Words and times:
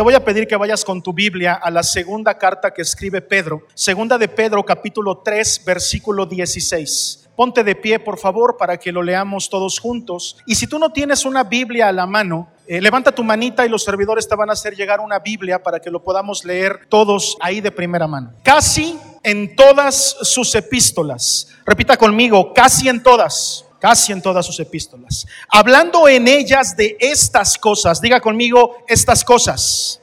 Te 0.00 0.04
voy 0.04 0.14
a 0.14 0.24
pedir 0.24 0.48
que 0.48 0.56
vayas 0.56 0.82
con 0.82 1.02
tu 1.02 1.12
Biblia 1.12 1.52
a 1.52 1.70
la 1.70 1.82
segunda 1.82 2.38
carta 2.38 2.72
que 2.72 2.80
escribe 2.80 3.20
Pedro, 3.20 3.66
segunda 3.74 4.16
de 4.16 4.28
Pedro 4.28 4.64
capítulo 4.64 5.18
3 5.18 5.62
versículo 5.66 6.24
16. 6.24 7.28
Ponte 7.36 7.62
de 7.62 7.74
pie, 7.74 7.98
por 7.98 8.18
favor, 8.18 8.56
para 8.56 8.78
que 8.78 8.92
lo 8.92 9.02
leamos 9.02 9.50
todos 9.50 9.78
juntos. 9.78 10.38
Y 10.46 10.54
si 10.54 10.66
tú 10.66 10.78
no 10.78 10.90
tienes 10.90 11.26
una 11.26 11.44
Biblia 11.44 11.88
a 11.88 11.92
la 11.92 12.06
mano, 12.06 12.48
eh, 12.66 12.80
levanta 12.80 13.12
tu 13.12 13.22
manita 13.22 13.66
y 13.66 13.68
los 13.68 13.84
servidores 13.84 14.26
te 14.26 14.34
van 14.36 14.48
a 14.48 14.54
hacer 14.54 14.74
llegar 14.74 15.00
una 15.00 15.18
Biblia 15.18 15.62
para 15.62 15.80
que 15.80 15.90
lo 15.90 16.02
podamos 16.02 16.46
leer 16.46 16.86
todos 16.88 17.36
ahí 17.38 17.60
de 17.60 17.70
primera 17.70 18.06
mano. 18.06 18.32
Casi 18.42 18.98
en 19.22 19.54
todas 19.54 20.16
sus 20.22 20.54
epístolas, 20.54 21.48
repita 21.66 21.98
conmigo, 21.98 22.54
casi 22.54 22.88
en 22.88 23.02
todas 23.02 23.66
casi 23.80 24.12
en 24.12 24.22
todas 24.22 24.46
sus 24.46 24.60
epístolas, 24.60 25.26
hablando 25.48 26.08
en 26.08 26.28
ellas 26.28 26.76
de 26.76 26.96
estas 27.00 27.58
cosas, 27.58 28.00
diga 28.00 28.20
conmigo 28.20 28.76
estas 28.86 29.24
cosas, 29.24 30.00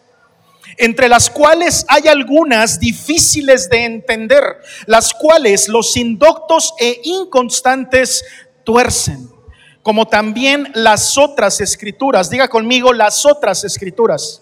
entre 0.77 1.07
las 1.07 1.29
cuales 1.29 1.85
hay 1.87 2.07
algunas 2.07 2.79
difíciles 2.79 3.69
de 3.69 3.85
entender, 3.85 4.43
las 4.85 5.13
cuales 5.13 5.67
los 5.69 5.95
indoctos 5.95 6.73
e 6.79 6.99
inconstantes 7.03 8.25
tuercen, 8.63 9.29
como 9.81 10.07
también 10.07 10.69
las 10.73 11.17
otras 11.17 11.61
escrituras, 11.61 12.29
diga 12.29 12.47
conmigo 12.47 12.91
las 12.93 13.25
otras 13.25 13.63
escrituras, 13.63 14.41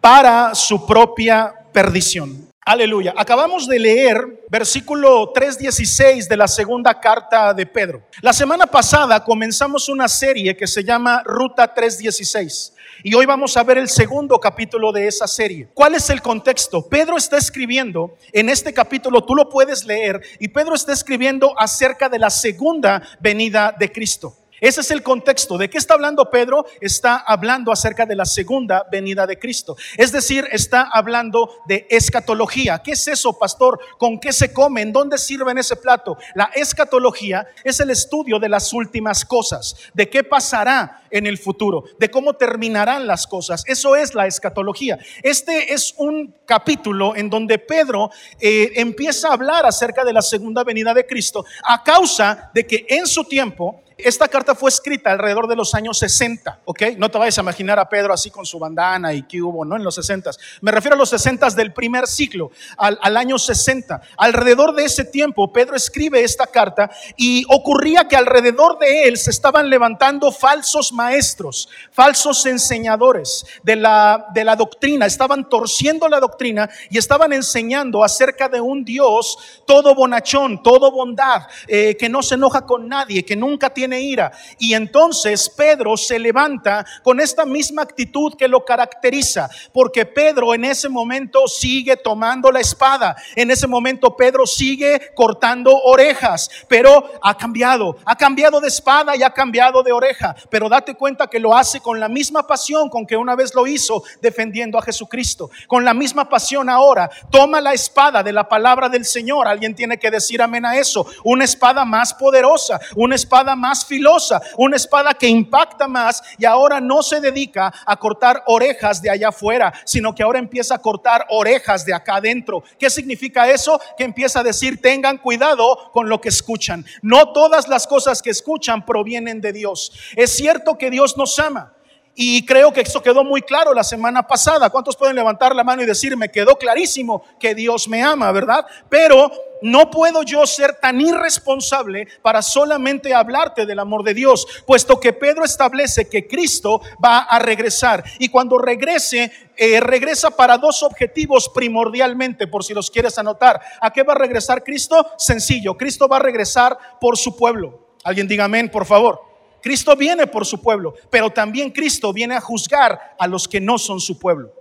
para 0.00 0.54
su 0.54 0.84
propia 0.84 1.54
perdición. 1.72 2.51
Aleluya. 2.64 3.12
Acabamos 3.16 3.66
de 3.66 3.76
leer 3.76 4.44
versículo 4.48 5.32
3.16 5.32 6.28
de 6.28 6.36
la 6.36 6.46
segunda 6.46 7.00
carta 7.00 7.52
de 7.52 7.66
Pedro. 7.66 8.04
La 8.20 8.32
semana 8.32 8.68
pasada 8.68 9.24
comenzamos 9.24 9.88
una 9.88 10.06
serie 10.06 10.56
que 10.56 10.68
se 10.68 10.84
llama 10.84 11.24
Ruta 11.24 11.74
3.16 11.74 12.72
y 13.02 13.14
hoy 13.14 13.26
vamos 13.26 13.56
a 13.56 13.64
ver 13.64 13.78
el 13.78 13.88
segundo 13.88 14.38
capítulo 14.38 14.92
de 14.92 15.08
esa 15.08 15.26
serie. 15.26 15.70
¿Cuál 15.74 15.96
es 15.96 16.08
el 16.08 16.22
contexto? 16.22 16.88
Pedro 16.88 17.16
está 17.16 17.36
escribiendo 17.36 18.16
en 18.32 18.48
este 18.48 18.72
capítulo, 18.72 19.24
tú 19.24 19.34
lo 19.34 19.48
puedes 19.48 19.84
leer, 19.84 20.22
y 20.38 20.46
Pedro 20.46 20.76
está 20.76 20.92
escribiendo 20.92 21.58
acerca 21.58 22.08
de 22.08 22.20
la 22.20 22.30
segunda 22.30 23.02
venida 23.18 23.74
de 23.76 23.90
Cristo. 23.90 24.36
Ese 24.62 24.80
es 24.80 24.92
el 24.92 25.02
contexto. 25.02 25.58
¿De 25.58 25.68
qué 25.68 25.76
está 25.76 25.94
hablando 25.94 26.30
Pedro? 26.30 26.64
Está 26.80 27.16
hablando 27.16 27.72
acerca 27.72 28.06
de 28.06 28.14
la 28.14 28.24
segunda 28.24 28.86
venida 28.92 29.26
de 29.26 29.36
Cristo. 29.36 29.76
Es 29.96 30.12
decir, 30.12 30.46
está 30.52 30.82
hablando 30.82 31.50
de 31.66 31.84
escatología. 31.90 32.80
¿Qué 32.80 32.92
es 32.92 33.08
eso, 33.08 33.36
pastor? 33.36 33.80
¿Con 33.98 34.20
qué 34.20 34.32
se 34.32 34.52
come? 34.52 34.82
¿En 34.82 34.92
dónde 34.92 35.18
sirve 35.18 35.50
en 35.50 35.58
ese 35.58 35.74
plato? 35.74 36.16
La 36.36 36.44
escatología 36.54 37.44
es 37.64 37.80
el 37.80 37.90
estudio 37.90 38.38
de 38.38 38.48
las 38.48 38.72
últimas 38.72 39.24
cosas, 39.24 39.74
de 39.94 40.08
qué 40.08 40.22
pasará 40.22 41.02
en 41.10 41.26
el 41.26 41.38
futuro, 41.38 41.82
de 41.98 42.08
cómo 42.08 42.34
terminarán 42.34 43.08
las 43.08 43.26
cosas. 43.26 43.64
Eso 43.66 43.96
es 43.96 44.14
la 44.14 44.28
escatología. 44.28 44.96
Este 45.24 45.74
es 45.74 45.92
un 45.96 46.36
capítulo 46.46 47.16
en 47.16 47.28
donde 47.28 47.58
Pedro 47.58 48.12
eh, 48.38 48.70
empieza 48.76 49.30
a 49.30 49.32
hablar 49.32 49.66
acerca 49.66 50.04
de 50.04 50.12
la 50.12 50.22
segunda 50.22 50.62
venida 50.62 50.94
de 50.94 51.04
Cristo 51.04 51.44
a 51.64 51.82
causa 51.82 52.52
de 52.54 52.64
que 52.64 52.86
en 52.88 53.08
su 53.08 53.24
tiempo 53.24 53.81
esta 54.04 54.28
carta 54.28 54.54
fue 54.54 54.70
escrita 54.70 55.12
alrededor 55.12 55.48
de 55.48 55.56
los 55.56 55.74
años 55.74 55.98
60, 55.98 56.60
¿ok? 56.64 56.82
No 56.96 57.10
te 57.10 57.18
vayas 57.18 57.38
a 57.38 57.42
imaginar 57.42 57.78
a 57.78 57.88
Pedro 57.88 58.12
así 58.12 58.30
con 58.30 58.46
su 58.46 58.58
bandana 58.58 59.12
y 59.12 59.22
que 59.22 59.42
hubo, 59.42 59.64
¿no? 59.64 59.76
En 59.76 59.84
los 59.84 59.94
60. 59.94 60.30
Me 60.60 60.70
refiero 60.70 60.94
a 60.94 60.98
los 60.98 61.10
60 61.10 61.50
del 61.50 61.72
primer 61.72 62.06
siglo, 62.06 62.50
al, 62.76 62.98
al 63.02 63.16
año 63.16 63.38
60. 63.38 64.00
Alrededor 64.16 64.74
de 64.74 64.84
ese 64.84 65.04
tiempo, 65.04 65.52
Pedro 65.52 65.76
escribe 65.76 66.22
esta 66.22 66.46
carta 66.46 66.90
y 67.16 67.44
ocurría 67.48 68.06
que 68.08 68.16
alrededor 68.16 68.78
de 68.78 69.04
él 69.04 69.16
se 69.16 69.30
estaban 69.30 69.68
levantando 69.70 70.30
falsos 70.32 70.92
maestros, 70.92 71.68
falsos 71.90 72.44
enseñadores 72.46 73.44
de 73.62 73.76
la, 73.76 74.26
de 74.34 74.44
la 74.44 74.56
doctrina, 74.56 75.06
estaban 75.06 75.48
torciendo 75.48 76.08
la 76.08 76.20
doctrina 76.20 76.68
y 76.90 76.98
estaban 76.98 77.32
enseñando 77.32 78.04
acerca 78.04 78.48
de 78.48 78.60
un 78.60 78.84
Dios 78.84 79.62
todo 79.66 79.94
bonachón, 79.94 80.62
todo 80.62 80.90
bondad, 80.90 81.42
eh, 81.66 81.96
que 81.96 82.08
no 82.08 82.22
se 82.22 82.34
enoja 82.34 82.66
con 82.66 82.88
nadie, 82.88 83.24
que 83.24 83.36
nunca 83.36 83.70
tiene 83.70 83.91
ira. 84.00 84.32
Y 84.58 84.74
entonces 84.74 85.48
Pedro 85.50 85.96
se 85.96 86.18
levanta 86.18 86.84
con 87.02 87.20
esta 87.20 87.44
misma 87.44 87.82
actitud 87.82 88.34
que 88.36 88.48
lo 88.48 88.64
caracteriza, 88.64 89.48
porque 89.72 90.06
Pedro 90.06 90.54
en 90.54 90.64
ese 90.64 90.88
momento 90.88 91.46
sigue 91.46 91.96
tomando 91.96 92.50
la 92.50 92.60
espada, 92.60 93.16
en 93.36 93.50
ese 93.50 93.66
momento 93.66 94.16
Pedro 94.16 94.46
sigue 94.46 95.12
cortando 95.14 95.76
orejas, 95.76 96.50
pero 96.68 97.04
ha 97.22 97.36
cambiado, 97.36 97.96
ha 98.04 98.16
cambiado 98.16 98.60
de 98.60 98.68
espada 98.68 99.16
y 99.16 99.22
ha 99.22 99.30
cambiado 99.30 99.82
de 99.82 99.92
oreja, 99.92 100.34
pero 100.50 100.68
date 100.68 100.94
cuenta 100.94 101.26
que 101.26 101.40
lo 101.40 101.54
hace 101.54 101.80
con 101.80 102.00
la 102.00 102.08
misma 102.08 102.46
pasión 102.46 102.88
con 102.88 103.06
que 103.06 103.16
una 103.16 103.34
vez 103.34 103.54
lo 103.54 103.66
hizo 103.66 104.02
defendiendo 104.20 104.78
a 104.78 104.82
Jesucristo, 104.82 105.50
con 105.66 105.84
la 105.84 105.94
misma 105.94 106.28
pasión 106.28 106.68
ahora, 106.68 107.10
toma 107.30 107.60
la 107.60 107.72
espada 107.72 108.22
de 108.22 108.32
la 108.32 108.48
palabra 108.48 108.88
del 108.88 109.04
Señor, 109.04 109.46
alguien 109.46 109.74
tiene 109.74 109.98
que 109.98 110.10
decir 110.10 110.42
amén 110.42 110.64
a 110.64 110.76
eso, 110.76 111.06
una 111.24 111.44
espada 111.44 111.84
más 111.84 112.14
poderosa, 112.14 112.80
una 112.96 113.14
espada 113.14 113.56
más 113.56 113.81
filosa, 113.86 114.40
una 114.56 114.76
espada 114.76 115.14
que 115.14 115.28
impacta 115.28 115.88
más 115.88 116.22
y 116.38 116.44
ahora 116.44 116.80
no 116.80 117.02
se 117.02 117.20
dedica 117.20 117.72
a 117.84 117.96
cortar 117.96 118.42
orejas 118.46 119.00
de 119.02 119.10
allá 119.10 119.28
afuera, 119.28 119.72
sino 119.84 120.14
que 120.14 120.22
ahora 120.22 120.38
empieza 120.38 120.74
a 120.74 120.78
cortar 120.78 121.26
orejas 121.28 121.84
de 121.84 121.94
acá 121.94 122.16
adentro. 122.16 122.62
¿Qué 122.78 122.90
significa 122.90 123.48
eso? 123.48 123.80
Que 123.96 124.04
empieza 124.04 124.40
a 124.40 124.44
decir, 124.44 124.80
tengan 124.80 125.18
cuidado 125.18 125.90
con 125.92 126.08
lo 126.08 126.20
que 126.20 126.28
escuchan. 126.28 126.84
No 127.02 127.32
todas 127.32 127.68
las 127.68 127.86
cosas 127.86 128.22
que 128.22 128.30
escuchan 128.30 128.84
provienen 128.84 129.40
de 129.40 129.52
Dios. 129.52 129.92
Es 130.16 130.36
cierto 130.36 130.78
que 130.78 130.90
Dios 130.90 131.16
nos 131.16 131.38
ama. 131.38 131.74
Y 132.14 132.44
creo 132.44 132.72
que 132.72 132.82
esto 132.82 133.02
quedó 133.02 133.24
muy 133.24 133.40
claro 133.40 133.72
la 133.72 133.84
semana 133.84 134.26
pasada. 134.26 134.68
¿Cuántos 134.68 134.96
pueden 134.96 135.16
levantar 135.16 135.56
la 135.56 135.64
mano 135.64 135.82
y 135.82 135.86
decir, 135.86 136.14
me 136.16 136.30
quedó 136.30 136.56
clarísimo 136.56 137.24
que 137.40 137.54
Dios 137.54 137.88
me 137.88 138.02
ama, 138.02 138.30
verdad? 138.32 138.66
Pero 138.90 139.32
no 139.62 139.90
puedo 139.90 140.22
yo 140.22 140.46
ser 140.46 140.74
tan 140.74 141.00
irresponsable 141.00 142.06
para 142.20 142.42
solamente 142.42 143.14
hablarte 143.14 143.64
del 143.64 143.78
amor 143.78 144.02
de 144.02 144.12
Dios, 144.12 144.46
puesto 144.66 145.00
que 145.00 145.14
Pedro 145.14 145.44
establece 145.44 146.08
que 146.08 146.26
Cristo 146.26 146.82
va 147.02 147.20
a 147.20 147.38
regresar. 147.38 148.04
Y 148.18 148.28
cuando 148.28 148.58
regrese, 148.58 149.32
eh, 149.56 149.80
regresa 149.80 150.30
para 150.32 150.58
dos 150.58 150.82
objetivos 150.82 151.48
primordialmente, 151.48 152.46
por 152.46 152.62
si 152.62 152.74
los 152.74 152.90
quieres 152.90 153.16
anotar. 153.16 153.58
¿A 153.80 153.90
qué 153.90 154.02
va 154.02 154.12
a 154.12 154.18
regresar 154.18 154.62
Cristo? 154.62 155.12
Sencillo, 155.16 155.78
Cristo 155.78 156.08
va 156.08 156.16
a 156.16 156.20
regresar 156.20 156.76
por 157.00 157.16
su 157.16 157.36
pueblo. 157.36 157.96
Alguien 158.04 158.28
diga 158.28 158.44
amén, 158.44 158.70
por 158.70 158.84
favor. 158.84 159.31
Cristo 159.62 159.96
viene 159.96 160.26
por 160.26 160.44
su 160.44 160.60
pueblo, 160.60 160.94
pero 161.10 161.30
también 161.30 161.70
Cristo 161.70 162.12
viene 162.12 162.34
a 162.34 162.40
juzgar 162.40 163.14
a 163.18 163.26
los 163.26 163.46
que 163.46 163.60
no 163.60 163.78
son 163.78 164.00
su 164.00 164.18
pueblo. 164.18 164.52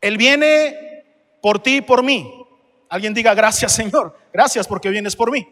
Él 0.00 0.16
viene 0.16 1.04
por 1.40 1.62
ti 1.62 1.76
y 1.76 1.80
por 1.80 2.02
mí. 2.02 2.32
Alguien 2.88 3.14
diga 3.14 3.34
gracias 3.34 3.72
Señor, 3.72 4.16
gracias 4.32 4.66
porque 4.66 4.88
vienes 4.90 5.14
por 5.14 5.30
mí. 5.30 5.46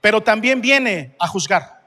Pero 0.00 0.22
también 0.22 0.60
viene 0.60 1.14
a 1.18 1.26
juzgar. 1.26 1.79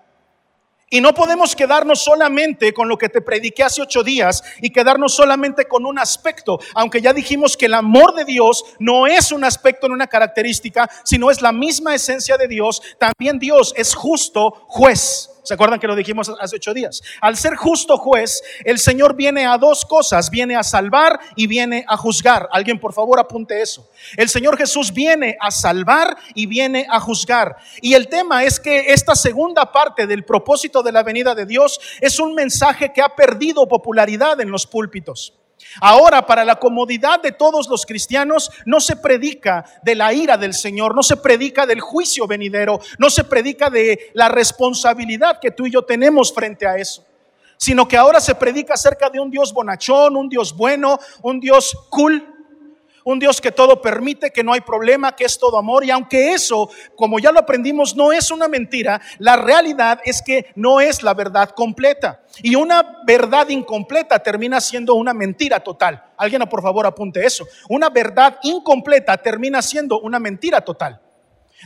Y 0.93 1.01
no 1.01 1.15
podemos 1.15 1.55
quedarnos 1.55 2.03
solamente 2.03 2.71
con 2.71 2.87
lo 2.87 2.99
que 2.99 3.09
te 3.09 3.19
prediqué 3.19 3.63
hace 3.63 3.81
ocho 3.81 4.03
días 4.03 4.43
y 4.61 4.69
quedarnos 4.69 5.15
solamente 5.15 5.65
con 5.65 5.87
un 5.87 5.97
aspecto, 5.97 6.59
aunque 6.75 7.01
ya 7.01 7.13
dijimos 7.13 7.57
que 7.57 7.65
el 7.65 7.73
amor 7.73 8.13
de 8.13 8.25
Dios 8.25 8.63
no 8.77 9.07
es 9.07 9.31
un 9.31 9.43
aspecto 9.43 9.87
en 9.87 9.93
una 9.93 10.05
característica, 10.05 10.87
sino 11.03 11.31
es 11.31 11.41
la 11.41 11.51
misma 11.51 11.95
esencia 11.95 12.37
de 12.37 12.47
Dios. 12.47 12.79
También 12.99 13.39
Dios 13.39 13.73
es 13.75 13.95
justo 13.95 14.51
juez. 14.67 15.32
¿Se 15.43 15.53
acuerdan 15.53 15.79
que 15.79 15.87
lo 15.87 15.95
dijimos 15.95 16.31
hace 16.39 16.55
ocho 16.55 16.73
días? 16.73 17.01
Al 17.19 17.35
ser 17.35 17.55
justo 17.55 17.97
juez, 17.97 18.41
el 18.63 18.79
Señor 18.79 19.15
viene 19.15 19.45
a 19.45 19.57
dos 19.57 19.85
cosas, 19.85 20.29
viene 20.29 20.55
a 20.55 20.63
salvar 20.63 21.19
y 21.35 21.47
viene 21.47 21.85
a 21.87 21.97
juzgar. 21.97 22.47
Alguien 22.51 22.79
por 22.79 22.93
favor 22.93 23.19
apunte 23.19 23.61
eso. 23.61 23.89
El 24.15 24.29
Señor 24.29 24.57
Jesús 24.57 24.93
viene 24.93 25.35
a 25.41 25.51
salvar 25.51 26.17
y 26.33 26.45
viene 26.45 26.87
a 26.89 26.99
juzgar. 26.99 27.57
Y 27.81 27.93
el 27.93 28.07
tema 28.07 28.43
es 28.45 28.59
que 28.59 28.93
esta 28.93 29.15
segunda 29.15 29.71
parte 29.71 30.07
del 30.07 30.23
propósito 30.23 30.81
de 30.81 30.93
la 30.93 31.03
venida 31.03 31.35
de 31.35 31.45
Dios 31.45 31.79
es 31.99 32.19
un 32.19 32.33
mensaje 32.33 32.93
que 32.93 33.01
ha 33.01 33.09
perdido 33.09 33.67
popularidad 33.67 34.39
en 34.39 34.49
los 34.49 34.65
púlpitos. 34.65 35.33
Ahora, 35.81 36.25
para 36.25 36.45
la 36.45 36.55
comodidad 36.55 37.21
de 37.21 37.31
todos 37.31 37.67
los 37.67 37.85
cristianos, 37.85 38.51
no 38.65 38.79
se 38.79 38.95
predica 38.95 39.65
de 39.83 39.95
la 39.95 40.13
ira 40.13 40.37
del 40.37 40.53
Señor, 40.53 40.95
no 40.95 41.03
se 41.03 41.17
predica 41.17 41.65
del 41.65 41.81
juicio 41.81 42.27
venidero, 42.27 42.79
no 42.97 43.09
se 43.09 43.23
predica 43.23 43.69
de 43.69 44.11
la 44.13 44.29
responsabilidad 44.29 45.39
que 45.39 45.51
tú 45.51 45.65
y 45.65 45.71
yo 45.71 45.83
tenemos 45.83 46.33
frente 46.33 46.67
a 46.67 46.77
eso, 46.77 47.05
sino 47.57 47.87
que 47.87 47.97
ahora 47.97 48.19
se 48.19 48.35
predica 48.35 48.73
acerca 48.73 49.09
de 49.09 49.19
un 49.19 49.31
Dios 49.31 49.53
bonachón, 49.53 50.15
un 50.15 50.29
Dios 50.29 50.55
bueno, 50.55 50.99
un 51.21 51.39
Dios 51.39 51.75
cool, 51.89 52.32
un 53.03 53.19
Dios 53.19 53.41
que 53.41 53.51
todo 53.51 53.81
permite, 53.81 54.31
que 54.31 54.43
no 54.43 54.53
hay 54.53 54.61
problema, 54.61 55.15
que 55.15 55.25
es 55.25 55.37
todo 55.37 55.57
amor. 55.57 55.85
Y 55.85 55.91
aunque 55.91 56.33
eso, 56.33 56.69
como 56.95 57.19
ya 57.19 57.31
lo 57.31 57.39
aprendimos, 57.39 57.95
no 57.95 58.11
es 58.11 58.31
una 58.31 58.47
mentira, 58.47 59.01
la 59.19 59.35
realidad 59.35 59.99
es 60.03 60.21
que 60.21 60.51
no 60.55 60.79
es 60.81 61.03
la 61.03 61.13
verdad 61.13 61.49
completa. 61.49 62.23
Y 62.41 62.55
una 62.55 63.03
verdad 63.05 63.49
incompleta 63.49 64.19
termina 64.19 64.59
siendo 64.61 64.95
una 64.95 65.13
mentira 65.13 65.59
total. 65.59 66.03
Alguien 66.17 66.41
por 66.49 66.61
favor 66.61 66.85
apunte 66.85 67.25
eso. 67.25 67.45
Una 67.69 67.89
verdad 67.89 68.37
incompleta 68.43 69.17
termina 69.17 69.61
siendo 69.61 69.99
una 69.99 70.19
mentira 70.19 70.61
total. 70.61 70.99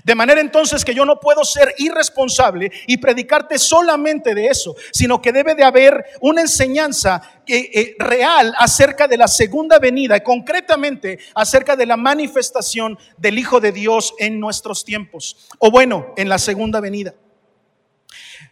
De 0.04 0.16
manera 0.16 0.42
entonces 0.42 0.84
que 0.84 0.94
yo 0.94 1.06
no 1.06 1.20
puedo 1.20 1.44
ser 1.44 1.74
irresponsable 1.78 2.72
y 2.88 2.98
predicarte 2.98 3.58
solamente 3.58 4.34
de 4.34 4.48
eso, 4.48 4.76
sino 4.92 5.22
que 5.22 5.32
debe 5.32 5.56
de 5.56 5.64
haber 5.64 6.06
una 6.22 6.42
enseñanza 6.42 7.22
eh, 7.46 7.70
eh, 7.74 7.96
real 8.00 8.54
acerca 8.58 9.08
de 9.08 9.18
la 9.18 9.28
segunda 9.28 9.80
venida 9.80 10.18
y 10.18 10.22
concretamente 10.22 11.20
acerca 11.36 11.76
de 11.76 11.86
la 11.86 11.98
manifestación 11.98 12.98
del 13.18 13.40
Hijo 13.40 13.60
de 13.60 13.72
Dios 13.72 14.14
en 14.20 14.40
nuestros 14.40 14.84
tiempos, 14.84 15.48
o 15.60 15.72
bueno, 15.72 16.14
en 16.18 16.30
la 16.30 16.40
segunda 16.40 16.80
venida 16.80 17.14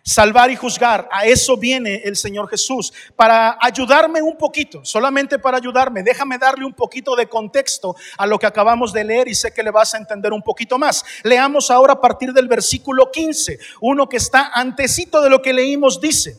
salvar 0.05 0.51
y 0.51 0.55
juzgar. 0.55 1.09
A 1.11 1.25
eso 1.25 1.57
viene 1.57 2.01
el 2.05 2.15
Señor 2.15 2.47
Jesús, 2.47 2.93
para 3.15 3.57
ayudarme 3.59 4.21
un 4.21 4.37
poquito, 4.37 4.85
solamente 4.85 5.39
para 5.39 5.57
ayudarme. 5.57 6.03
Déjame 6.03 6.37
darle 6.37 6.63
un 6.63 6.73
poquito 6.73 7.15
de 7.15 7.27
contexto 7.27 7.95
a 8.17 8.27
lo 8.27 8.37
que 8.37 8.45
acabamos 8.45 8.93
de 8.93 9.03
leer 9.03 9.27
y 9.27 9.33
sé 9.33 9.51
que 9.51 9.63
le 9.63 9.71
vas 9.71 9.95
a 9.95 9.97
entender 9.97 10.31
un 10.31 10.43
poquito 10.43 10.77
más. 10.77 11.03
Leamos 11.23 11.71
ahora 11.71 11.93
a 11.93 12.01
partir 12.01 12.31
del 12.31 12.47
versículo 12.47 13.11
15, 13.11 13.57
uno 13.81 14.07
que 14.07 14.17
está 14.17 14.51
antecito 14.53 15.21
de 15.21 15.29
lo 15.31 15.41
que 15.41 15.53
leímos, 15.53 15.99
dice, 15.99 16.37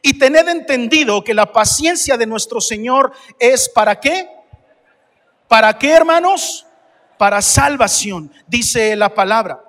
y 0.00 0.16
tened 0.18 0.48
entendido 0.48 1.24
que 1.24 1.34
la 1.34 1.52
paciencia 1.52 2.16
de 2.16 2.26
nuestro 2.26 2.60
Señor 2.60 3.12
es 3.40 3.68
para 3.68 3.98
qué? 3.98 4.28
¿Para 5.48 5.76
qué, 5.78 5.90
hermanos? 5.90 6.64
Para 7.18 7.42
salvación, 7.42 8.32
dice 8.46 8.94
la 8.96 9.14
palabra 9.14 9.63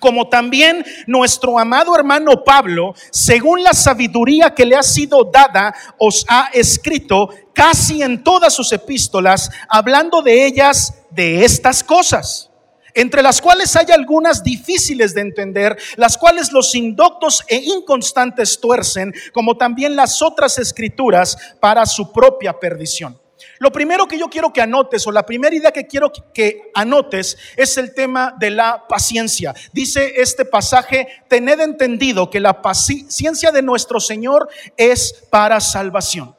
como 0.00 0.28
también 0.28 0.84
nuestro 1.06 1.58
amado 1.58 1.96
hermano 1.96 2.44
Pablo, 2.44 2.94
según 3.10 3.62
la 3.62 3.72
sabiduría 3.72 4.54
que 4.54 4.66
le 4.66 4.76
ha 4.76 4.82
sido 4.82 5.24
dada, 5.24 5.74
os 5.98 6.24
ha 6.28 6.50
escrito 6.52 7.30
casi 7.52 8.02
en 8.02 8.22
todas 8.22 8.54
sus 8.54 8.72
epístolas, 8.72 9.50
hablando 9.68 10.22
de 10.22 10.46
ellas, 10.46 10.94
de 11.10 11.44
estas 11.44 11.82
cosas, 11.82 12.50
entre 12.94 13.22
las 13.22 13.40
cuales 13.40 13.74
hay 13.76 13.90
algunas 13.90 14.44
difíciles 14.44 15.14
de 15.14 15.22
entender, 15.22 15.76
las 15.96 16.16
cuales 16.18 16.52
los 16.52 16.74
indoctos 16.74 17.42
e 17.48 17.56
inconstantes 17.56 18.60
tuercen, 18.60 19.14
como 19.32 19.56
también 19.56 19.96
las 19.96 20.22
otras 20.22 20.58
escrituras, 20.58 21.36
para 21.60 21.86
su 21.86 22.12
propia 22.12 22.58
perdición. 22.60 23.18
Lo 23.58 23.72
primero 23.72 24.06
que 24.06 24.18
yo 24.18 24.28
quiero 24.28 24.52
que 24.52 24.60
anotes, 24.60 25.06
o 25.06 25.12
la 25.12 25.24
primera 25.24 25.54
idea 25.54 25.72
que 25.72 25.86
quiero 25.86 26.12
que 26.32 26.70
anotes, 26.74 27.36
es 27.56 27.76
el 27.76 27.94
tema 27.94 28.34
de 28.38 28.50
la 28.50 28.86
paciencia. 28.88 29.54
Dice 29.72 30.14
este 30.16 30.44
pasaje, 30.44 31.08
tened 31.28 31.60
entendido 31.60 32.30
que 32.30 32.40
la 32.40 32.62
paciencia 32.62 33.50
de 33.50 33.62
nuestro 33.62 34.00
Señor 34.00 34.48
es 34.76 35.24
para 35.30 35.60
salvación. 35.60 36.34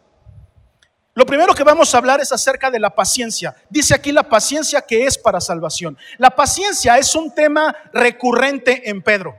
Lo 1.20 1.26
primero 1.26 1.54
que 1.54 1.64
vamos 1.64 1.94
a 1.94 1.98
hablar 1.98 2.22
es 2.22 2.32
acerca 2.32 2.72
de 2.72 2.80
la 2.80 2.96
paciencia. 2.96 3.56
Dice 3.70 3.94
aquí 3.94 4.12
la 4.12 4.24
paciencia 4.24 4.82
que 4.82 5.06
es 5.06 5.18
para 5.18 5.42
salvación. 5.42 5.98
La 6.18 6.30
paciencia 6.30 6.98
es 6.98 7.14
un 7.14 7.34
tema 7.34 7.76
recurrente 7.92 8.90
en 8.90 9.02
Pedro. 9.02 9.36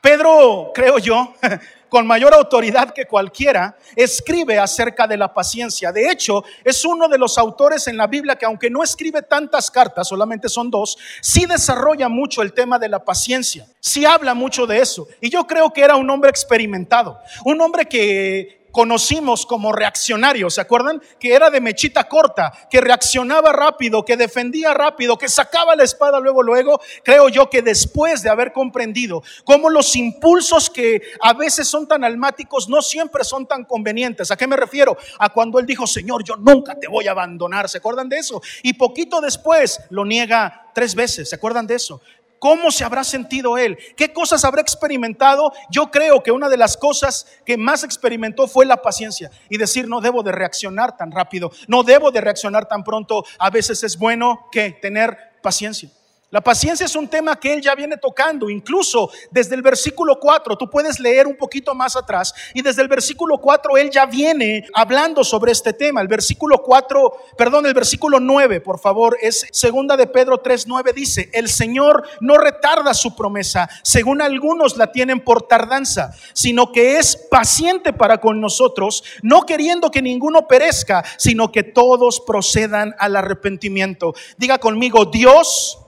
Pedro, 0.00 0.70
creo 0.74 0.98
yo, 0.98 1.34
con 1.94 2.08
mayor 2.08 2.34
autoridad 2.34 2.92
que 2.92 3.06
cualquiera, 3.06 3.76
escribe 3.94 4.58
acerca 4.58 5.06
de 5.06 5.16
la 5.16 5.32
paciencia. 5.32 5.92
De 5.92 6.10
hecho, 6.10 6.42
es 6.64 6.84
uno 6.84 7.06
de 7.06 7.18
los 7.18 7.38
autores 7.38 7.86
en 7.86 7.96
la 7.96 8.08
Biblia 8.08 8.34
que 8.34 8.46
aunque 8.46 8.68
no 8.68 8.82
escribe 8.82 9.22
tantas 9.22 9.70
cartas, 9.70 10.08
solamente 10.08 10.48
son 10.48 10.72
dos, 10.72 10.98
sí 11.20 11.46
desarrolla 11.46 12.08
mucho 12.08 12.42
el 12.42 12.52
tema 12.52 12.80
de 12.80 12.88
la 12.88 13.04
paciencia. 13.04 13.68
Sí 13.78 14.04
habla 14.04 14.34
mucho 14.34 14.66
de 14.66 14.80
eso. 14.80 15.06
Y 15.20 15.30
yo 15.30 15.46
creo 15.46 15.72
que 15.72 15.82
era 15.82 15.94
un 15.94 16.10
hombre 16.10 16.30
experimentado, 16.30 17.20
un 17.44 17.60
hombre 17.60 17.86
que 17.86 18.63
conocimos 18.74 19.46
como 19.46 19.70
reaccionario, 19.70 20.50
¿se 20.50 20.60
acuerdan? 20.60 21.00
Que 21.20 21.32
era 21.32 21.48
de 21.48 21.60
mechita 21.60 22.08
corta, 22.08 22.52
que 22.68 22.80
reaccionaba 22.80 23.52
rápido, 23.52 24.04
que 24.04 24.16
defendía 24.16 24.74
rápido, 24.74 25.16
que 25.16 25.28
sacaba 25.28 25.76
la 25.76 25.84
espada 25.84 26.18
luego, 26.18 26.42
luego. 26.42 26.80
Creo 27.04 27.28
yo 27.28 27.48
que 27.48 27.62
después 27.62 28.24
de 28.24 28.30
haber 28.30 28.52
comprendido 28.52 29.22
cómo 29.44 29.70
los 29.70 29.94
impulsos 29.94 30.68
que 30.68 31.02
a 31.20 31.32
veces 31.34 31.68
son 31.68 31.86
tan 31.86 32.02
almáticos 32.02 32.68
no 32.68 32.82
siempre 32.82 33.22
son 33.22 33.46
tan 33.46 33.64
convenientes. 33.64 34.32
¿A 34.32 34.36
qué 34.36 34.48
me 34.48 34.56
refiero? 34.56 34.98
A 35.20 35.28
cuando 35.28 35.60
él 35.60 35.66
dijo, 35.66 35.86
Señor, 35.86 36.24
yo 36.24 36.34
nunca 36.34 36.74
te 36.74 36.88
voy 36.88 37.06
a 37.06 37.12
abandonar. 37.12 37.68
¿Se 37.68 37.78
acuerdan 37.78 38.08
de 38.08 38.18
eso? 38.18 38.42
Y 38.64 38.72
poquito 38.72 39.20
después 39.20 39.80
lo 39.90 40.04
niega 40.04 40.72
tres 40.74 40.96
veces. 40.96 41.30
¿Se 41.30 41.36
acuerdan 41.36 41.68
de 41.68 41.76
eso? 41.76 42.00
¿Cómo 42.38 42.70
se 42.70 42.84
habrá 42.84 43.04
sentido 43.04 43.56
él? 43.56 43.78
¿Qué 43.96 44.12
cosas 44.12 44.44
habrá 44.44 44.60
experimentado? 44.60 45.52
Yo 45.70 45.90
creo 45.90 46.22
que 46.22 46.32
una 46.32 46.48
de 46.48 46.56
las 46.56 46.76
cosas 46.76 47.26
que 47.46 47.56
más 47.56 47.84
experimentó 47.84 48.46
fue 48.46 48.66
la 48.66 48.82
paciencia 48.82 49.30
y 49.48 49.56
decir, 49.56 49.88
no 49.88 50.00
debo 50.00 50.22
de 50.22 50.32
reaccionar 50.32 50.96
tan 50.96 51.10
rápido, 51.10 51.50
no 51.68 51.82
debo 51.82 52.10
de 52.10 52.20
reaccionar 52.20 52.66
tan 52.66 52.84
pronto. 52.84 53.24
A 53.38 53.50
veces 53.50 53.82
es 53.82 53.98
bueno 53.98 54.48
que 54.52 54.72
tener 54.72 55.16
paciencia. 55.42 55.90
La 56.34 56.40
paciencia 56.40 56.84
es 56.84 56.96
un 56.96 57.06
tema 57.06 57.38
que 57.38 57.52
él 57.52 57.62
ya 57.62 57.76
viene 57.76 57.96
tocando, 57.96 58.50
incluso 58.50 59.08
desde 59.30 59.54
el 59.54 59.62
versículo 59.62 60.18
4, 60.18 60.58
tú 60.58 60.68
puedes 60.68 60.98
leer 60.98 61.28
un 61.28 61.36
poquito 61.36 61.76
más 61.76 61.94
atrás, 61.94 62.34
y 62.52 62.60
desde 62.60 62.82
el 62.82 62.88
versículo 62.88 63.38
4 63.38 63.76
él 63.76 63.88
ya 63.88 64.04
viene 64.04 64.66
hablando 64.74 65.22
sobre 65.22 65.52
este 65.52 65.72
tema. 65.72 66.00
El 66.00 66.08
versículo 66.08 66.58
4, 66.58 67.12
perdón, 67.36 67.66
el 67.66 67.72
versículo 67.72 68.18
9, 68.18 68.60
por 68.60 68.80
favor, 68.80 69.16
es 69.20 69.46
segunda 69.52 69.96
de 69.96 70.08
Pedro 70.08 70.38
3:9 70.38 70.92
dice, 70.92 71.30
"El 71.32 71.48
Señor 71.48 72.02
no 72.18 72.36
retarda 72.36 72.94
su 72.94 73.14
promesa, 73.14 73.68
según 73.84 74.20
algunos 74.20 74.76
la 74.76 74.90
tienen 74.90 75.20
por 75.20 75.46
tardanza, 75.46 76.16
sino 76.32 76.72
que 76.72 76.98
es 76.98 77.14
paciente 77.30 77.92
para 77.92 78.18
con 78.18 78.40
nosotros, 78.40 79.04
no 79.22 79.46
queriendo 79.46 79.88
que 79.92 80.02
ninguno 80.02 80.48
perezca, 80.48 81.04
sino 81.16 81.52
que 81.52 81.62
todos 81.62 82.20
procedan 82.26 82.92
al 82.98 83.14
arrepentimiento." 83.14 84.14
Diga 84.36 84.58
conmigo, 84.58 85.04
Dios 85.04 85.78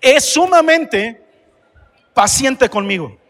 es 0.00 0.24
sumamente 0.24 1.22
paciente 2.14 2.68
conmigo. 2.68 3.20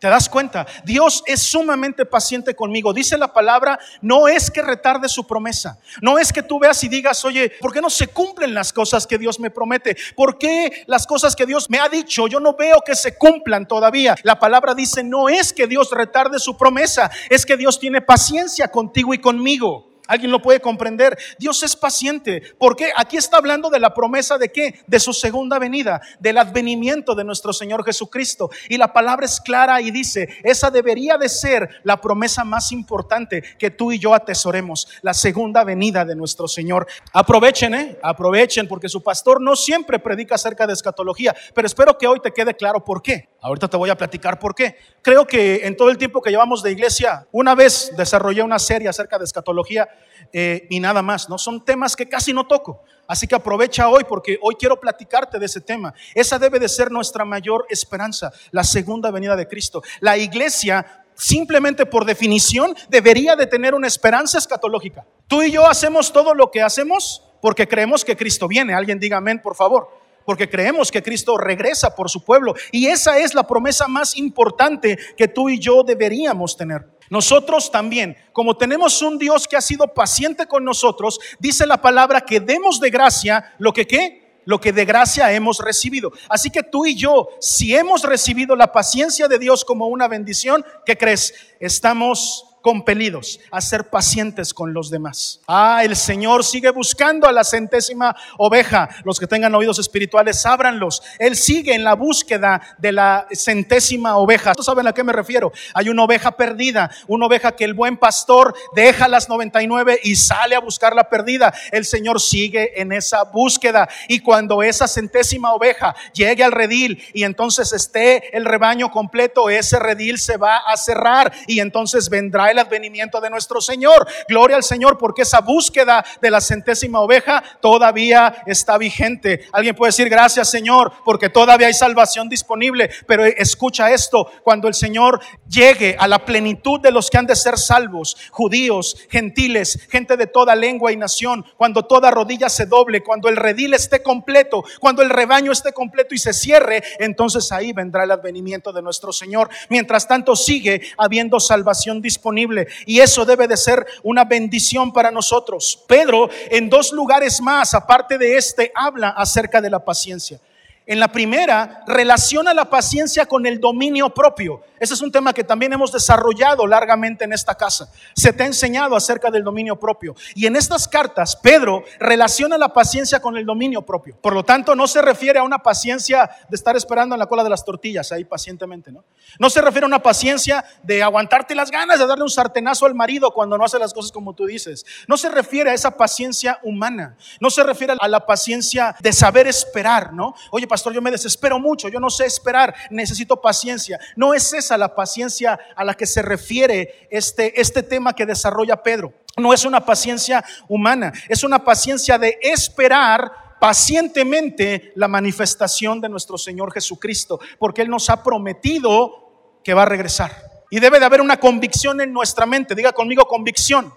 ¿Te 0.00 0.08
das 0.08 0.30
cuenta? 0.30 0.66
Dios 0.82 1.22
es 1.26 1.42
sumamente 1.42 2.06
paciente 2.06 2.56
conmigo. 2.56 2.94
Dice 2.94 3.18
la 3.18 3.34
palabra, 3.34 3.78
no 4.00 4.28
es 4.28 4.50
que 4.50 4.62
retarde 4.62 5.10
su 5.10 5.26
promesa. 5.26 5.78
No 6.00 6.18
es 6.18 6.32
que 6.32 6.42
tú 6.42 6.58
veas 6.58 6.82
y 6.82 6.88
digas, 6.88 7.22
oye, 7.26 7.52
¿por 7.60 7.70
qué 7.70 7.82
no 7.82 7.90
se 7.90 8.06
cumplen 8.06 8.54
las 8.54 8.72
cosas 8.72 9.06
que 9.06 9.18
Dios 9.18 9.38
me 9.38 9.50
promete? 9.50 9.94
¿Por 10.16 10.38
qué 10.38 10.84
las 10.86 11.06
cosas 11.06 11.36
que 11.36 11.44
Dios 11.44 11.68
me 11.68 11.78
ha 11.78 11.88
dicho 11.90 12.26
yo 12.28 12.40
no 12.40 12.54
veo 12.54 12.80
que 12.80 12.94
se 12.94 13.18
cumplan 13.18 13.68
todavía? 13.68 14.14
La 14.22 14.38
palabra 14.38 14.74
dice, 14.74 15.04
no 15.04 15.28
es 15.28 15.52
que 15.52 15.66
Dios 15.66 15.90
retarde 15.90 16.38
su 16.38 16.56
promesa, 16.56 17.10
es 17.28 17.44
que 17.44 17.58
Dios 17.58 17.78
tiene 17.78 18.00
paciencia 18.00 18.68
contigo 18.68 19.12
y 19.12 19.18
conmigo. 19.18 19.89
¿Alguien 20.10 20.32
lo 20.32 20.42
puede 20.42 20.58
comprender? 20.58 21.16
Dios 21.38 21.62
es 21.62 21.76
paciente. 21.76 22.42
porque 22.58 22.90
Aquí 22.96 23.16
está 23.16 23.36
hablando 23.36 23.70
de 23.70 23.78
la 23.78 23.94
promesa 23.94 24.38
de 24.38 24.50
qué? 24.50 24.80
De 24.88 24.98
su 24.98 25.12
segunda 25.12 25.60
venida, 25.60 26.00
del 26.18 26.38
advenimiento 26.38 27.14
de 27.14 27.22
nuestro 27.22 27.52
Señor 27.52 27.84
Jesucristo. 27.84 28.50
Y 28.68 28.76
la 28.76 28.92
palabra 28.92 29.24
es 29.24 29.40
clara 29.40 29.80
y 29.80 29.92
dice, 29.92 30.28
esa 30.42 30.68
debería 30.68 31.16
de 31.16 31.28
ser 31.28 31.80
la 31.84 32.00
promesa 32.00 32.42
más 32.42 32.72
importante 32.72 33.40
que 33.56 33.70
tú 33.70 33.92
y 33.92 34.00
yo 34.00 34.12
atesoremos, 34.12 34.88
la 35.02 35.14
segunda 35.14 35.62
venida 35.62 36.04
de 36.04 36.16
nuestro 36.16 36.48
Señor. 36.48 36.88
Aprovechen, 37.12 37.74
¿eh? 37.74 37.98
Aprovechen, 38.02 38.66
porque 38.66 38.88
su 38.88 39.04
pastor 39.04 39.40
no 39.40 39.54
siempre 39.54 40.00
predica 40.00 40.34
acerca 40.34 40.66
de 40.66 40.72
escatología, 40.72 41.36
pero 41.54 41.68
espero 41.68 41.96
que 41.96 42.08
hoy 42.08 42.18
te 42.18 42.32
quede 42.32 42.56
claro 42.56 42.84
por 42.84 43.00
qué. 43.00 43.28
Ahorita 43.42 43.68
te 43.68 43.76
voy 43.76 43.88
a 43.88 43.96
platicar 43.96 44.38
por 44.38 44.54
qué. 44.54 44.76
Creo 45.00 45.26
que 45.26 45.66
en 45.66 45.76
todo 45.76 45.88
el 45.88 45.96
tiempo 45.96 46.20
que 46.20 46.30
llevamos 46.30 46.62
de 46.62 46.72
iglesia, 46.72 47.26
una 47.32 47.54
vez 47.54 47.90
desarrollé 47.96 48.42
una 48.42 48.58
serie 48.58 48.88
acerca 48.88 49.18
de 49.18 49.24
escatología 49.24 49.88
eh, 50.32 50.66
y 50.68 50.78
nada 50.78 51.00
más, 51.00 51.28
¿no? 51.30 51.38
Son 51.38 51.64
temas 51.64 51.96
que 51.96 52.06
casi 52.06 52.34
no 52.34 52.46
toco. 52.46 52.82
Así 53.06 53.26
que 53.26 53.34
aprovecha 53.34 53.88
hoy 53.88 54.04
porque 54.04 54.38
hoy 54.42 54.56
quiero 54.58 54.78
platicarte 54.78 55.38
de 55.38 55.46
ese 55.46 55.62
tema. 55.62 55.94
Esa 56.14 56.38
debe 56.38 56.58
de 56.58 56.68
ser 56.68 56.90
nuestra 56.90 57.24
mayor 57.24 57.64
esperanza, 57.70 58.30
la 58.50 58.62
segunda 58.62 59.10
venida 59.10 59.34
de 59.36 59.48
Cristo. 59.48 59.82
La 60.00 60.18
iglesia 60.18 61.04
simplemente 61.14 61.86
por 61.86 62.04
definición 62.04 62.74
debería 62.88 63.36
de 63.36 63.46
tener 63.46 63.74
una 63.74 63.86
esperanza 63.86 64.36
escatológica. 64.36 65.06
Tú 65.26 65.42
y 65.42 65.50
yo 65.50 65.66
hacemos 65.66 66.12
todo 66.12 66.34
lo 66.34 66.50
que 66.50 66.60
hacemos 66.60 67.22
porque 67.40 67.66
creemos 67.66 68.04
que 68.04 68.18
Cristo 68.18 68.46
viene. 68.46 68.74
Alguien 68.74 69.00
diga 69.00 69.16
amén, 69.16 69.40
por 69.42 69.56
favor 69.56 69.99
porque 70.24 70.48
creemos 70.48 70.90
que 70.90 71.02
Cristo 71.02 71.36
regresa 71.36 71.94
por 71.94 72.10
su 72.10 72.24
pueblo. 72.24 72.54
Y 72.72 72.86
esa 72.86 73.18
es 73.18 73.34
la 73.34 73.46
promesa 73.46 73.88
más 73.88 74.16
importante 74.16 74.98
que 75.16 75.28
tú 75.28 75.48
y 75.48 75.58
yo 75.58 75.82
deberíamos 75.82 76.56
tener. 76.56 76.86
Nosotros 77.10 77.72
también, 77.72 78.16
como 78.32 78.56
tenemos 78.56 79.02
un 79.02 79.18
Dios 79.18 79.48
que 79.48 79.56
ha 79.56 79.60
sido 79.60 79.88
paciente 79.88 80.46
con 80.46 80.64
nosotros, 80.64 81.18
dice 81.40 81.66
la 81.66 81.82
palabra 81.82 82.20
que 82.20 82.38
demos 82.38 82.78
de 82.80 82.90
gracia 82.90 83.52
lo 83.58 83.72
que 83.72 83.86
qué? 83.86 84.40
Lo 84.44 84.60
que 84.60 84.72
de 84.72 84.84
gracia 84.84 85.32
hemos 85.32 85.58
recibido. 85.58 86.12
Así 86.28 86.50
que 86.50 86.62
tú 86.62 86.86
y 86.86 86.94
yo, 86.94 87.28
si 87.40 87.74
hemos 87.74 88.02
recibido 88.02 88.54
la 88.54 88.72
paciencia 88.72 89.26
de 89.26 89.38
Dios 89.38 89.64
como 89.64 89.88
una 89.88 90.06
bendición, 90.06 90.64
¿qué 90.86 90.96
crees? 90.96 91.34
Estamos 91.58 92.49
compelidos 92.60 93.40
a 93.50 93.60
ser 93.60 93.88
pacientes 93.88 94.52
con 94.52 94.74
los 94.74 94.90
demás. 94.90 95.40
Ah, 95.46 95.82
el 95.84 95.96
Señor 95.96 96.44
sigue 96.44 96.70
buscando 96.70 97.26
a 97.26 97.32
la 97.32 97.44
centésima 97.44 98.14
oveja. 98.38 98.88
Los 99.04 99.18
que 99.18 99.26
tengan 99.26 99.54
oídos 99.54 99.78
espirituales, 99.78 100.44
ábranlos. 100.44 101.02
Él 101.18 101.36
sigue 101.36 101.74
en 101.74 101.84
la 101.84 101.94
búsqueda 101.94 102.60
de 102.78 102.92
la 102.92 103.26
centésima 103.32 104.16
oveja. 104.16 104.54
¿Tú 104.54 104.62
saben 104.62 104.86
a 104.86 104.92
qué 104.92 105.04
me 105.04 105.12
refiero? 105.12 105.52
Hay 105.74 105.88
una 105.88 106.04
oveja 106.04 106.32
perdida, 106.32 106.90
una 107.06 107.26
oveja 107.26 107.52
que 107.52 107.64
el 107.64 107.74
buen 107.74 107.96
pastor 107.96 108.54
deja 108.74 109.08
las 109.08 109.28
99 109.28 110.00
y 110.02 110.16
sale 110.16 110.54
a 110.54 110.60
buscar 110.60 110.94
la 110.94 111.08
perdida. 111.08 111.52
El 111.72 111.84
Señor 111.84 112.20
sigue 112.20 112.80
en 112.80 112.92
esa 112.92 113.24
búsqueda. 113.24 113.88
Y 114.08 114.20
cuando 114.20 114.62
esa 114.62 114.86
centésima 114.86 115.54
oveja 115.54 115.94
llegue 116.12 116.44
al 116.44 116.52
redil 116.52 117.02
y 117.14 117.24
entonces 117.24 117.72
esté 117.72 118.36
el 118.36 118.44
rebaño 118.44 118.90
completo, 118.90 119.48
ese 119.50 119.78
redil 119.78 120.18
se 120.18 120.36
va 120.36 120.58
a 120.58 120.76
cerrar 120.76 121.32
y 121.46 121.60
entonces 121.60 122.08
vendrá 122.08 122.49
el 122.50 122.58
advenimiento 122.58 123.20
de 123.20 123.30
nuestro 123.30 123.60
Señor. 123.60 124.06
Gloria 124.28 124.56
al 124.56 124.64
Señor 124.64 124.98
porque 124.98 125.22
esa 125.22 125.40
búsqueda 125.40 126.04
de 126.20 126.30
la 126.30 126.40
centésima 126.40 127.00
oveja 127.00 127.42
todavía 127.60 128.42
está 128.46 128.78
vigente. 128.78 129.46
Alguien 129.52 129.74
puede 129.74 129.90
decir 129.90 130.08
gracias 130.08 130.50
Señor 130.50 130.92
porque 131.04 131.28
todavía 131.28 131.66
hay 131.66 131.74
salvación 131.74 132.28
disponible. 132.28 132.90
Pero 133.06 133.24
escucha 133.24 133.90
esto, 133.90 134.30
cuando 134.42 134.68
el 134.68 134.74
Señor 134.74 135.20
llegue 135.48 135.96
a 135.98 136.08
la 136.08 136.24
plenitud 136.24 136.80
de 136.80 136.90
los 136.90 137.10
que 137.10 137.18
han 137.18 137.26
de 137.26 137.36
ser 137.36 137.58
salvos, 137.58 138.16
judíos, 138.30 138.96
gentiles, 139.10 139.86
gente 139.90 140.16
de 140.16 140.26
toda 140.26 140.54
lengua 140.54 140.92
y 140.92 140.96
nación, 140.96 141.44
cuando 141.56 141.84
toda 141.84 142.10
rodilla 142.10 142.48
se 142.48 142.66
doble, 142.66 143.02
cuando 143.02 143.28
el 143.28 143.36
redil 143.36 143.74
esté 143.74 144.02
completo, 144.02 144.64
cuando 144.80 145.02
el 145.02 145.10
rebaño 145.10 145.52
esté 145.52 145.72
completo 145.72 146.14
y 146.14 146.18
se 146.18 146.32
cierre, 146.32 146.82
entonces 146.98 147.50
ahí 147.52 147.72
vendrá 147.72 148.04
el 148.04 148.10
advenimiento 148.10 148.72
de 148.72 148.82
nuestro 148.82 149.12
Señor. 149.12 149.48
Mientras 149.68 150.06
tanto 150.06 150.36
sigue 150.36 150.82
habiendo 150.96 151.40
salvación 151.40 152.00
disponible 152.00 152.39
y 152.86 153.00
eso 153.00 153.24
debe 153.24 153.48
de 153.48 153.56
ser 153.56 153.86
una 154.02 154.24
bendición 154.24 154.92
para 154.92 155.10
nosotros. 155.10 155.82
Pedro 155.86 156.28
en 156.50 156.68
dos 156.68 156.92
lugares 156.92 157.40
más, 157.40 157.74
aparte 157.74 158.18
de 158.18 158.36
este, 158.36 158.72
habla 158.74 159.10
acerca 159.10 159.60
de 159.60 159.70
la 159.70 159.84
paciencia. 159.84 160.40
En 160.86 160.98
la 160.98 161.08
primera, 161.08 161.84
relaciona 161.86 162.52
la 162.52 162.68
paciencia 162.68 163.26
con 163.26 163.46
el 163.46 163.60
dominio 163.60 164.10
propio. 164.10 164.62
Ese 164.80 164.94
es 164.94 165.02
un 165.02 165.12
tema 165.12 165.34
que 165.34 165.44
también 165.44 165.74
hemos 165.74 165.92
desarrollado 165.92 166.66
largamente 166.66 167.24
en 167.24 167.34
esta 167.34 167.54
casa. 167.54 167.92
Se 168.14 168.32
te 168.32 168.42
ha 168.42 168.46
enseñado 168.46 168.96
acerca 168.96 169.30
del 169.30 169.44
dominio 169.44 169.78
propio. 169.78 170.16
Y 170.34 170.46
en 170.46 170.56
estas 170.56 170.88
cartas, 170.88 171.36
Pedro 171.36 171.84
relaciona 171.98 172.56
la 172.56 172.72
paciencia 172.72 173.20
con 173.20 173.36
el 173.36 173.44
dominio 173.44 173.82
propio. 173.82 174.16
Por 174.20 174.32
lo 174.32 174.42
tanto, 174.42 174.74
no 174.74 174.86
se 174.86 175.02
refiere 175.02 175.38
a 175.38 175.42
una 175.42 175.58
paciencia 175.58 176.30
de 176.48 176.56
estar 176.56 176.76
esperando 176.76 177.14
en 177.14 177.18
la 177.18 177.26
cola 177.26 177.44
de 177.44 177.50
las 177.50 177.64
tortillas 177.64 178.10
ahí 178.10 178.24
pacientemente, 178.24 178.90
¿no? 178.90 179.04
No 179.38 179.50
se 179.50 179.60
refiere 179.60 179.84
a 179.84 179.88
una 179.88 180.02
paciencia 180.02 180.64
de 180.82 181.02
aguantarte 181.02 181.54
las 181.54 181.70
ganas 181.70 181.98
de 181.98 182.06
darle 182.06 182.24
un 182.24 182.30
sartenazo 182.30 182.86
al 182.86 182.94
marido 182.94 183.32
cuando 183.32 183.58
no 183.58 183.64
hace 183.64 183.78
las 183.78 183.92
cosas 183.92 184.10
como 184.10 184.34
tú 184.34 184.46
dices. 184.46 184.86
No 185.06 185.18
se 185.18 185.28
refiere 185.28 185.70
a 185.70 185.74
esa 185.74 185.96
paciencia 185.96 186.58
humana. 186.62 187.16
No 187.38 187.50
se 187.50 187.62
refiere 187.62 187.94
a 187.98 188.08
la 188.08 188.24
paciencia 188.24 188.96
de 189.00 189.12
saber 189.12 189.46
esperar, 189.46 190.14
¿no? 190.14 190.34
Oye, 190.50 190.66
pastor, 190.66 190.94
yo 190.94 191.02
me 191.02 191.10
desespero 191.10 191.58
mucho, 191.58 191.88
yo 191.88 192.00
no 192.00 192.08
sé 192.08 192.24
esperar, 192.24 192.74
necesito 192.90 193.40
paciencia. 193.40 193.98
No 194.16 194.32
es 194.32 194.52
esa 194.52 194.69
la 194.78 194.94
paciencia 194.94 195.58
a 195.74 195.84
la 195.84 195.94
que 195.94 196.06
se 196.06 196.22
refiere 196.22 197.08
este, 197.10 197.60
este 197.60 197.82
tema 197.82 198.14
que 198.14 198.26
desarrolla 198.26 198.82
Pedro. 198.82 199.12
No 199.36 199.52
es 199.52 199.64
una 199.64 199.84
paciencia 199.84 200.44
humana, 200.68 201.12
es 201.28 201.44
una 201.44 201.64
paciencia 201.64 202.18
de 202.18 202.38
esperar 202.42 203.30
pacientemente 203.60 204.92
la 204.96 205.06
manifestación 205.06 206.00
de 206.00 206.08
nuestro 206.08 206.38
Señor 206.38 206.72
Jesucristo, 206.72 207.38
porque 207.58 207.82
Él 207.82 207.90
nos 207.90 208.10
ha 208.10 208.22
prometido 208.22 209.60
que 209.62 209.74
va 209.74 209.82
a 209.82 209.86
regresar. 209.86 210.32
Y 210.70 210.80
debe 210.80 210.98
de 210.98 211.04
haber 211.04 211.20
una 211.20 211.38
convicción 211.38 212.00
en 212.00 212.12
nuestra 212.12 212.46
mente, 212.46 212.74
diga 212.74 212.92
conmigo 212.92 213.26
convicción. 213.26 213.92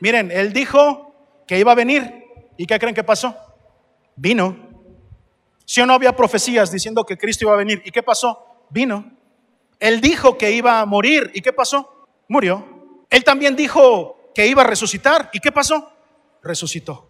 Miren, 0.00 0.30
Él 0.30 0.52
dijo 0.52 1.14
que 1.46 1.58
iba 1.58 1.72
a 1.72 1.76
venir. 1.76 2.24
¿Y 2.56 2.66
qué 2.66 2.78
creen 2.78 2.94
que 2.94 3.04
pasó? 3.04 3.36
Vino. 4.16 4.56
Si 5.64 5.80
o 5.80 5.86
no 5.86 5.94
había 5.94 6.14
profecías 6.14 6.70
diciendo 6.70 7.04
que 7.04 7.16
Cristo 7.16 7.44
iba 7.44 7.54
a 7.54 7.58
venir. 7.58 7.82
¿Y 7.84 7.90
qué 7.90 8.02
pasó? 8.02 8.64
Vino. 8.70 9.12
Él 9.82 10.00
dijo 10.00 10.38
que 10.38 10.52
iba 10.52 10.78
a 10.78 10.86
morir. 10.86 11.32
¿Y 11.34 11.40
qué 11.40 11.52
pasó? 11.52 12.06
Murió. 12.28 12.64
Él 13.10 13.24
también 13.24 13.56
dijo 13.56 14.30
que 14.32 14.46
iba 14.46 14.62
a 14.62 14.64
resucitar. 14.64 15.28
¿Y 15.32 15.40
qué 15.40 15.50
pasó? 15.50 15.92
Resucitó. 16.40 17.08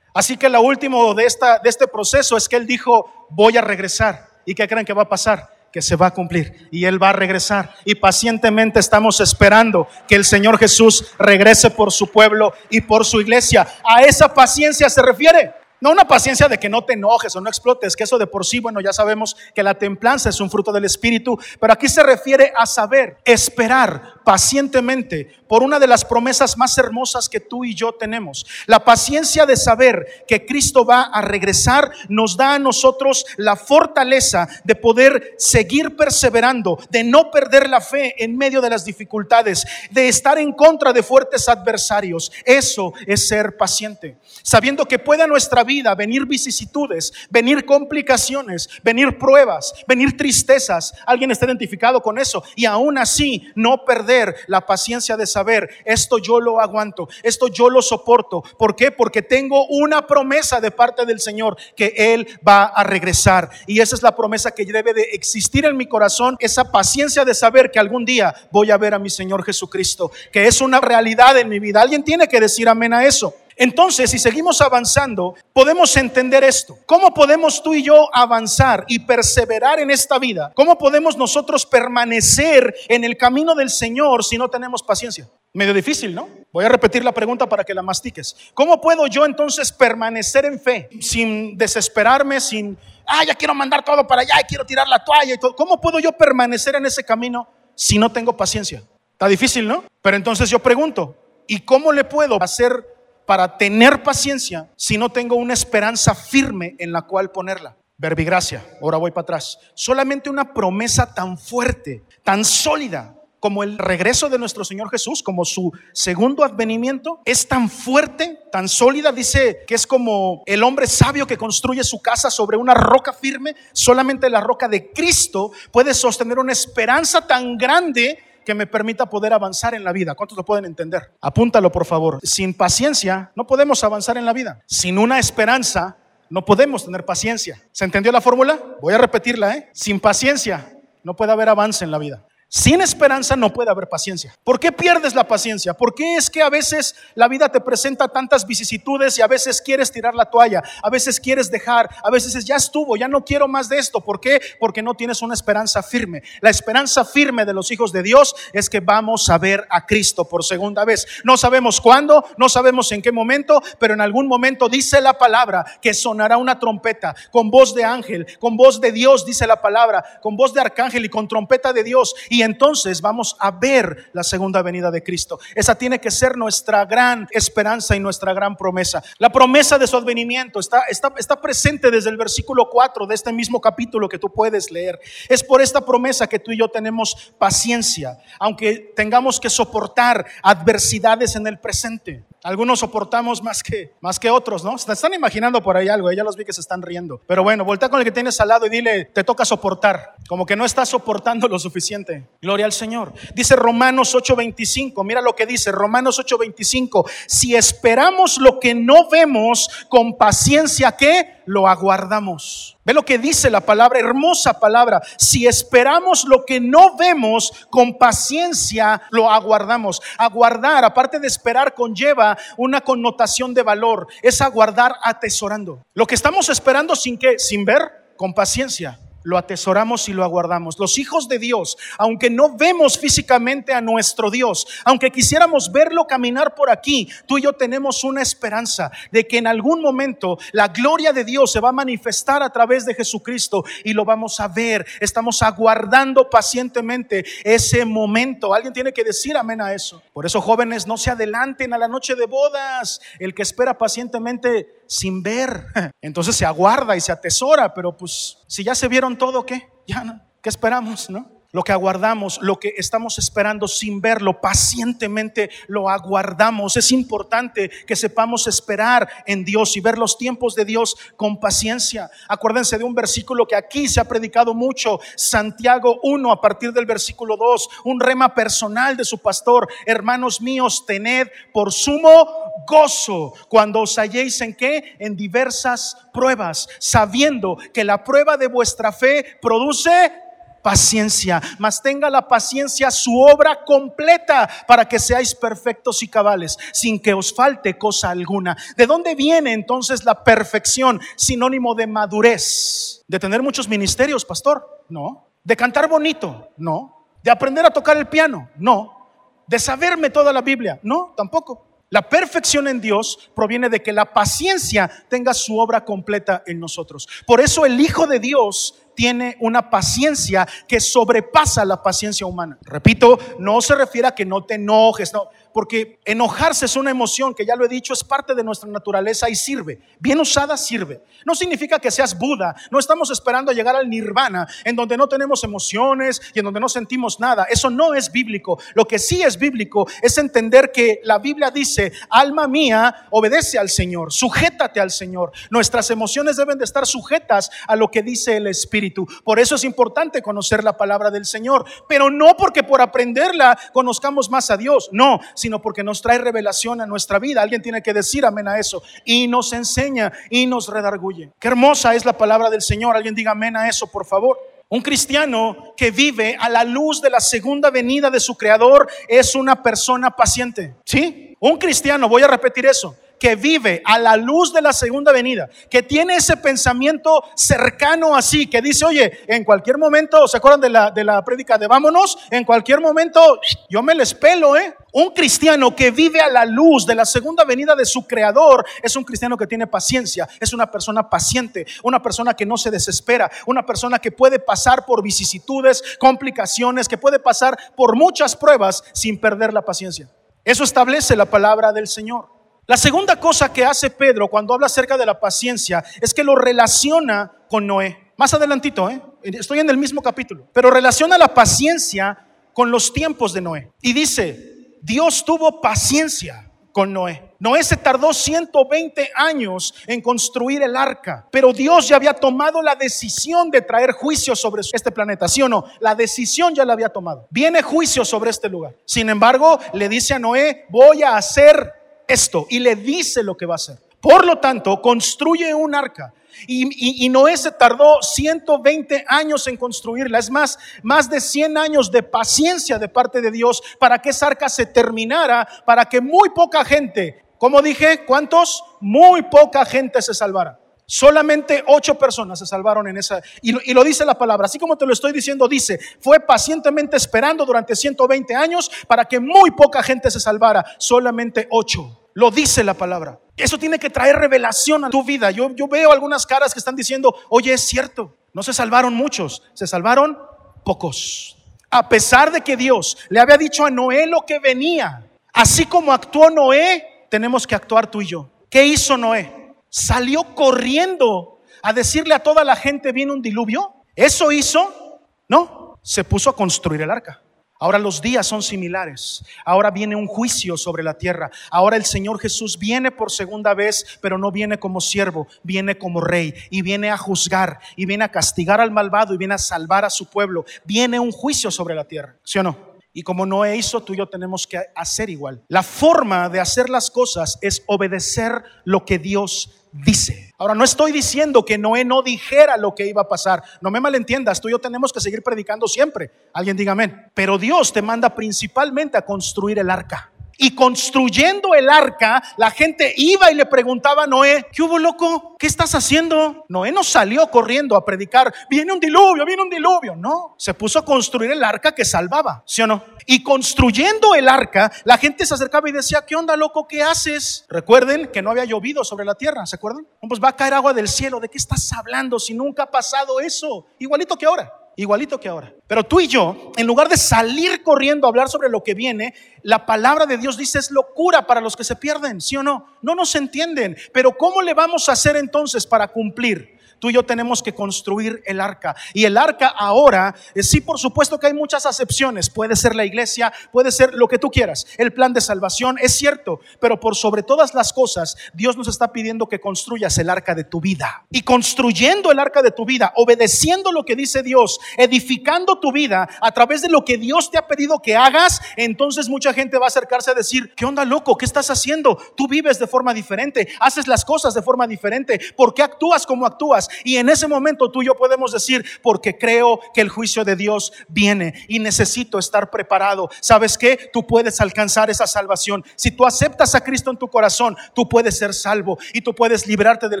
Así 0.12 0.36
que 0.36 0.48
lo 0.48 0.60
último 0.60 1.14
de, 1.14 1.24
esta, 1.24 1.60
de 1.60 1.68
este 1.68 1.86
proceso 1.86 2.36
es 2.36 2.48
que 2.48 2.56
Él 2.56 2.66
dijo, 2.66 3.28
voy 3.30 3.56
a 3.56 3.60
regresar. 3.60 4.28
¿Y 4.44 4.56
qué 4.56 4.66
creen 4.66 4.84
que 4.84 4.92
va 4.92 5.02
a 5.02 5.08
pasar? 5.08 5.68
Que 5.72 5.80
se 5.80 5.94
va 5.94 6.06
a 6.06 6.10
cumplir 6.14 6.68
y 6.72 6.84
Él 6.84 7.00
va 7.00 7.10
a 7.10 7.12
regresar. 7.12 7.72
Y 7.84 7.94
pacientemente 7.94 8.80
estamos 8.80 9.20
esperando 9.20 9.86
que 10.08 10.16
el 10.16 10.24
Señor 10.24 10.58
Jesús 10.58 11.12
regrese 11.20 11.70
por 11.70 11.92
su 11.92 12.10
pueblo 12.10 12.52
y 12.70 12.80
por 12.80 13.04
su 13.04 13.20
iglesia. 13.20 13.68
A 13.84 14.02
esa 14.02 14.34
paciencia 14.34 14.90
se 14.90 15.00
refiere. 15.00 15.54
No 15.80 15.90
una 15.90 16.08
paciencia 16.08 16.48
de 16.48 16.58
que 16.58 16.70
no 16.70 16.84
te 16.84 16.94
enojes 16.94 17.36
o 17.36 17.40
no 17.40 17.50
explotes, 17.50 17.94
que 17.94 18.04
eso 18.04 18.16
de 18.16 18.26
por 18.26 18.46
sí, 18.46 18.60
bueno, 18.60 18.80
ya 18.80 18.94
sabemos 18.94 19.36
que 19.54 19.62
la 19.62 19.74
templanza 19.74 20.30
es 20.30 20.40
un 20.40 20.50
fruto 20.50 20.72
del 20.72 20.86
Espíritu, 20.86 21.38
pero 21.60 21.72
aquí 21.72 21.88
se 21.88 22.02
refiere 22.02 22.52
a 22.56 22.64
saber, 22.64 23.18
esperar 23.24 24.14
pacientemente 24.24 25.30
por 25.46 25.62
una 25.62 25.78
de 25.78 25.86
las 25.86 26.04
promesas 26.04 26.56
más 26.56 26.76
hermosas 26.78 27.28
que 27.28 27.40
tú 27.40 27.64
y 27.64 27.74
yo 27.74 27.92
tenemos. 27.92 28.46
La 28.66 28.84
paciencia 28.84 29.44
de 29.44 29.56
saber 29.56 30.24
que 30.26 30.46
Cristo 30.46 30.84
va 30.84 31.02
a 31.02 31.20
regresar 31.20 31.90
nos 32.08 32.36
da 32.36 32.54
a 32.54 32.58
nosotros 32.58 33.26
la 33.36 33.56
fortaleza 33.56 34.48
de 34.64 34.74
poder 34.74 35.34
seguir 35.36 35.94
perseverando, 35.94 36.78
de 36.90 37.04
no 37.04 37.30
perder 37.30 37.68
la 37.68 37.80
fe 37.80 38.14
en 38.22 38.36
medio 38.36 38.60
de 38.60 38.70
las 38.70 38.84
dificultades, 38.84 39.66
de 39.90 40.08
estar 40.08 40.38
en 40.38 40.52
contra 40.52 40.92
de 40.92 41.02
fuertes 41.02 41.48
adversarios. 41.48 42.32
Eso 42.44 42.94
es 43.06 43.28
ser 43.28 43.56
paciente, 43.56 44.16
sabiendo 44.42 44.86
que 44.86 44.98
puede 44.98 45.26
nuestra 45.26 45.65
vida 45.66 45.94
venir 45.94 46.24
vicisitudes, 46.24 47.12
venir 47.28 47.66
complicaciones, 47.66 48.68
venir 48.82 49.18
pruebas, 49.18 49.74
venir 49.86 50.16
tristezas. 50.16 50.94
Alguien 51.04 51.30
está 51.30 51.44
identificado 51.44 52.00
con 52.00 52.18
eso 52.18 52.42
y 52.54 52.64
aún 52.64 52.96
así 52.96 53.48
no 53.54 53.84
perder 53.84 54.36
la 54.46 54.64
paciencia 54.64 55.16
de 55.16 55.26
saber, 55.26 55.68
esto 55.84 56.18
yo 56.18 56.40
lo 56.40 56.60
aguanto, 56.60 57.08
esto 57.22 57.48
yo 57.48 57.68
lo 57.68 57.82
soporto. 57.82 58.42
¿Por 58.58 58.74
qué? 58.74 58.90
Porque 58.90 59.22
tengo 59.22 59.66
una 59.66 60.06
promesa 60.06 60.60
de 60.60 60.70
parte 60.70 61.04
del 61.04 61.20
Señor 61.20 61.56
que 61.76 61.92
Él 61.96 62.26
va 62.46 62.64
a 62.64 62.84
regresar. 62.84 63.50
Y 63.66 63.80
esa 63.80 63.94
es 63.94 64.02
la 64.02 64.16
promesa 64.16 64.52
que 64.52 64.64
debe 64.64 64.94
de 64.94 65.02
existir 65.12 65.64
en 65.64 65.76
mi 65.76 65.86
corazón, 65.86 66.36
esa 66.40 66.70
paciencia 66.70 67.24
de 67.24 67.34
saber 67.34 67.70
que 67.70 67.78
algún 67.78 68.04
día 68.04 68.34
voy 68.50 68.70
a 68.70 68.78
ver 68.78 68.94
a 68.94 68.98
mi 68.98 69.10
Señor 69.10 69.44
Jesucristo, 69.44 70.10
que 70.32 70.46
es 70.46 70.60
una 70.60 70.80
realidad 70.80 71.36
en 71.38 71.48
mi 71.48 71.58
vida. 71.58 71.80
Alguien 71.80 72.04
tiene 72.04 72.28
que 72.28 72.40
decir 72.40 72.68
amén 72.68 72.92
a 72.92 73.04
eso. 73.04 73.34
Entonces, 73.56 74.10
si 74.10 74.18
seguimos 74.18 74.60
avanzando, 74.60 75.34
podemos 75.54 75.96
entender 75.96 76.44
esto. 76.44 76.78
¿Cómo 76.84 77.14
podemos 77.14 77.62
tú 77.62 77.74
y 77.74 77.82
yo 77.82 78.10
avanzar 78.12 78.84
y 78.86 78.98
perseverar 78.98 79.80
en 79.80 79.90
esta 79.90 80.18
vida? 80.18 80.52
¿Cómo 80.54 80.76
podemos 80.76 81.16
nosotros 81.16 81.64
permanecer 81.64 82.74
en 82.88 83.02
el 83.02 83.16
camino 83.16 83.54
del 83.54 83.70
Señor 83.70 84.24
si 84.24 84.36
no 84.36 84.50
tenemos 84.50 84.82
paciencia? 84.82 85.26
Medio 85.54 85.72
difícil, 85.72 86.14
¿no? 86.14 86.28
Voy 86.52 86.66
a 86.66 86.68
repetir 86.68 87.02
la 87.02 87.12
pregunta 87.12 87.48
para 87.48 87.64
que 87.64 87.72
la 87.72 87.80
mastiques. 87.80 88.36
¿Cómo 88.52 88.78
puedo 88.78 89.06
yo 89.06 89.24
entonces 89.24 89.72
permanecer 89.72 90.44
en 90.44 90.60
fe 90.60 90.90
sin 91.00 91.56
desesperarme, 91.56 92.42
sin, 92.42 92.76
ah, 93.06 93.24
ya 93.24 93.34
quiero 93.34 93.54
mandar 93.54 93.82
todo 93.82 94.06
para 94.06 94.20
allá 94.20 94.34
y 94.42 94.44
quiero 94.44 94.66
tirar 94.66 94.86
la 94.86 95.02
toalla 95.02 95.32
y 95.32 95.38
todo? 95.38 95.56
¿Cómo 95.56 95.80
puedo 95.80 95.98
yo 95.98 96.12
permanecer 96.12 96.74
en 96.76 96.84
ese 96.84 97.02
camino 97.04 97.48
si 97.74 97.98
no 97.98 98.12
tengo 98.12 98.36
paciencia? 98.36 98.82
Está 99.12 99.28
difícil, 99.28 99.66
¿no? 99.66 99.82
Pero 100.02 100.18
entonces 100.18 100.50
yo 100.50 100.58
pregunto, 100.58 101.16
¿y 101.46 101.60
cómo 101.60 101.90
le 101.90 102.04
puedo 102.04 102.42
hacer 102.42 102.95
para 103.26 103.58
tener 103.58 104.02
paciencia 104.02 104.70
si 104.76 104.96
no 104.96 105.10
tengo 105.10 105.36
una 105.36 105.52
esperanza 105.52 106.14
firme 106.14 106.76
en 106.78 106.92
la 106.92 107.02
cual 107.02 107.30
ponerla? 107.30 107.76
Verbigracia, 107.98 108.64
ahora 108.80 108.98
voy 108.98 109.10
para 109.10 109.22
atrás. 109.22 109.58
Solamente 109.74 110.30
una 110.30 110.52
promesa 110.52 111.14
tan 111.14 111.38
fuerte, 111.38 112.04
tan 112.22 112.44
sólida 112.44 113.16
como 113.40 113.62
el 113.62 113.78
regreso 113.78 114.28
de 114.28 114.38
nuestro 114.38 114.64
Señor 114.64 114.90
Jesús, 114.90 115.22
como 115.22 115.44
su 115.44 115.70
segundo 115.92 116.42
advenimiento, 116.42 117.20
es 117.24 117.46
tan 117.46 117.70
fuerte, 117.70 118.40
tan 118.50 118.68
sólida, 118.68 119.12
dice 119.12 119.64
que 119.66 119.74
es 119.74 119.86
como 119.86 120.42
el 120.46 120.62
hombre 120.62 120.86
sabio 120.86 121.26
que 121.26 121.36
construye 121.36 121.84
su 121.84 122.00
casa 122.00 122.30
sobre 122.30 122.56
una 122.56 122.74
roca 122.74 123.12
firme, 123.12 123.54
solamente 123.72 124.30
la 124.30 124.40
roca 124.40 124.68
de 124.68 124.90
Cristo 124.90 125.52
puede 125.70 125.94
sostener 125.94 126.38
una 126.38 126.52
esperanza 126.52 127.26
tan 127.26 127.56
grande 127.56 128.18
que 128.46 128.54
me 128.54 128.66
permita 128.66 129.10
poder 129.10 129.34
avanzar 129.34 129.74
en 129.74 129.84
la 129.84 129.92
vida. 129.92 130.14
¿Cuántos 130.14 130.38
lo 130.38 130.44
pueden 130.44 130.64
entender? 130.64 131.12
Apúntalo, 131.20 131.70
por 131.70 131.84
favor. 131.84 132.20
Sin 132.22 132.54
paciencia 132.54 133.32
no 133.34 133.46
podemos 133.46 133.84
avanzar 133.84 134.16
en 134.16 134.24
la 134.24 134.32
vida. 134.32 134.62
Sin 134.66 134.96
una 134.96 135.18
esperanza 135.18 135.96
no 136.30 136.44
podemos 136.44 136.84
tener 136.84 137.04
paciencia. 137.04 137.60
¿Se 137.72 137.84
entendió 137.84 138.12
la 138.12 138.20
fórmula? 138.20 138.58
Voy 138.80 138.94
a 138.94 138.98
repetirla, 138.98 139.56
¿eh? 139.56 139.68
Sin 139.72 140.00
paciencia 140.00 140.72
no 141.02 141.14
puede 141.14 141.32
haber 141.32 141.48
avance 141.48 141.84
en 141.84 141.90
la 141.90 141.98
vida. 141.98 142.24
Sin 142.48 142.80
esperanza 142.80 143.34
no 143.34 143.52
puede 143.52 143.70
haber 143.72 143.88
paciencia. 143.88 144.32
¿Por 144.44 144.60
qué 144.60 144.70
pierdes 144.70 145.16
la 145.16 145.26
paciencia? 145.26 145.74
¿Por 145.74 145.96
qué 145.96 146.14
es 146.14 146.30
que 146.30 146.42
a 146.42 146.48
veces 146.48 146.94
la 147.16 147.26
vida 147.26 147.48
te 147.48 147.60
presenta 147.60 148.06
tantas 148.06 148.46
vicisitudes 148.46 149.18
y 149.18 149.22
a 149.22 149.26
veces 149.26 149.60
quieres 149.60 149.90
tirar 149.90 150.14
la 150.14 150.26
toalla, 150.26 150.62
a 150.80 150.88
veces 150.88 151.18
quieres 151.18 151.50
dejar, 151.50 151.90
a 152.04 152.08
veces 152.08 152.36
es 152.36 152.44
ya 152.44 152.54
estuvo, 152.54 152.96
ya 152.96 153.08
no 153.08 153.24
quiero 153.24 153.48
más 153.48 153.68
de 153.68 153.78
esto? 153.78 154.00
¿Por 154.00 154.20
qué? 154.20 154.40
Porque 154.60 154.80
no 154.80 154.94
tienes 154.94 155.22
una 155.22 155.34
esperanza 155.34 155.82
firme. 155.82 156.22
La 156.40 156.50
esperanza 156.50 157.04
firme 157.04 157.44
de 157.44 157.52
los 157.52 157.72
hijos 157.72 157.90
de 157.90 158.04
Dios 158.04 158.36
es 158.52 158.70
que 158.70 158.78
vamos 158.78 159.28
a 159.28 159.38
ver 159.38 159.66
a 159.68 159.84
Cristo 159.84 160.28
por 160.28 160.44
segunda 160.44 160.84
vez. 160.84 161.04
No 161.24 161.36
sabemos 161.36 161.80
cuándo, 161.80 162.24
no 162.36 162.48
sabemos 162.48 162.92
en 162.92 163.02
qué 163.02 163.10
momento, 163.10 163.60
pero 163.80 163.94
en 163.94 164.00
algún 164.00 164.28
momento 164.28 164.68
dice 164.68 165.00
la 165.00 165.18
palabra 165.18 165.64
que 165.82 165.92
sonará 165.92 166.36
una 166.36 166.60
trompeta 166.60 167.16
con 167.32 167.50
voz 167.50 167.74
de 167.74 167.82
ángel, 167.82 168.24
con 168.38 168.56
voz 168.56 168.80
de 168.80 168.92
Dios, 168.92 169.26
dice 169.26 169.48
la 169.48 169.60
palabra, 169.60 170.20
con 170.22 170.36
voz 170.36 170.54
de 170.54 170.60
arcángel 170.60 171.04
y 171.04 171.08
con 171.08 171.26
trompeta 171.26 171.72
de 171.72 171.82
Dios 171.82 172.14
entonces 172.42 173.00
vamos 173.00 173.36
a 173.38 173.50
ver 173.50 174.10
la 174.12 174.22
segunda 174.22 174.62
venida 174.62 174.90
de 174.90 175.02
Cristo. 175.02 175.38
Esa 175.54 175.76
tiene 175.76 176.00
que 176.00 176.10
ser 176.10 176.36
nuestra 176.36 176.84
gran 176.84 177.26
esperanza 177.30 177.96
y 177.96 178.00
nuestra 178.00 178.32
gran 178.32 178.56
promesa. 178.56 179.02
La 179.18 179.30
promesa 179.30 179.78
de 179.78 179.86
su 179.86 179.96
advenimiento 179.96 180.60
está, 180.60 180.82
está, 180.88 181.12
está 181.16 181.40
presente 181.40 181.90
desde 181.90 182.10
el 182.10 182.16
versículo 182.16 182.68
4 182.70 183.06
de 183.06 183.14
este 183.14 183.32
mismo 183.32 183.60
capítulo 183.60 184.08
que 184.08 184.18
tú 184.18 184.32
puedes 184.32 184.70
leer. 184.70 184.98
Es 185.28 185.42
por 185.42 185.62
esta 185.62 185.80
promesa 185.80 186.26
que 186.26 186.38
tú 186.38 186.52
y 186.52 186.58
yo 186.58 186.68
tenemos 186.68 187.34
paciencia, 187.38 188.18
aunque 188.38 188.92
tengamos 188.94 189.40
que 189.40 189.50
soportar 189.50 190.26
adversidades 190.42 191.36
en 191.36 191.46
el 191.46 191.58
presente. 191.58 192.24
Algunos 192.46 192.78
soportamos 192.78 193.42
más 193.42 193.60
que, 193.60 193.92
más 194.00 194.20
que 194.20 194.30
otros, 194.30 194.62
¿no? 194.62 194.78
Se 194.78 194.92
están 194.92 195.12
imaginando 195.12 195.60
por 195.60 195.76
ahí 195.76 195.88
algo, 195.88 196.12
ya 196.12 196.22
los 196.22 196.36
vi 196.36 196.44
que 196.44 196.52
se 196.52 196.60
están 196.60 196.80
riendo. 196.80 197.20
Pero 197.26 197.42
bueno, 197.42 197.64
voltea 197.64 197.88
con 197.88 197.98
el 197.98 198.04
que 198.04 198.12
tienes 198.12 198.40
al 198.40 198.46
lado 198.46 198.66
y 198.66 198.68
dile, 198.68 199.06
te 199.06 199.24
toca 199.24 199.44
soportar, 199.44 200.14
como 200.28 200.46
que 200.46 200.54
no 200.54 200.64
estás 200.64 200.90
soportando 200.90 201.48
lo 201.48 201.58
suficiente. 201.58 202.24
Gloria 202.40 202.64
al 202.64 202.70
Señor. 202.70 203.12
Dice 203.34 203.56
Romanos 203.56 204.14
8:25, 204.14 205.04
mira 205.04 205.20
lo 205.20 205.34
que 205.34 205.44
dice 205.44 205.72
Romanos 205.72 206.20
8:25, 206.20 207.10
si 207.26 207.56
esperamos 207.56 208.38
lo 208.38 208.60
que 208.60 208.76
no 208.76 209.08
vemos 209.08 209.68
con 209.88 210.16
paciencia, 210.16 210.92
¿qué? 210.92 211.35
Lo 211.46 211.66
aguardamos. 211.66 212.76
Ve 212.84 212.92
lo 212.92 213.04
que 213.04 213.18
dice 213.18 213.50
la 213.50 213.60
palabra, 213.60 213.98
hermosa 213.98 214.60
palabra. 214.60 215.00
Si 215.16 215.46
esperamos 215.46 216.24
lo 216.24 216.44
que 216.44 216.60
no 216.60 216.96
vemos, 216.96 217.66
con 217.70 217.96
paciencia 217.96 219.02
lo 219.10 219.30
aguardamos. 219.30 220.02
Aguardar, 220.18 220.84
aparte 220.84 221.18
de 221.18 221.26
esperar, 221.26 221.74
conlleva 221.74 222.36
una 222.56 222.80
connotación 222.80 223.54
de 223.54 223.62
valor. 223.62 224.06
Es 224.22 224.40
aguardar 224.40 224.96
atesorando. 225.02 225.82
Lo 225.94 226.06
que 226.06 226.14
estamos 226.14 226.48
esperando 226.48 226.94
sin 226.94 227.16
que, 227.16 227.38
sin 227.38 227.64
ver, 227.64 228.14
con 228.16 228.34
paciencia 228.34 228.98
lo 229.26 229.36
atesoramos 229.36 230.08
y 230.08 230.12
lo 230.12 230.22
aguardamos. 230.22 230.78
Los 230.78 230.98
hijos 230.98 231.28
de 231.28 231.40
Dios, 231.40 231.76
aunque 231.98 232.30
no 232.30 232.56
vemos 232.56 232.96
físicamente 232.96 233.72
a 233.72 233.80
nuestro 233.80 234.30
Dios, 234.30 234.66
aunque 234.84 235.10
quisiéramos 235.10 235.72
verlo 235.72 236.06
caminar 236.06 236.54
por 236.54 236.70
aquí, 236.70 237.08
tú 237.26 237.36
y 237.36 237.42
yo 237.42 237.52
tenemos 237.52 238.04
una 238.04 238.22
esperanza 238.22 238.92
de 239.10 239.26
que 239.26 239.38
en 239.38 239.48
algún 239.48 239.82
momento 239.82 240.38
la 240.52 240.68
gloria 240.68 241.12
de 241.12 241.24
Dios 241.24 241.50
se 241.50 241.58
va 241.60 241.70
a 241.70 241.72
manifestar 241.72 242.40
a 242.40 242.50
través 242.50 242.86
de 242.86 242.94
Jesucristo 242.94 243.64
y 243.82 243.94
lo 243.94 244.04
vamos 244.04 244.38
a 244.38 244.46
ver. 244.46 244.86
Estamos 245.00 245.42
aguardando 245.42 246.30
pacientemente 246.30 247.24
ese 247.42 247.84
momento. 247.84 248.54
Alguien 248.54 248.72
tiene 248.72 248.92
que 248.92 249.02
decir 249.02 249.36
amén 249.36 249.60
a 249.60 249.74
eso. 249.74 250.00
Por 250.12 250.24
eso 250.24 250.40
jóvenes, 250.40 250.86
no 250.86 250.96
se 250.96 251.10
adelanten 251.10 251.74
a 251.74 251.78
la 251.78 251.88
noche 251.88 252.14
de 252.14 252.26
bodas. 252.26 253.00
El 253.18 253.34
que 253.34 253.42
espera 253.42 253.76
pacientemente 253.76 254.84
sin 254.88 255.22
ver. 255.22 255.66
Entonces 256.00 256.36
se 256.36 256.46
aguarda 256.46 256.96
y 256.96 257.00
se 257.00 257.12
atesora, 257.12 257.72
pero 257.74 257.96
pues 257.96 258.38
si 258.46 258.64
ya 258.64 258.74
se 258.74 258.88
vieron 258.88 259.16
todo, 259.16 259.44
¿qué? 259.44 259.68
Ya. 259.86 260.26
¿Qué 260.40 260.48
esperamos, 260.48 261.10
no? 261.10 261.35
Lo 261.56 261.64
que 261.64 261.72
aguardamos, 261.72 262.38
lo 262.42 262.60
que 262.60 262.74
estamos 262.76 263.18
esperando 263.18 263.66
sin 263.66 264.02
verlo, 264.02 264.42
pacientemente 264.42 265.48
lo 265.68 265.88
aguardamos. 265.88 266.76
Es 266.76 266.92
importante 266.92 267.70
que 267.86 267.96
sepamos 267.96 268.46
esperar 268.46 269.08
en 269.24 269.42
Dios 269.42 269.74
y 269.74 269.80
ver 269.80 269.96
los 269.96 270.18
tiempos 270.18 270.54
de 270.54 270.66
Dios 270.66 270.94
con 271.16 271.40
paciencia. 271.40 272.10
Acuérdense 272.28 272.76
de 272.76 272.84
un 272.84 272.94
versículo 272.94 273.46
que 273.46 273.56
aquí 273.56 273.88
se 273.88 274.00
ha 274.00 274.04
predicado 274.04 274.52
mucho, 274.52 275.00
Santiago 275.14 275.98
1 276.02 276.30
a 276.30 276.42
partir 276.42 276.74
del 276.74 276.84
versículo 276.84 277.38
2, 277.38 277.70
un 277.86 278.00
rema 278.00 278.34
personal 278.34 278.94
de 278.94 279.06
su 279.06 279.16
pastor. 279.16 279.66
Hermanos 279.86 280.42
míos, 280.42 280.84
tened 280.86 281.28
por 281.54 281.72
sumo 281.72 282.52
gozo 282.68 283.32
cuando 283.48 283.80
os 283.80 283.96
halléis 283.96 284.42
en 284.42 284.54
qué? 284.54 284.94
En 284.98 285.16
diversas 285.16 285.96
pruebas, 286.12 286.68
sabiendo 286.80 287.56
que 287.72 287.82
la 287.82 288.04
prueba 288.04 288.36
de 288.36 288.48
vuestra 288.48 288.92
fe 288.92 289.38
produce 289.40 290.25
paciencia, 290.66 291.40
mas 291.60 291.80
tenga 291.80 292.10
la 292.10 292.26
paciencia 292.26 292.90
su 292.90 293.20
obra 293.20 293.62
completa 293.64 294.50
para 294.66 294.84
que 294.84 294.98
seáis 294.98 295.32
perfectos 295.32 296.02
y 296.02 296.08
cabales, 296.08 296.58
sin 296.72 296.98
que 296.98 297.14
os 297.14 297.32
falte 297.32 297.78
cosa 297.78 298.10
alguna. 298.10 298.56
¿De 298.76 298.84
dónde 298.84 299.14
viene 299.14 299.52
entonces 299.52 300.04
la 300.04 300.24
perfección? 300.24 301.00
Sinónimo 301.14 301.76
de 301.76 301.86
madurez, 301.86 303.04
de 303.06 303.20
tener 303.20 303.44
muchos 303.44 303.68
ministerios, 303.68 304.24
pastor, 304.24 304.82
no. 304.88 305.28
De 305.44 305.54
cantar 305.54 305.88
bonito, 305.88 306.48
no. 306.56 307.06
De 307.22 307.30
aprender 307.30 307.64
a 307.64 307.70
tocar 307.70 307.96
el 307.96 308.08
piano, 308.08 308.50
no. 308.56 309.06
De 309.46 309.60
saberme 309.60 310.10
toda 310.10 310.32
la 310.32 310.40
Biblia, 310.40 310.80
no, 310.82 311.14
tampoco. 311.16 311.64
La 311.90 312.08
perfección 312.08 312.66
en 312.66 312.80
Dios 312.80 313.30
proviene 313.36 313.68
de 313.68 313.80
que 313.80 313.92
la 313.92 314.12
paciencia 314.12 314.90
tenga 315.08 315.32
su 315.32 315.60
obra 315.60 315.84
completa 315.84 316.42
en 316.44 316.58
nosotros. 316.58 317.06
Por 317.24 317.40
eso 317.40 317.64
el 317.64 317.80
Hijo 317.80 318.08
de 318.08 318.18
Dios 318.18 318.74
tiene 318.96 319.36
una 319.40 319.70
paciencia 319.70 320.48
que 320.66 320.80
sobrepasa 320.80 321.64
la 321.64 321.82
paciencia 321.82 322.26
humana. 322.26 322.58
Repito, 322.62 323.18
no 323.38 323.60
se 323.60 323.76
refiere 323.76 324.08
a 324.08 324.14
que 324.14 324.24
no 324.24 324.44
te 324.44 324.54
enojes, 324.54 325.12
no, 325.12 325.28
porque 325.56 326.00
enojarse 326.04 326.66
es 326.66 326.76
una 326.76 326.90
emoción 326.90 327.34
que 327.34 327.46
ya 327.46 327.56
lo 327.56 327.64
he 327.64 327.68
dicho, 327.68 327.92
es 327.92 328.04
parte 328.04 328.34
de 328.34 328.44
nuestra 328.44 328.68
naturaleza 328.68 329.30
y 329.30 329.34
sirve. 329.34 329.80
Bien 329.98 330.20
usada 330.20 330.56
sirve. 330.56 331.02
No 331.24 331.34
significa 331.34 331.78
que 331.78 331.90
seas 331.90 332.18
Buda, 332.18 332.54
no 332.70 332.78
estamos 332.78 333.10
esperando 333.10 333.52
llegar 333.52 333.74
al 333.74 333.88
nirvana 333.88 334.46
en 334.64 334.76
donde 334.76 334.96
no 334.96 335.08
tenemos 335.08 335.42
emociones 335.44 336.20
y 336.34 336.40
en 336.40 336.44
donde 336.44 336.60
no 336.60 336.68
sentimos 336.68 337.20
nada. 337.20 337.44
Eso 337.44 337.70
no 337.70 337.94
es 337.94 338.12
bíblico. 338.12 338.58
Lo 338.74 338.86
que 338.86 338.98
sí 338.98 339.22
es 339.22 339.38
bíblico 339.38 339.88
es 340.02 340.18
entender 340.18 340.72
que 340.72 341.00
la 341.04 341.18
Biblia 341.18 341.50
dice, 341.50 341.92
alma 342.10 342.46
mía, 342.48 343.06
obedece 343.10 343.58
al 343.58 343.70
Señor, 343.70 344.12
sujétate 344.12 344.80
al 344.80 344.90
Señor. 344.90 345.32
Nuestras 345.50 345.90
emociones 345.90 346.36
deben 346.36 346.58
de 346.58 346.64
estar 346.64 346.86
sujetas 346.86 347.50
a 347.66 347.76
lo 347.76 347.90
que 347.90 348.02
dice 348.02 348.36
el 348.36 348.46
Espíritu. 348.46 348.85
Por 348.90 349.38
eso 349.38 349.54
es 349.54 349.64
importante 349.64 350.22
conocer 350.22 350.64
la 350.64 350.76
palabra 350.76 351.10
del 351.10 351.24
Señor, 351.24 351.64
pero 351.88 352.10
no 352.10 352.36
porque 352.36 352.62
por 352.62 352.80
aprenderla 352.80 353.58
conozcamos 353.72 354.30
más 354.30 354.50
a 354.50 354.56
Dios, 354.56 354.88
no, 354.92 355.20
sino 355.34 355.60
porque 355.60 355.82
nos 355.82 356.02
trae 356.02 356.18
revelación 356.18 356.80
a 356.80 356.86
nuestra 356.86 357.18
vida. 357.18 357.42
Alguien 357.42 357.62
tiene 357.62 357.82
que 357.82 357.92
decir 357.92 358.24
amén 358.24 358.48
a 358.48 358.58
eso. 358.58 358.82
Y 359.04 359.28
nos 359.28 359.52
enseña 359.52 360.12
y 360.30 360.46
nos 360.46 360.68
redarguye. 360.68 361.32
Qué 361.38 361.48
hermosa 361.48 361.94
es 361.94 362.04
la 362.04 362.16
palabra 362.16 362.50
del 362.50 362.62
Señor. 362.62 362.96
Alguien 362.96 363.14
diga 363.14 363.32
amén 363.32 363.56
a 363.56 363.68
eso, 363.68 363.86
por 363.86 364.06
favor. 364.06 364.38
Un 364.68 364.80
cristiano 364.80 365.74
que 365.76 365.92
vive 365.92 366.36
a 366.40 366.48
la 366.48 366.64
luz 366.64 367.00
de 367.00 367.10
la 367.10 367.20
segunda 367.20 367.70
venida 367.70 368.10
de 368.10 368.18
su 368.18 368.36
creador 368.36 368.88
es 369.06 369.36
una 369.36 369.62
persona 369.62 370.16
paciente. 370.16 370.74
¿Sí? 370.84 371.36
Un 371.38 371.58
cristiano, 371.58 372.08
voy 372.08 372.22
a 372.22 372.26
repetir 372.26 372.66
eso, 372.66 372.96
que 373.18 373.36
vive 373.36 373.82
a 373.84 373.98
la 373.98 374.16
luz 374.16 374.52
de 374.52 374.62
la 374.62 374.72
segunda 374.72 375.12
venida, 375.12 375.48
que 375.70 375.82
tiene 375.82 376.16
ese 376.16 376.36
pensamiento 376.36 377.22
cercano 377.34 378.14
así, 378.16 378.46
que 378.46 378.62
dice, 378.62 378.84
oye, 378.84 379.20
en 379.26 379.44
cualquier 379.44 379.78
momento, 379.78 380.26
¿se 380.28 380.36
acuerdan 380.36 380.60
de 380.60 380.70
la, 380.70 380.90
de 380.90 381.04
la 381.04 381.24
prédica 381.24 381.58
de 381.58 381.66
vámonos? 381.66 382.18
En 382.30 382.44
cualquier 382.44 382.80
momento 382.80 383.40
yo 383.68 383.82
me 383.82 383.94
les 383.94 384.14
pelo, 384.14 384.56
¿eh? 384.56 384.74
Un 384.92 385.10
cristiano 385.10 385.76
que 385.76 385.90
vive 385.90 386.20
a 386.20 386.30
la 386.30 386.46
luz 386.46 386.86
de 386.86 386.94
la 386.94 387.04
segunda 387.04 387.44
venida 387.44 387.74
de 387.74 387.84
su 387.84 388.06
creador 388.06 388.64
es 388.82 388.96
un 388.96 389.04
cristiano 389.04 389.36
que 389.36 389.46
tiene 389.46 389.66
paciencia, 389.66 390.26
es 390.40 390.54
una 390.54 390.70
persona 390.70 391.10
paciente, 391.10 391.66
una 391.82 392.02
persona 392.02 392.32
que 392.32 392.46
no 392.46 392.56
se 392.56 392.70
desespera, 392.70 393.30
una 393.46 393.66
persona 393.66 393.98
que 393.98 394.10
puede 394.10 394.38
pasar 394.38 394.86
por 394.86 395.02
vicisitudes, 395.02 395.82
complicaciones, 395.98 396.88
que 396.88 396.96
puede 396.96 397.18
pasar 397.18 397.58
por 397.76 397.94
muchas 397.94 398.34
pruebas 398.36 398.84
sin 398.94 399.20
perder 399.20 399.52
la 399.52 399.62
paciencia. 399.62 400.08
Eso 400.44 400.64
establece 400.64 401.16
la 401.16 401.26
palabra 401.26 401.72
del 401.72 401.88
Señor. 401.88 402.35
La 402.68 402.76
segunda 402.76 403.14
cosa 403.20 403.52
que 403.52 403.64
hace 403.64 403.90
Pedro 403.90 404.26
cuando 404.26 404.52
habla 404.52 404.66
acerca 404.66 404.98
de 404.98 405.06
la 405.06 405.20
paciencia 405.20 405.84
es 406.00 406.12
que 406.12 406.24
lo 406.24 406.34
relaciona 406.34 407.30
con 407.48 407.64
Noé. 407.64 408.12
Más 408.16 408.34
adelantito, 408.34 408.90
¿eh? 408.90 409.00
estoy 409.22 409.60
en 409.60 409.70
el 409.70 409.76
mismo 409.76 410.02
capítulo, 410.02 410.48
pero 410.52 410.70
relaciona 410.70 411.16
la 411.16 411.32
paciencia 411.32 412.26
con 412.52 412.72
los 412.72 412.92
tiempos 412.92 413.32
de 413.32 413.40
Noé. 413.40 413.70
Y 413.82 413.92
dice, 413.92 414.78
Dios 414.82 415.24
tuvo 415.24 415.60
paciencia 415.60 416.50
con 416.72 416.92
Noé. 416.92 417.34
Noé 417.38 417.62
se 417.62 417.76
tardó 417.76 418.12
120 418.12 419.10
años 419.14 419.72
en 419.86 420.00
construir 420.00 420.60
el 420.62 420.74
arca, 420.74 421.28
pero 421.30 421.52
Dios 421.52 421.86
ya 421.86 421.94
había 421.94 422.14
tomado 422.14 422.62
la 422.62 422.74
decisión 422.74 423.48
de 423.48 423.62
traer 423.62 423.92
juicio 423.92 424.34
sobre 424.34 424.62
este 424.72 424.90
planeta, 424.90 425.28
¿sí 425.28 425.40
o 425.40 425.48
no? 425.48 425.66
La 425.78 425.94
decisión 425.94 426.52
ya 426.52 426.64
la 426.64 426.72
había 426.72 426.88
tomado. 426.88 427.28
Viene 427.30 427.62
juicio 427.62 428.04
sobre 428.04 428.30
este 428.30 428.48
lugar. 428.48 428.74
Sin 428.84 429.08
embargo, 429.08 429.60
le 429.72 429.88
dice 429.88 430.14
a 430.14 430.18
Noé, 430.18 430.66
voy 430.68 431.04
a 431.04 431.16
hacer 431.16 431.85
esto, 432.08 432.46
y 432.48 432.58
le 432.58 432.76
dice 432.76 433.22
lo 433.22 433.36
que 433.36 433.46
va 433.46 433.54
a 433.54 433.56
hacer. 433.56 433.78
Por 434.00 434.24
lo 434.24 434.38
tanto, 434.38 434.80
construye 434.80 435.52
un 435.52 435.74
arca 435.74 436.12
Y, 436.46 437.04
y, 437.04 437.08
Noé 437.08 437.36
se 437.36 437.50
tardó 437.50 438.02
120 438.02 439.04
años 439.08 439.46
en 439.46 439.56
construirla. 439.56 440.18
Es 440.18 440.30
más, 440.30 440.58
más 440.82 441.08
de 441.08 441.20
100 441.20 441.56
años 441.56 441.90
de 441.90 442.02
paciencia 442.02 442.78
de 442.78 442.88
parte 442.88 443.20
de 443.20 443.30
Dios 443.30 443.62
para 443.78 443.98
que 444.00 444.10
esa 444.10 444.26
arca 444.26 444.48
se 444.48 444.66
terminara, 444.66 445.48
para 445.64 445.86
que 445.86 446.00
muy 446.00 446.28
poca 446.30 446.62
gente, 446.64 447.24
como 447.38 447.62
dije, 447.62 448.04
¿cuántos? 448.04 448.62
Muy 448.80 449.22
poca 449.22 449.64
gente 449.64 450.00
se 450.02 450.14
salvara. 450.14 450.60
Solamente 450.88 451.64
ocho 451.66 451.96
personas 451.96 452.38
se 452.38 452.46
salvaron 452.46 452.86
en 452.86 452.96
esa, 452.96 453.20
y, 453.42 453.52
lo 453.72 453.82
dice 453.82 454.04
la 454.04 454.16
palabra, 454.16 454.46
así 454.46 454.56
como 454.56 454.78
te 454.78 454.86
lo 454.86 454.92
estoy 454.92 455.12
diciendo, 455.12 455.48
dice, 455.48 455.80
fue 456.00 456.20
pacientemente 456.20 456.96
esperando 456.96 457.44
durante 457.44 457.74
120 457.74 458.34
años 458.36 458.70
para 458.86 459.04
que 459.04 459.18
muy 459.18 459.50
poca 459.50 459.82
gente 459.82 460.10
se 460.12 460.20
salvara, 460.20 460.64
solamente 460.78 461.48
ocho. 461.50 462.10
Lo 462.14 462.30
dice 462.30 462.62
la 462.62 462.74
palabra. 462.74 463.18
Eso 463.36 463.58
tiene 463.58 463.78
que 463.78 463.90
traer 463.90 464.16
revelación 464.16 464.84
a 464.84 464.90
tu 464.90 465.02
vida. 465.02 465.30
Yo, 465.32 465.50
yo 465.50 465.68
veo 465.68 465.90
algunas 465.90 466.24
caras 466.24 466.54
que 466.54 466.60
están 466.60 466.76
diciendo, 466.76 467.14
oye, 467.28 467.52
es 467.52 467.66
cierto, 467.66 468.16
no 468.32 468.42
se 468.42 468.54
salvaron 468.54 468.94
muchos, 468.94 469.42
se 469.54 469.66
salvaron 469.66 470.16
pocos. 470.64 471.36
A 471.68 471.88
pesar 471.88 472.30
de 472.30 472.42
que 472.42 472.56
Dios 472.56 472.96
le 473.08 473.20
había 473.20 473.36
dicho 473.36 473.66
a 473.66 473.70
Noé 473.70 474.06
lo 474.06 474.22
que 474.22 474.38
venía, 474.38 475.04
así 475.32 475.66
como 475.66 475.92
actuó 475.92 476.30
Noé, 476.30 477.06
tenemos 477.10 477.46
que 477.46 477.56
actuar 477.56 477.90
tú 477.90 478.00
y 478.00 478.06
yo. 478.06 478.30
¿Qué 478.48 478.64
hizo 478.64 478.96
Noé? 478.96 479.35
Salió 479.76 480.34
corriendo 480.34 481.40
a 481.62 481.72
decirle 481.74 482.14
a 482.14 482.20
toda 482.20 482.44
la 482.44 482.56
gente, 482.56 482.92
viene 482.92 483.12
un 483.12 483.20
diluvio. 483.20 483.74
Eso 483.94 484.32
hizo, 484.32 485.00
no, 485.28 485.78
se 485.82 486.02
puso 486.02 486.30
a 486.30 486.36
construir 486.36 486.80
el 486.80 486.90
arca. 486.90 487.22
Ahora 487.58 487.78
los 487.78 488.00
días 488.00 488.26
son 488.26 488.42
similares. 488.42 489.22
Ahora 489.44 489.70
viene 489.70 489.94
un 489.96 490.06
juicio 490.06 490.56
sobre 490.56 490.82
la 490.82 490.94
tierra. 490.94 491.30
Ahora 491.50 491.76
el 491.76 491.84
Señor 491.84 492.18
Jesús 492.18 492.58
viene 492.58 492.90
por 492.90 493.10
segunda 493.10 493.54
vez, 493.54 493.98
pero 494.00 494.18
no 494.18 494.30
viene 494.30 494.58
como 494.58 494.80
siervo, 494.80 495.26
viene 495.42 495.76
como 495.76 496.00
rey 496.00 496.34
y 496.50 496.62
viene 496.62 496.90
a 496.90 496.96
juzgar 496.96 497.60
y 497.76 497.86
viene 497.86 498.04
a 498.04 498.10
castigar 498.10 498.60
al 498.60 498.70
malvado 498.70 499.14
y 499.14 499.18
viene 499.18 499.34
a 499.34 499.38
salvar 499.38 499.84
a 499.84 499.90
su 499.90 500.06
pueblo. 500.06 500.44
Viene 500.64 501.00
un 501.00 501.12
juicio 501.12 501.50
sobre 501.50 501.74
la 501.74 501.84
tierra. 501.84 502.16
¿Sí 502.24 502.38
o 502.38 502.42
no? 502.42 502.75
Y 502.96 503.02
como 503.02 503.26
Noé 503.26 503.58
hizo, 503.58 503.82
tú 503.82 503.92
y 503.92 503.98
yo 503.98 504.08
tenemos 504.08 504.46
que 504.46 504.58
hacer 504.74 505.10
igual. 505.10 505.42
La 505.48 505.62
forma 505.62 506.30
de 506.30 506.40
hacer 506.40 506.70
las 506.70 506.90
cosas 506.90 507.36
es 507.42 507.62
obedecer 507.66 508.42
lo 508.64 508.86
que 508.86 508.98
Dios 508.98 509.66
dice. 509.70 510.32
Ahora, 510.38 510.54
no 510.54 510.64
estoy 510.64 510.92
diciendo 510.92 511.44
que 511.44 511.58
Noé 511.58 511.84
no 511.84 512.00
dijera 512.00 512.56
lo 512.56 512.74
que 512.74 512.86
iba 512.86 513.02
a 513.02 513.08
pasar. 513.08 513.42
No 513.60 513.70
me 513.70 513.80
malentiendas, 513.80 514.40
tú 514.40 514.48
y 514.48 514.52
yo 514.52 514.60
tenemos 514.60 514.94
que 514.94 515.02
seguir 515.02 515.22
predicando 515.22 515.68
siempre. 515.68 516.10
Alguien 516.32 516.56
diga 516.56 516.72
amén. 516.72 517.10
Pero 517.12 517.36
Dios 517.36 517.70
te 517.70 517.82
manda 517.82 518.14
principalmente 518.14 518.96
a 518.96 519.04
construir 519.04 519.58
el 519.58 519.68
arca. 519.68 520.10
Y 520.38 520.54
construyendo 520.54 521.54
el 521.54 521.68
arca, 521.68 522.22
la 522.36 522.50
gente 522.50 522.92
iba 522.96 523.30
y 523.30 523.34
le 523.34 523.46
preguntaba 523.46 524.04
a 524.04 524.06
Noé, 524.06 524.46
¿qué 524.52 524.62
hubo 524.62 524.78
loco? 524.78 525.36
¿Qué 525.38 525.46
estás 525.46 525.74
haciendo? 525.74 526.44
Noé 526.48 526.72
no 526.72 526.84
salió 526.84 527.26
corriendo 527.30 527.76
a 527.76 527.84
predicar, 527.84 528.32
viene 528.50 528.72
un 528.72 528.80
diluvio, 528.80 529.24
viene 529.24 529.42
un 529.42 529.50
diluvio. 529.50 529.96
No, 529.96 530.34
se 530.38 530.54
puso 530.54 530.78
a 530.78 530.84
construir 530.84 531.30
el 531.30 531.42
arca 531.42 531.74
que 531.74 531.84
salvaba, 531.84 532.42
¿sí 532.46 532.62
o 532.62 532.66
no? 532.66 532.84
Y 533.06 533.22
construyendo 533.22 534.14
el 534.14 534.28
arca, 534.28 534.70
la 534.84 534.98
gente 534.98 535.24
se 535.24 535.34
acercaba 535.34 535.68
y 535.68 535.72
decía, 535.72 536.04
¿qué 536.06 536.16
onda 536.16 536.36
loco? 536.36 536.66
¿Qué 536.68 536.82
haces? 536.82 537.46
Recuerden 537.48 538.10
que 538.12 538.22
no 538.22 538.30
había 538.30 538.44
llovido 538.44 538.84
sobre 538.84 539.04
la 539.04 539.14
tierra, 539.14 539.46
¿se 539.46 539.56
acuerdan? 539.56 539.86
Pues 540.08 540.22
va 540.22 540.30
a 540.30 540.36
caer 540.36 540.54
agua 540.54 540.72
del 540.72 540.88
cielo, 540.88 541.20
¿de 541.20 541.28
qué 541.28 541.38
estás 541.38 541.72
hablando 541.72 542.18
si 542.18 542.34
nunca 542.34 542.64
ha 542.64 542.70
pasado 542.70 543.20
eso? 543.20 543.66
Igualito 543.78 544.16
que 544.16 544.26
ahora 544.26 544.52
igualito 544.76 545.18
que 545.18 545.28
ahora. 545.28 545.54
Pero 545.66 545.84
tú 545.84 546.00
y 546.00 546.06
yo, 546.06 546.52
en 546.56 546.66
lugar 546.66 546.88
de 546.88 546.96
salir 546.96 547.62
corriendo 547.62 548.06
a 548.06 548.10
hablar 548.10 548.28
sobre 548.28 548.48
lo 548.48 548.62
que 548.62 548.74
viene, 548.74 549.14
la 549.42 549.66
palabra 549.66 550.06
de 550.06 550.18
Dios 550.18 550.36
dice 550.36 550.58
es 550.58 550.70
locura 550.70 551.26
para 551.26 551.40
los 551.40 551.56
que 551.56 551.64
se 551.64 551.76
pierden, 551.76 552.20
¿sí 552.20 552.36
o 552.36 552.42
no? 552.42 552.66
No 552.82 552.94
nos 552.94 553.14
entienden. 553.14 553.76
Pero 553.92 554.16
¿cómo 554.16 554.42
le 554.42 554.54
vamos 554.54 554.88
a 554.88 554.92
hacer 554.92 555.16
entonces 555.16 555.66
para 555.66 555.88
cumplir? 555.88 556.55
Tú 556.78 556.90
y 556.90 556.94
yo 556.94 557.04
tenemos 557.04 557.42
que 557.42 557.54
construir 557.54 558.22
el 558.26 558.40
arca. 558.40 558.76
Y 558.92 559.04
el 559.04 559.16
arca 559.16 559.48
ahora, 559.48 560.14
eh, 560.34 560.42
sí, 560.42 560.60
por 560.60 560.78
supuesto 560.78 561.18
que 561.18 561.28
hay 561.28 561.34
muchas 561.34 561.66
acepciones. 561.66 562.30
Puede 562.30 562.56
ser 562.56 562.74
la 562.74 562.84
iglesia, 562.84 563.32
puede 563.52 563.72
ser 563.72 563.94
lo 563.94 564.08
que 564.08 564.18
tú 564.18 564.30
quieras. 564.30 564.66
El 564.76 564.92
plan 564.92 565.12
de 565.12 565.20
salvación 565.20 565.76
es 565.80 565.96
cierto, 565.96 566.40
pero 566.60 566.78
por 566.78 566.96
sobre 566.96 567.22
todas 567.22 567.54
las 567.54 567.72
cosas, 567.72 568.16
Dios 568.34 568.56
nos 568.56 568.68
está 568.68 568.92
pidiendo 568.92 569.26
que 569.28 569.40
construyas 569.40 569.96
el 569.98 570.10
arca 570.10 570.34
de 570.34 570.44
tu 570.44 570.60
vida. 570.60 571.06
Y 571.10 571.22
construyendo 571.22 572.12
el 572.12 572.18
arca 572.18 572.42
de 572.42 572.50
tu 572.50 572.64
vida, 572.64 572.92
obedeciendo 572.96 573.72
lo 573.72 573.84
que 573.84 573.96
dice 573.96 574.22
Dios, 574.22 574.60
edificando 574.76 575.58
tu 575.58 575.72
vida 575.72 576.08
a 576.20 576.32
través 576.32 576.62
de 576.62 576.68
lo 576.68 576.84
que 576.84 576.98
Dios 576.98 577.30
te 577.30 577.38
ha 577.38 577.46
pedido 577.46 577.80
que 577.80 577.96
hagas, 577.96 578.40
entonces 578.56 579.08
mucha 579.08 579.32
gente 579.32 579.58
va 579.58 579.66
a 579.66 579.68
acercarse 579.68 580.10
a 580.10 580.14
decir, 580.14 580.52
¿qué 580.54 580.64
onda 580.64 580.84
loco? 580.84 581.16
¿Qué 581.16 581.24
estás 581.24 581.50
haciendo? 581.50 581.96
Tú 582.16 582.28
vives 582.28 582.58
de 582.58 582.66
forma 582.66 582.92
diferente, 582.92 583.48
haces 583.60 583.86
las 583.86 584.04
cosas 584.04 584.34
de 584.34 584.42
forma 584.42 584.66
diferente. 584.66 585.20
¿Por 585.36 585.54
qué 585.54 585.62
actúas 585.62 586.06
como 586.06 586.26
actúas? 586.26 586.65
Y 586.84 586.96
en 586.96 587.08
ese 587.08 587.26
momento 587.26 587.70
tú 587.70 587.82
y 587.82 587.86
yo 587.86 587.94
podemos 587.94 588.32
decir, 588.32 588.64
porque 588.82 589.16
creo 589.16 589.60
que 589.74 589.80
el 589.80 589.88
juicio 589.88 590.24
de 590.24 590.36
Dios 590.36 590.72
viene 590.88 591.34
y 591.48 591.58
necesito 591.58 592.18
estar 592.18 592.50
preparado. 592.50 593.10
¿Sabes 593.20 593.58
qué? 593.58 593.90
Tú 593.92 594.06
puedes 594.06 594.40
alcanzar 594.40 594.90
esa 594.90 595.06
salvación. 595.06 595.64
Si 595.76 595.90
tú 595.90 596.06
aceptas 596.06 596.54
a 596.54 596.62
Cristo 596.62 596.90
en 596.90 596.96
tu 596.96 597.08
corazón, 597.08 597.56
tú 597.74 597.88
puedes 597.88 598.18
ser 598.18 598.34
salvo 598.34 598.78
y 598.92 599.00
tú 599.00 599.14
puedes 599.14 599.46
librarte 599.46 599.88
del 599.88 600.00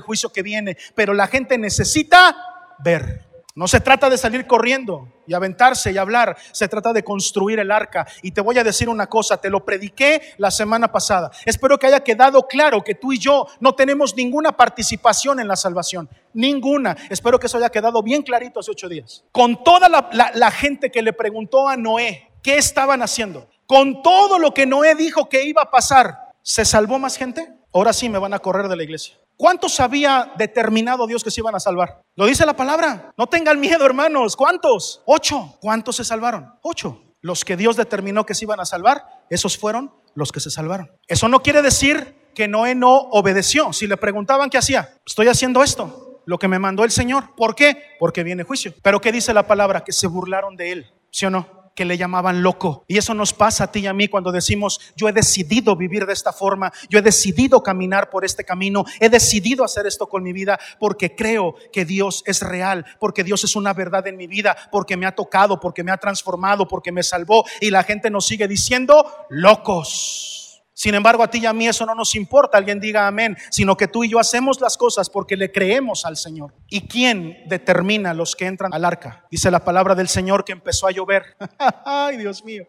juicio 0.00 0.30
que 0.30 0.42
viene. 0.42 0.76
Pero 0.94 1.14
la 1.14 1.26
gente 1.26 1.58
necesita 1.58 2.36
ver. 2.78 3.25
No 3.56 3.66
se 3.66 3.80
trata 3.80 4.10
de 4.10 4.18
salir 4.18 4.46
corriendo 4.46 5.08
y 5.26 5.32
aventarse 5.32 5.90
y 5.90 5.96
hablar, 5.96 6.36
se 6.52 6.68
trata 6.68 6.92
de 6.92 7.02
construir 7.02 7.58
el 7.58 7.70
arca. 7.70 8.06
Y 8.20 8.32
te 8.32 8.42
voy 8.42 8.58
a 8.58 8.64
decir 8.64 8.86
una 8.90 9.06
cosa, 9.06 9.38
te 9.38 9.48
lo 9.48 9.64
prediqué 9.64 10.20
la 10.36 10.50
semana 10.50 10.92
pasada. 10.92 11.30
Espero 11.46 11.78
que 11.78 11.86
haya 11.86 12.04
quedado 12.04 12.46
claro 12.48 12.84
que 12.84 12.94
tú 12.94 13.14
y 13.14 13.18
yo 13.18 13.46
no 13.60 13.74
tenemos 13.74 14.14
ninguna 14.14 14.52
participación 14.52 15.40
en 15.40 15.48
la 15.48 15.56
salvación, 15.56 16.06
ninguna. 16.34 16.98
Espero 17.08 17.40
que 17.40 17.46
eso 17.46 17.56
haya 17.56 17.70
quedado 17.70 18.02
bien 18.02 18.22
clarito 18.22 18.60
hace 18.60 18.72
ocho 18.72 18.90
días. 18.90 19.24
Con 19.32 19.64
toda 19.64 19.88
la, 19.88 20.50
gente 20.50 20.90
que 20.90 21.00
le 21.00 21.14
preguntó 21.14 21.66
a 21.66 21.78
Noé 21.78 22.30
qué 22.42 22.58
estaban 22.58 23.00
haciendo, 23.00 23.48
con 23.66 24.02
todo 24.02 24.38
lo 24.38 24.52
que 24.52 24.66
Noé 24.66 24.94
dijo 24.96 25.30
que 25.30 25.44
iba 25.44 25.62
a 25.62 25.70
pasar, 25.70 26.34
¿se 26.42 26.66
salvó 26.66 26.98
más 26.98 27.16
gente? 27.16 27.54
Ahora 27.72 27.94
sí 27.94 28.10
me 28.10 28.18
van 28.18 28.34
a 28.34 28.38
correr 28.38 28.68
de 28.68 28.76
la 28.76 28.82
iglesia. 28.82 29.16
¿Cuántos 29.36 29.80
había 29.80 30.32
determinado 30.38 31.06
Dios 31.06 31.22
que 31.22 31.30
se 31.30 31.40
iban 31.40 31.54
a 31.54 31.60
salvar? 31.60 32.02
Lo 32.14 32.26
dice 32.26 32.46
la 32.46 32.56
palabra. 32.56 33.12
No 33.18 33.26
tengan 33.26 33.60
miedo, 33.60 33.84
hermanos. 33.84 34.34
¿Cuántos? 34.36 35.02
Ocho. 35.04 35.56
¿Cuántos 35.60 35.96
se 35.96 36.04
salvaron? 36.04 36.54
Ocho. 36.62 37.02
Los 37.20 37.44
que 37.44 37.56
Dios 37.56 37.76
determinó 37.76 38.24
que 38.24 38.34
se 38.34 38.44
iban 38.44 38.60
a 38.60 38.64
salvar, 38.64 39.04
esos 39.30 39.58
fueron 39.58 39.92
los 40.14 40.32
que 40.32 40.40
se 40.40 40.50
salvaron. 40.50 40.90
Eso 41.06 41.28
no 41.28 41.40
quiere 41.40 41.60
decir 41.60 42.30
que 42.34 42.48
Noé 42.48 42.74
no 42.74 42.94
obedeció. 42.94 43.72
Si 43.72 43.86
le 43.86 43.96
preguntaban 43.96 44.48
qué 44.48 44.58
hacía, 44.58 44.94
estoy 45.04 45.28
haciendo 45.28 45.62
esto, 45.62 46.22
lo 46.24 46.38
que 46.38 46.48
me 46.48 46.58
mandó 46.58 46.84
el 46.84 46.90
Señor. 46.90 47.34
¿Por 47.34 47.54
qué? 47.54 47.82
Porque 47.98 48.22
viene 48.22 48.44
juicio. 48.44 48.72
Pero 48.82 49.00
¿qué 49.00 49.12
dice 49.12 49.34
la 49.34 49.46
palabra? 49.46 49.82
Que 49.82 49.92
se 49.92 50.06
burlaron 50.06 50.56
de 50.56 50.72
él. 50.72 50.92
¿Sí 51.10 51.26
o 51.26 51.30
no? 51.30 51.55
Que 51.76 51.84
le 51.84 51.98
llamaban 51.98 52.42
loco. 52.42 52.84
Y 52.88 52.96
eso 52.96 53.14
nos 53.14 53.32
pasa 53.32 53.64
a 53.64 53.70
ti 53.70 53.80
y 53.80 53.86
a 53.86 53.92
mí 53.92 54.08
cuando 54.08 54.32
decimos, 54.32 54.80
yo 54.96 55.08
he 55.08 55.12
decidido 55.12 55.76
vivir 55.76 56.06
de 56.06 56.14
esta 56.14 56.32
forma, 56.32 56.72
yo 56.88 56.98
he 56.98 57.02
decidido 57.02 57.62
caminar 57.62 58.10
por 58.10 58.24
este 58.24 58.44
camino, 58.44 58.84
he 58.98 59.08
decidido 59.08 59.62
hacer 59.62 59.86
esto 59.86 60.08
con 60.08 60.22
mi 60.22 60.32
vida 60.32 60.58
porque 60.80 61.14
creo 61.14 61.54
que 61.72 61.84
Dios 61.84 62.24
es 62.26 62.40
real, 62.40 62.84
porque 62.98 63.22
Dios 63.22 63.44
es 63.44 63.54
una 63.54 63.74
verdad 63.74 64.06
en 64.08 64.16
mi 64.16 64.26
vida, 64.26 64.56
porque 64.72 64.96
me 64.96 65.06
ha 65.06 65.14
tocado, 65.14 65.60
porque 65.60 65.84
me 65.84 65.92
ha 65.92 65.98
transformado, 65.98 66.66
porque 66.66 66.90
me 66.90 67.02
salvó. 67.02 67.44
Y 67.60 67.70
la 67.70 67.82
gente 67.82 68.10
nos 68.10 68.26
sigue 68.26 68.48
diciendo, 68.48 69.06
locos. 69.28 70.45
Sin 70.78 70.94
embargo, 70.94 71.22
a 71.22 71.30
ti 71.30 71.38
y 71.38 71.46
a 71.46 71.54
mí 71.54 71.66
eso 71.66 71.86
no 71.86 71.94
nos 71.94 72.14
importa, 72.14 72.58
alguien 72.58 72.78
diga 72.78 73.06
amén, 73.06 73.34
sino 73.48 73.78
que 73.78 73.88
tú 73.88 74.04
y 74.04 74.10
yo 74.10 74.18
hacemos 74.18 74.60
las 74.60 74.76
cosas 74.76 75.08
porque 75.08 75.34
le 75.34 75.50
creemos 75.50 76.04
al 76.04 76.18
Señor. 76.18 76.52
¿Y 76.68 76.86
quién 76.86 77.44
determina 77.46 78.12
los 78.12 78.36
que 78.36 78.44
entran 78.44 78.74
al 78.74 78.84
arca? 78.84 79.24
Dice 79.30 79.50
la 79.50 79.64
palabra 79.64 79.94
del 79.94 80.08
Señor 80.08 80.44
que 80.44 80.52
empezó 80.52 80.86
a 80.86 80.90
llover. 80.90 81.34
Ay, 81.86 82.18
Dios 82.18 82.44
mío. 82.44 82.66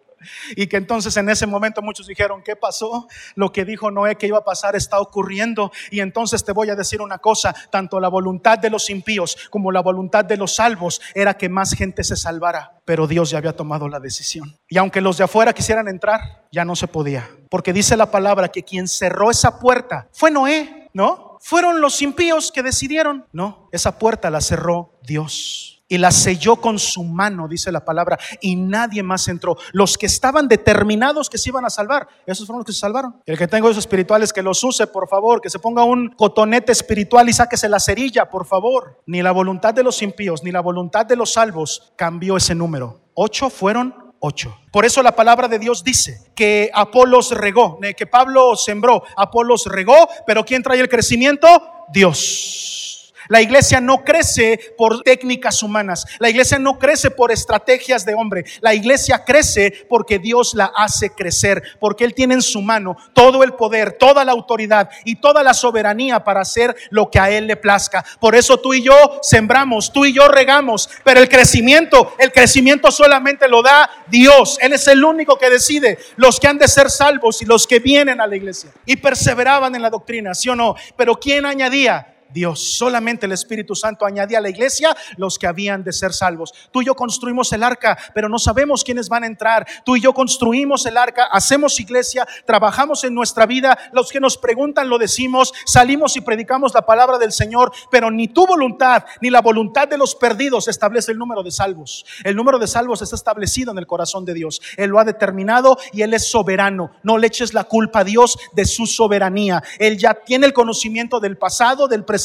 Y 0.56 0.68
que 0.68 0.78
entonces 0.78 1.16
en 1.18 1.30
ese 1.30 1.46
momento 1.46 1.82
muchos 1.82 2.08
dijeron, 2.08 2.42
¿qué 2.44 2.56
pasó? 2.56 3.08
Lo 3.36 3.52
que 3.52 3.66
dijo 3.66 3.92
Noé 3.92 4.16
que 4.16 4.28
iba 4.28 4.40
a 4.40 4.44
pasar 4.44 4.76
está 4.76 5.00
ocurriendo. 5.00 5.72
Y 5.92 6.00
entonces 6.00 6.44
te 6.44 6.52
voy 6.52 6.70
a 6.70 6.76
decir 6.76 7.02
una 7.02 7.18
cosa, 7.20 7.56
tanto 7.70 8.00
la 8.00 8.10
voluntad 8.10 8.58
de 8.58 8.70
los 8.70 8.90
impíos 8.90 9.38
como 9.50 9.72
la 9.72 9.82
voluntad 9.82 10.26
de 10.26 10.38
los 10.38 10.56
salvos 10.56 11.02
era 11.14 11.36
que 11.36 11.50
más 11.50 11.74
gente 11.74 12.04
se 12.04 12.16
salvara. 12.16 12.80
Pero 12.86 13.08
Dios 13.08 13.30
ya 13.30 13.38
había 13.38 13.56
tomado 13.56 13.88
la 13.90 14.00
decisión. 14.00 14.58
Y 14.68 14.78
aunque 14.78 15.02
los 15.02 15.18
de 15.18 15.26
afuera 15.26 15.54
quisieran 15.54 15.88
entrar, 15.88 16.46
ya 16.52 16.66
no 16.66 16.76
se 16.76 16.88
podía. 16.88 17.30
Porque 17.50 17.74
dice 17.74 17.98
la 17.98 18.12
palabra 18.12 18.50
que 18.50 18.64
quien 18.64 18.88
cerró 18.88 19.32
esa 19.32 19.60
puerta 19.60 20.08
fue 20.12 20.32
Noé, 20.32 20.90
¿no? 20.94 21.38
Fueron 21.42 21.82
los 21.82 22.02
impíos 22.02 22.52
que 22.52 22.64
decidieron. 22.64 23.26
No, 23.32 23.70
esa 23.72 24.00
puerta 24.00 24.30
la 24.30 24.42
cerró 24.42 25.00
Dios 25.04 25.77
y 25.88 25.98
la 25.98 26.12
selló 26.12 26.58
con 26.58 26.80
su 26.80 27.04
mano, 27.04 27.48
dice 27.48 27.72
la 27.72 27.86
palabra, 27.86 28.18
y 28.42 28.56
nadie 28.56 29.04
más 29.04 29.28
entró. 29.28 29.58
Los 29.72 29.98
que 29.98 30.06
estaban 30.06 30.48
determinados 30.48 31.30
que 31.30 31.38
se 31.38 31.50
iban 31.50 31.66
a 31.66 31.70
salvar, 31.70 32.08
esos 32.26 32.46
fueron 32.46 32.60
los 32.60 32.66
que 32.66 32.74
se 32.74 32.80
salvaron. 32.80 33.22
El 33.26 33.38
que 33.38 33.48
tenga 33.48 33.68
esos 33.68 33.80
espirituales, 33.80 34.34
que 34.34 34.42
los 34.42 34.64
use, 34.64 34.88
por 34.88 35.08
favor, 35.08 35.42
que 35.42 35.50
se 35.50 35.60
ponga 35.60 35.84
un 35.84 36.10
cotonete 36.10 36.72
espiritual 36.72 37.30
y 37.30 37.34
sáquese 37.34 37.70
la 37.70 37.80
cerilla, 37.80 38.30
por 38.30 38.46
favor. 38.46 39.02
Ni 39.06 39.22
la 39.22 39.32
voluntad 39.32 39.74
de 39.74 39.84
los 39.84 40.02
impíos, 40.02 40.44
ni 40.44 40.52
la 40.52 40.62
voluntad 40.62 41.06
de 41.06 41.16
los 41.16 41.34
salvos 41.34 41.94
cambió 41.96 42.38
ese 42.38 42.56
número. 42.56 43.02
Ocho 43.14 43.50
fueron 43.50 44.08
ocho. 44.20 44.56
Por 44.72 44.86
eso 44.86 45.02
la 45.02 45.16
palabra 45.16 45.48
de 45.48 45.60
Dios 45.60 45.84
dice 45.84 46.32
que 46.36 46.70
Apolos 46.74 47.32
regó, 47.32 47.80
que 47.96 48.08
Pablo 48.08 48.56
sembró, 48.56 49.04
Apolos 49.16 49.66
regó, 49.66 50.08
pero 50.26 50.44
¿quién 50.44 50.64
trae 50.64 50.80
el 50.80 50.90
crecimiento? 50.90 51.48
Dios. 51.90 52.87
La 53.30 53.42
iglesia 53.42 53.82
no 53.82 54.04
crece 54.04 54.60
por 54.78 55.02
técnicas 55.02 55.62
humanas. 55.64 56.06
La 56.20 56.30
iglesia 56.30 56.60
no 56.60 56.80
crece 56.80 57.12
por 57.12 57.32
estrategias 57.32 58.06
de 58.06 58.16
hombre. 58.16 58.46
La 58.62 58.74
iglesia 58.74 59.24
crece 59.26 59.86
porque 59.90 60.20
Dios 60.20 60.54
la 60.54 60.72
hace 60.76 61.12
crecer, 61.12 61.64
porque 61.80 62.04
Él 62.04 62.14
tiene 62.14 62.36
en 62.36 62.42
su 62.42 62.62
mano 62.62 62.98
todo 63.14 63.44
el 63.44 63.54
poder, 63.54 63.94
toda 63.94 64.24
la 64.26 64.32
autoridad 64.32 64.90
y 65.06 65.16
toda 65.16 65.44
la 65.44 65.54
soberanía 65.54 66.24
para 66.24 66.42
hacer 66.42 66.76
lo 66.90 67.10
que 67.10 67.20
a 67.20 67.30
Él 67.30 67.48
le 67.48 67.56
plazca. 67.56 68.06
Por 68.20 68.36
eso 68.36 68.58
tú 68.58 68.74
y 68.74 68.84
yo 68.84 69.20
sembramos, 69.22 69.92
tú 69.92 70.06
y 70.06 70.14
yo 70.14 70.28
regamos, 70.28 70.90
pero 71.04 71.20
el 71.20 71.30
crecimiento, 71.30 72.14
el 72.18 72.32
crecimiento 72.32 72.92
solamente 72.92 73.48
lo 73.48 73.62
da 73.62 73.90
Dios. 74.08 74.58
Él 74.62 74.74
es 74.74 74.88
el 74.88 75.04
único 75.04 75.38
que 75.38 75.50
decide 75.50 75.98
los 76.16 76.40
que 76.40 76.48
han 76.48 76.58
de 76.58 76.68
ser 76.68 76.90
salvos 76.90 77.42
y 77.42 77.46
los 77.46 77.68
que 77.68 77.80
vienen 77.80 78.22
a 78.22 78.28
la 78.28 78.36
iglesia. 78.36 78.72
Y 78.86 78.98
perseveraban 78.98 79.76
en 79.76 79.82
la 79.82 79.90
doctrina, 79.90 80.34
¿sí 80.34 80.50
o 80.50 80.56
no? 80.56 80.76
Pero 80.96 81.16
¿quién 81.16 81.46
añadía? 81.46 82.17
Dios. 82.34 82.78
Solamente 82.78 83.26
el 83.26 83.32
Espíritu 83.32 83.76
Santo 83.76 84.06
añadía 84.06 84.40
a 84.40 84.42
la 84.42 84.50
iglesia 84.50 84.96
los 85.18 85.38
que 85.40 85.48
habían 85.48 85.84
de 85.84 85.94
ser 85.94 86.14
salvos. 86.14 86.54
Tú 86.72 86.82
y 86.82 86.86
yo 86.86 86.96
construimos 86.96 87.52
el 87.54 87.64
arca, 87.64 87.98
pero 88.14 88.30
no 88.30 88.40
sabemos 88.40 88.84
quiénes 88.84 89.10
van 89.10 89.24
a 89.24 89.28
entrar. 89.28 89.66
Tú 89.86 89.96
y 89.96 90.02
yo 90.02 90.14
construimos 90.14 90.86
el 90.86 90.98
arca, 90.98 91.26
hacemos 91.32 91.80
iglesia, 91.80 92.28
trabajamos 92.46 93.04
en 93.04 93.14
nuestra 93.14 93.46
vida. 93.46 93.78
Los 93.94 94.12
que 94.12 94.20
nos 94.20 94.38
preguntan 94.38 94.90
lo 94.90 94.98
decimos, 94.98 95.54
salimos 95.66 96.16
y 96.18 96.22
predicamos 96.22 96.74
la 96.74 96.86
palabra 96.86 97.18
del 97.18 97.32
Señor, 97.32 97.72
pero 97.90 98.12
ni 98.12 98.28
tu 98.28 98.46
voluntad 98.46 99.06
ni 99.22 99.30
la 99.30 99.42
voluntad 99.42 99.88
de 99.88 99.98
los 99.98 100.16
perdidos 100.16 100.68
establece 100.68 101.12
el 101.12 101.18
número 101.18 101.44
de 101.44 101.52
salvos. 101.52 102.06
El 102.24 102.36
número 102.36 102.60
de 102.60 102.68
salvos 102.68 103.02
está 103.02 103.16
establecido 103.16 103.72
en 103.72 103.78
el 103.78 103.88
corazón 103.88 104.26
de 104.26 104.34
Dios. 104.34 104.62
Él 104.76 104.90
lo 104.90 105.00
ha 105.00 105.06
determinado 105.06 105.78
y 105.94 106.02
Él 106.02 106.14
es 106.14 106.30
soberano. 106.30 106.92
No 107.04 107.18
le 107.18 107.28
eches 107.28 107.54
la 107.54 107.64
culpa 107.64 108.00
a 108.00 108.04
Dios 108.04 108.38
de 108.54 108.66
su 108.66 108.86
soberanía. 108.86 109.64
Él 109.80 109.98
ya 109.98 110.14
tiene 110.14 110.46
el 110.46 110.54
conocimiento 110.54 111.20
del 111.20 111.38
pasado, 111.38 111.88
del 111.88 112.04
presente 112.04 112.17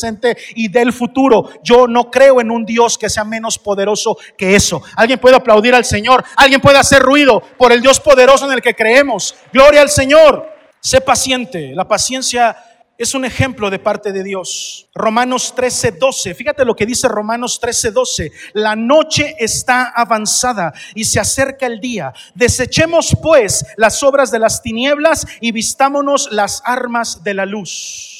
y 0.55 0.69
del 0.69 0.93
futuro. 0.93 1.51
Yo 1.63 1.87
no 1.87 2.11
creo 2.11 2.41
en 2.41 2.51
un 2.51 2.65
Dios 2.65 2.99
que 2.99 3.11
sea 3.11 3.25
menos 3.25 3.59
poderoso 3.59 4.17
que 4.37 4.55
eso. 4.55 4.83
Alguien 4.97 5.19
puede 5.19 5.37
aplaudir 5.37 5.75
al 5.75 5.85
Señor, 5.85 6.25
alguien 6.37 6.61
puede 6.61 6.79
hacer 6.79 7.03
ruido 7.03 7.41
por 7.59 7.73
el 7.73 7.81
Dios 7.81 8.01
poderoso 8.01 8.47
en 8.47 8.53
el 8.53 8.63
que 8.63 8.75
creemos. 8.75 9.35
Gloria 9.53 9.83
al 9.83 9.91
Señor. 9.91 10.49
Sé 10.81 11.01
paciente. 11.01 11.73
La 11.75 11.87
paciencia 11.87 12.57
es 12.99 13.15
un 13.15 13.25
ejemplo 13.25 13.71
de 13.71 13.79
parte 13.79 14.13
de 14.13 14.23
Dios. 14.23 14.89
Romanos 14.95 15.55
13, 15.55 15.93
12. 15.93 16.35
Fíjate 16.35 16.65
lo 16.65 16.77
que 16.77 16.87
dice 16.87 17.09
Romanos 17.09 17.59
13, 17.61 17.91
12. 17.91 18.33
La 18.55 18.77
noche 18.77 19.35
está 19.39 19.93
avanzada 19.95 20.73
y 20.95 21.05
se 21.05 21.19
acerca 21.19 21.67
el 21.67 21.81
día. 21.81 22.13
Desechemos 22.35 23.17
pues 23.23 23.65
las 23.77 24.03
obras 24.03 24.31
de 24.31 24.39
las 24.39 24.63
tinieblas 24.63 25.27
y 25.41 25.53
vistámonos 25.53 26.31
las 26.31 26.63
armas 26.65 27.25
de 27.25 27.35
la 27.35 27.47
luz. 27.47 28.12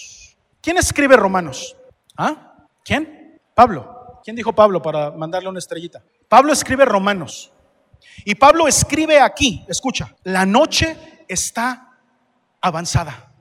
¿Quién 0.63 0.79
escribe 0.79 1.17
Romanos? 1.17 1.77
¿Ah? 2.17 2.67
¿Quién? 2.85 3.41
Pablo. 3.53 4.21
¿Quién 4.23 4.37
dijo 4.37 4.53
Pablo 4.53 4.81
para 4.81 5.11
mandarle 5.11 5.49
una 5.49 5.59
estrellita? 5.59 6.03
Pablo 6.29 6.53
escribe 6.53 6.85
Romanos. 6.85 7.53
Y 8.25 8.37
Pablo 8.37 8.69
escribe 8.69 9.21
aquí, 9.21 9.65
escucha, 9.69 10.15
la 10.23 10.47
noche 10.47 11.25
está 11.29 11.99
avanzada. 12.61 13.33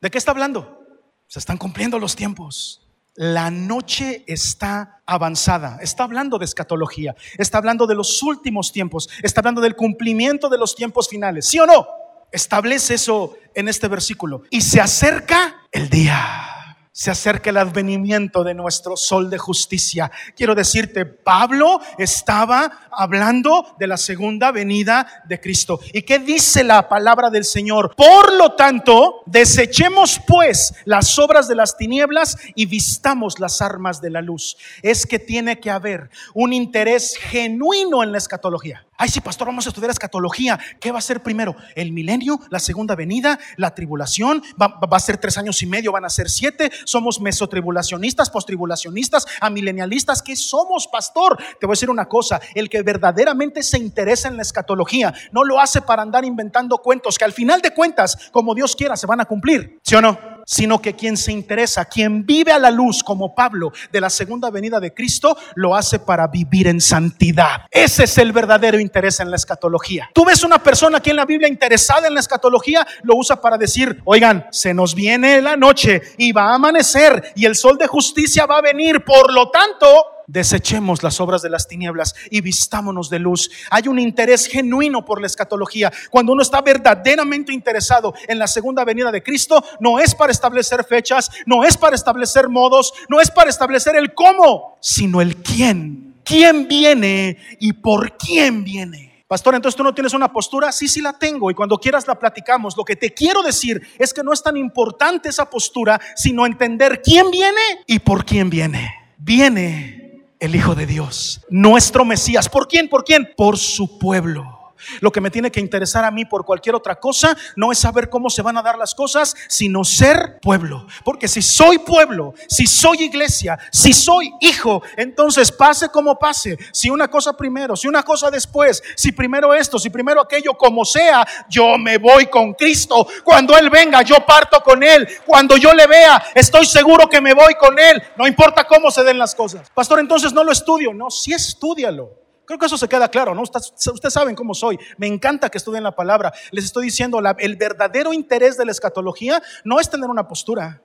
¿De 0.00 0.10
qué 0.10 0.18
está 0.18 0.32
hablando? 0.32 0.84
Se 1.28 1.38
están 1.38 1.58
cumpliendo 1.58 1.98
los 1.98 2.16
tiempos. 2.16 2.84
La 3.14 3.50
noche 3.50 4.24
está 4.26 5.02
avanzada. 5.06 5.78
Está 5.80 6.04
hablando 6.04 6.38
de 6.38 6.44
escatología. 6.44 7.14
Está 7.36 7.58
hablando 7.58 7.86
de 7.86 7.94
los 7.94 8.22
últimos 8.22 8.72
tiempos. 8.72 9.08
Está 9.22 9.40
hablando 9.40 9.60
del 9.60 9.76
cumplimiento 9.76 10.48
de 10.48 10.58
los 10.58 10.74
tiempos 10.74 11.08
finales. 11.08 11.46
¿Sí 11.46 11.58
o 11.58 11.66
no? 11.66 11.86
Establece 12.32 12.94
eso 12.94 13.36
en 13.54 13.68
este 13.68 13.88
versículo. 13.88 14.42
Y 14.50 14.60
se 14.60 14.80
acerca 14.80 15.62
el 15.72 15.88
día 15.88 16.58
se 16.98 17.12
acerca 17.12 17.50
el 17.50 17.58
advenimiento 17.58 18.42
de 18.42 18.54
nuestro 18.54 18.96
sol 18.96 19.30
de 19.30 19.38
justicia. 19.38 20.10
Quiero 20.34 20.56
decirte, 20.56 21.06
Pablo 21.06 21.80
estaba 21.96 22.88
hablando 22.90 23.76
de 23.78 23.86
la 23.86 23.96
segunda 23.96 24.50
venida 24.50 25.22
de 25.28 25.40
Cristo. 25.40 25.78
¿Y 25.92 26.02
qué 26.02 26.18
dice 26.18 26.64
la 26.64 26.88
palabra 26.88 27.30
del 27.30 27.44
Señor? 27.44 27.94
Por 27.94 28.32
lo 28.32 28.54
tanto, 28.54 29.22
desechemos 29.26 30.20
pues 30.26 30.74
las 30.86 31.16
obras 31.20 31.46
de 31.46 31.54
las 31.54 31.76
tinieblas 31.76 32.36
y 32.56 32.66
vistamos 32.66 33.38
las 33.38 33.62
armas 33.62 34.00
de 34.00 34.10
la 34.10 34.20
luz. 34.20 34.56
Es 34.82 35.06
que 35.06 35.20
tiene 35.20 35.60
que 35.60 35.70
haber 35.70 36.10
un 36.34 36.52
interés 36.52 37.14
genuino 37.16 38.02
en 38.02 38.10
la 38.10 38.18
escatología. 38.18 38.87
Ay, 39.00 39.08
sí, 39.08 39.20
pastor, 39.20 39.46
vamos 39.46 39.64
a 39.64 39.68
estudiar 39.68 39.92
escatología. 39.92 40.58
¿Qué 40.80 40.90
va 40.90 40.98
a 40.98 41.02
ser 41.02 41.22
primero? 41.22 41.54
¿El 41.76 41.92
milenio? 41.92 42.40
¿La 42.50 42.58
segunda 42.58 42.96
venida? 42.96 43.38
¿La 43.56 43.72
tribulación? 43.72 44.42
¿Va, 44.60 44.76
a 44.90 44.98
ser 44.98 45.18
tres 45.18 45.38
años 45.38 45.62
y 45.62 45.66
medio? 45.66 45.92
¿Van 45.92 46.04
a 46.04 46.10
ser 46.10 46.28
siete? 46.28 46.72
¿Somos 46.84 47.20
mesotribulacionistas, 47.20 48.28
postribulacionistas, 48.28 49.24
amilenialistas? 49.40 50.20
¿Qué 50.20 50.34
somos, 50.34 50.88
pastor? 50.88 51.38
Te 51.60 51.66
voy 51.66 51.74
a 51.74 51.76
decir 51.76 51.90
una 51.90 52.08
cosa. 52.08 52.40
El 52.56 52.68
que 52.68 52.82
verdaderamente 52.82 53.62
se 53.62 53.78
interesa 53.78 54.26
en 54.26 54.36
la 54.36 54.42
escatología 54.42 55.14
no 55.30 55.44
lo 55.44 55.60
hace 55.60 55.80
para 55.80 56.02
andar 56.02 56.24
inventando 56.24 56.78
cuentos 56.78 57.18
que 57.18 57.24
al 57.24 57.32
final 57.32 57.60
de 57.62 57.72
cuentas, 57.72 58.30
como 58.32 58.52
Dios 58.52 58.74
quiera, 58.74 58.96
se 58.96 59.06
van 59.06 59.20
a 59.20 59.26
cumplir. 59.26 59.78
¿Sí 59.84 59.94
o 59.94 60.02
no? 60.02 60.37
Sino 60.48 60.80
que 60.80 60.96
quien 60.96 61.18
se 61.18 61.30
interesa, 61.30 61.84
quien 61.84 62.24
vive 62.24 62.52
a 62.52 62.58
la 62.58 62.70
luz 62.70 63.04
como 63.04 63.34
Pablo 63.34 63.70
de 63.92 64.00
la 64.00 64.08
segunda 64.08 64.50
venida 64.50 64.80
de 64.80 64.94
Cristo, 64.94 65.36
lo 65.54 65.76
hace 65.76 65.98
para 65.98 66.26
vivir 66.26 66.68
en 66.68 66.80
santidad. 66.80 67.66
Ese 67.70 68.04
es 68.04 68.16
el 68.16 68.32
verdadero 68.32 68.80
interés 68.80 69.20
en 69.20 69.30
la 69.30 69.36
escatología. 69.36 70.08
Tú 70.14 70.24
ves 70.24 70.42
una 70.44 70.62
persona 70.62 70.98
aquí 70.98 71.10
en 71.10 71.16
la 71.16 71.26
Biblia 71.26 71.48
interesada 71.48 72.08
en 72.08 72.14
la 72.14 72.20
escatología, 72.20 72.86
lo 73.02 73.16
usa 73.16 73.42
para 73.42 73.58
decir, 73.58 74.00
oigan, 74.06 74.46
se 74.50 74.72
nos 74.72 74.94
viene 74.94 75.42
la 75.42 75.54
noche 75.54 76.00
y 76.16 76.32
va 76.32 76.44
a 76.44 76.54
amanecer 76.54 77.34
y 77.36 77.44
el 77.44 77.54
sol 77.54 77.76
de 77.76 77.86
justicia 77.86 78.46
va 78.46 78.56
a 78.56 78.62
venir, 78.62 79.04
por 79.04 79.30
lo 79.30 79.50
tanto, 79.50 79.86
desechemos 80.28 81.02
las 81.02 81.20
obras 81.20 81.42
de 81.42 81.50
las 81.50 81.66
tinieblas 81.66 82.14
y 82.30 82.40
vistámonos 82.40 83.10
de 83.10 83.18
luz. 83.18 83.50
Hay 83.70 83.88
un 83.88 83.98
interés 83.98 84.46
genuino 84.46 85.04
por 85.04 85.20
la 85.20 85.26
escatología. 85.26 85.92
Cuando 86.10 86.32
uno 86.32 86.42
está 86.42 86.60
verdaderamente 86.60 87.52
interesado 87.52 88.14
en 88.28 88.38
la 88.38 88.46
segunda 88.46 88.84
venida 88.84 89.10
de 89.10 89.22
Cristo, 89.22 89.64
no 89.80 89.98
es 89.98 90.14
para 90.14 90.30
establecer 90.30 90.84
fechas, 90.84 91.30
no 91.46 91.64
es 91.64 91.76
para 91.76 91.96
establecer 91.96 92.48
modos, 92.48 92.92
no 93.08 93.20
es 93.20 93.30
para 93.30 93.50
establecer 93.50 93.96
el 93.96 94.14
cómo, 94.14 94.76
sino 94.80 95.20
el 95.20 95.36
quién. 95.36 96.14
¿Quién 96.22 96.68
viene 96.68 97.38
y 97.58 97.72
por 97.72 98.18
quién 98.18 98.62
viene? 98.62 99.24
Pastor, 99.26 99.54
entonces 99.54 99.76
tú 99.76 99.82
no 99.82 99.94
tienes 99.94 100.12
una 100.12 100.30
postura. 100.30 100.72
Sí, 100.72 100.88
sí 100.88 101.00
la 101.00 101.14
tengo 101.14 101.50
y 101.50 101.54
cuando 101.54 101.78
quieras 101.78 102.06
la 102.06 102.18
platicamos. 102.18 102.76
Lo 102.76 102.84
que 102.84 102.96
te 102.96 103.14
quiero 103.14 103.42
decir 103.42 103.80
es 103.98 104.12
que 104.12 104.22
no 104.22 104.34
es 104.34 104.42
tan 104.42 104.58
importante 104.58 105.30
esa 105.30 105.48
postura, 105.48 105.98
sino 106.16 106.44
entender 106.44 107.00
quién 107.02 107.30
viene 107.30 107.60
y 107.86 107.98
por 107.98 108.26
quién 108.26 108.50
viene. 108.50 108.90
Viene 109.16 110.07
el 110.40 110.54
Hijo 110.54 110.74
de 110.74 110.86
Dios, 110.86 111.44
nuestro 111.48 112.04
Mesías. 112.04 112.48
¿Por 112.48 112.68
quién? 112.68 112.88
¿Por 112.88 113.04
quién? 113.04 113.28
Por 113.36 113.58
su 113.58 113.98
pueblo. 113.98 114.57
Lo 115.00 115.12
que 115.12 115.20
me 115.20 115.30
tiene 115.30 115.50
que 115.50 115.60
interesar 115.60 116.04
a 116.04 116.10
mí 116.10 116.24
por 116.24 116.44
cualquier 116.44 116.74
otra 116.74 116.96
cosa 116.96 117.36
no 117.56 117.72
es 117.72 117.78
saber 117.78 118.08
cómo 118.08 118.30
se 118.30 118.42
van 118.42 118.56
a 118.56 118.62
dar 118.62 118.78
las 118.78 118.94
cosas, 118.94 119.34
sino 119.48 119.84
ser 119.84 120.38
pueblo. 120.40 120.86
Porque 121.04 121.28
si 121.28 121.42
soy 121.42 121.78
pueblo, 121.78 122.34
si 122.48 122.66
soy 122.66 123.04
iglesia, 123.04 123.58
si 123.70 123.92
soy 123.92 124.32
hijo, 124.40 124.82
entonces 124.96 125.52
pase 125.52 125.88
como 125.88 126.18
pase, 126.18 126.58
si 126.72 126.90
una 126.90 127.08
cosa 127.08 127.36
primero, 127.36 127.76
si 127.76 127.88
una 127.88 128.02
cosa 128.02 128.30
después, 128.30 128.82
si 128.96 129.12
primero 129.12 129.54
esto, 129.54 129.78
si 129.78 129.90
primero 129.90 130.20
aquello, 130.20 130.54
como 130.54 130.84
sea, 130.84 131.26
yo 131.48 131.78
me 131.78 131.98
voy 131.98 132.26
con 132.26 132.54
Cristo. 132.54 133.06
Cuando 133.24 133.56
Él 133.56 133.70
venga, 133.70 134.02
yo 134.02 134.24
parto 134.24 134.62
con 134.62 134.82
Él. 134.82 135.08
Cuando 135.26 135.56
yo 135.56 135.72
le 135.72 135.86
vea, 135.86 136.22
estoy 136.34 136.66
seguro 136.66 137.08
que 137.08 137.20
me 137.20 137.34
voy 137.34 137.54
con 137.54 137.78
Él. 137.78 138.02
No 138.16 138.26
importa 138.26 138.64
cómo 138.64 138.90
se 138.90 139.04
den 139.04 139.18
las 139.18 139.34
cosas. 139.34 139.68
Pastor, 139.70 140.00
entonces 140.00 140.32
no 140.32 140.44
lo 140.44 140.52
estudio. 140.52 140.92
No, 140.94 141.10
sí 141.10 141.32
estudialo. 141.32 142.27
Creo 142.48 142.58
que 142.58 142.64
eso 142.64 142.78
se 142.78 142.88
queda 142.88 143.10
claro, 143.10 143.34
¿no? 143.34 143.42
Ustedes 143.42 144.14
saben 144.14 144.34
cómo 144.34 144.54
soy. 144.54 144.78
Me 144.96 145.06
encanta 145.06 145.50
que 145.50 145.58
estudien 145.58 145.84
la 145.84 145.94
palabra. 145.94 146.32
Les 146.50 146.64
estoy 146.64 146.86
diciendo, 146.86 147.20
el 147.36 147.56
verdadero 147.56 148.14
interés 148.14 148.56
de 148.56 148.64
la 148.64 148.72
escatología 148.72 149.42
no 149.64 149.78
es 149.78 149.90
tener 149.90 150.08
una 150.08 150.26
postura. 150.26 150.80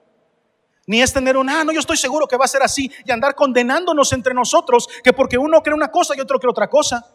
Ni 0.88 1.02
es 1.02 1.13
tener 1.13 1.38
un, 1.38 1.49
ah, 1.49 1.63
no, 1.63 1.71
yo 1.71 1.80
estoy 1.80 1.95
seguro 1.95 2.28
que 2.28 2.36
va 2.36 2.43
a 2.43 2.49
ser 2.49 2.63
así 2.63 2.91
y 3.06 3.12
andar 3.13 3.34
condenándonos 3.34 4.12
entre 4.12 4.34
nosotros, 4.34 4.89
que 5.06 5.13
porque 5.13 5.38
uno 5.38 5.63
cree 5.63 5.73
una 5.73 5.88
cosa 5.88 6.13
y 6.17 6.19
otro 6.19 6.38
cree 6.38 6.52
otra 6.52 6.69
cosa. 6.69 7.06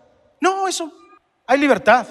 No, 0.41 0.67
eso, 0.67 0.91
hay 1.47 1.59
libertad. 1.59 2.07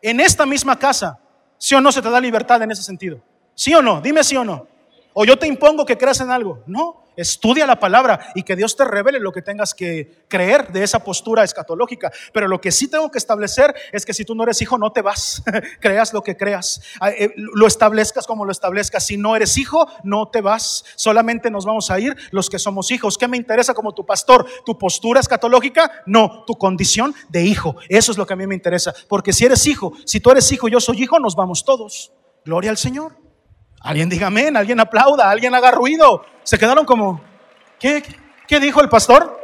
En 0.00 0.20
esta 0.20 0.46
misma 0.46 0.78
casa, 0.78 1.18
¿sí 1.58 1.74
o 1.74 1.80
no 1.80 1.90
se 1.90 2.00
te 2.00 2.08
da 2.08 2.20
libertad 2.20 2.62
en 2.62 2.70
ese 2.70 2.84
sentido? 2.84 3.20
¿Sí 3.56 3.74
o 3.74 3.82
no? 3.82 4.00
Dime 4.00 4.22
sí 4.22 4.36
o 4.36 4.44
no. 4.44 4.68
O 5.12 5.24
yo 5.24 5.36
te 5.36 5.48
impongo 5.48 5.84
que 5.84 5.98
creas 5.98 6.20
en 6.20 6.30
algo. 6.30 6.62
No, 6.68 7.03
Estudia 7.16 7.66
la 7.66 7.78
palabra 7.78 8.32
y 8.34 8.42
que 8.42 8.56
Dios 8.56 8.76
te 8.76 8.84
revele 8.84 9.20
lo 9.20 9.32
que 9.32 9.42
tengas 9.42 9.74
que 9.74 10.24
creer 10.28 10.72
de 10.72 10.82
esa 10.82 11.00
postura 11.00 11.44
escatológica. 11.44 12.10
Pero 12.32 12.48
lo 12.48 12.60
que 12.60 12.72
sí 12.72 12.88
tengo 12.88 13.10
que 13.10 13.18
establecer 13.18 13.74
es 13.92 14.04
que 14.04 14.14
si 14.14 14.24
tú 14.24 14.34
no 14.34 14.42
eres 14.42 14.60
hijo, 14.62 14.78
no 14.78 14.92
te 14.92 15.02
vas. 15.02 15.42
creas 15.80 16.12
lo 16.12 16.22
que 16.22 16.36
creas. 16.36 16.80
Ah, 17.00 17.10
eh, 17.10 17.32
lo 17.36 17.66
establezcas 17.66 18.26
como 18.26 18.44
lo 18.44 18.52
establezcas. 18.52 19.06
Si 19.06 19.16
no 19.16 19.36
eres 19.36 19.56
hijo, 19.56 19.86
no 20.02 20.28
te 20.28 20.40
vas. 20.40 20.84
Solamente 20.96 21.50
nos 21.50 21.64
vamos 21.64 21.90
a 21.90 21.98
ir 22.00 22.16
los 22.30 22.50
que 22.50 22.58
somos 22.58 22.90
hijos. 22.90 23.18
¿Qué 23.18 23.28
me 23.28 23.36
interesa 23.36 23.74
como 23.74 23.94
tu 23.94 24.04
pastor? 24.04 24.46
¿Tu 24.64 24.76
postura 24.78 25.20
escatológica? 25.20 26.02
No, 26.06 26.44
tu 26.46 26.54
condición 26.54 27.14
de 27.28 27.42
hijo. 27.42 27.76
Eso 27.88 28.12
es 28.12 28.18
lo 28.18 28.26
que 28.26 28.32
a 28.32 28.36
mí 28.36 28.46
me 28.46 28.54
interesa. 28.54 28.94
Porque 29.08 29.32
si 29.32 29.44
eres 29.44 29.66
hijo, 29.66 29.92
si 30.04 30.20
tú 30.20 30.30
eres 30.30 30.50
hijo, 30.52 30.68
yo 30.68 30.80
soy 30.80 31.02
hijo, 31.02 31.18
nos 31.18 31.36
vamos 31.36 31.64
todos. 31.64 32.12
Gloria 32.44 32.70
al 32.70 32.76
Señor. 32.76 33.23
Alguien 33.84 34.08
diga 34.08 34.26
amén, 34.26 34.56
alguien 34.56 34.80
aplauda, 34.80 35.30
alguien 35.30 35.54
haga 35.54 35.70
ruido. 35.70 36.24
Se 36.42 36.58
quedaron 36.58 36.84
como, 36.86 37.20
¿Qué, 37.78 38.02
qué 38.48 38.60
dijo 38.60 38.80
el 38.80 38.88
pastor? 38.88 39.38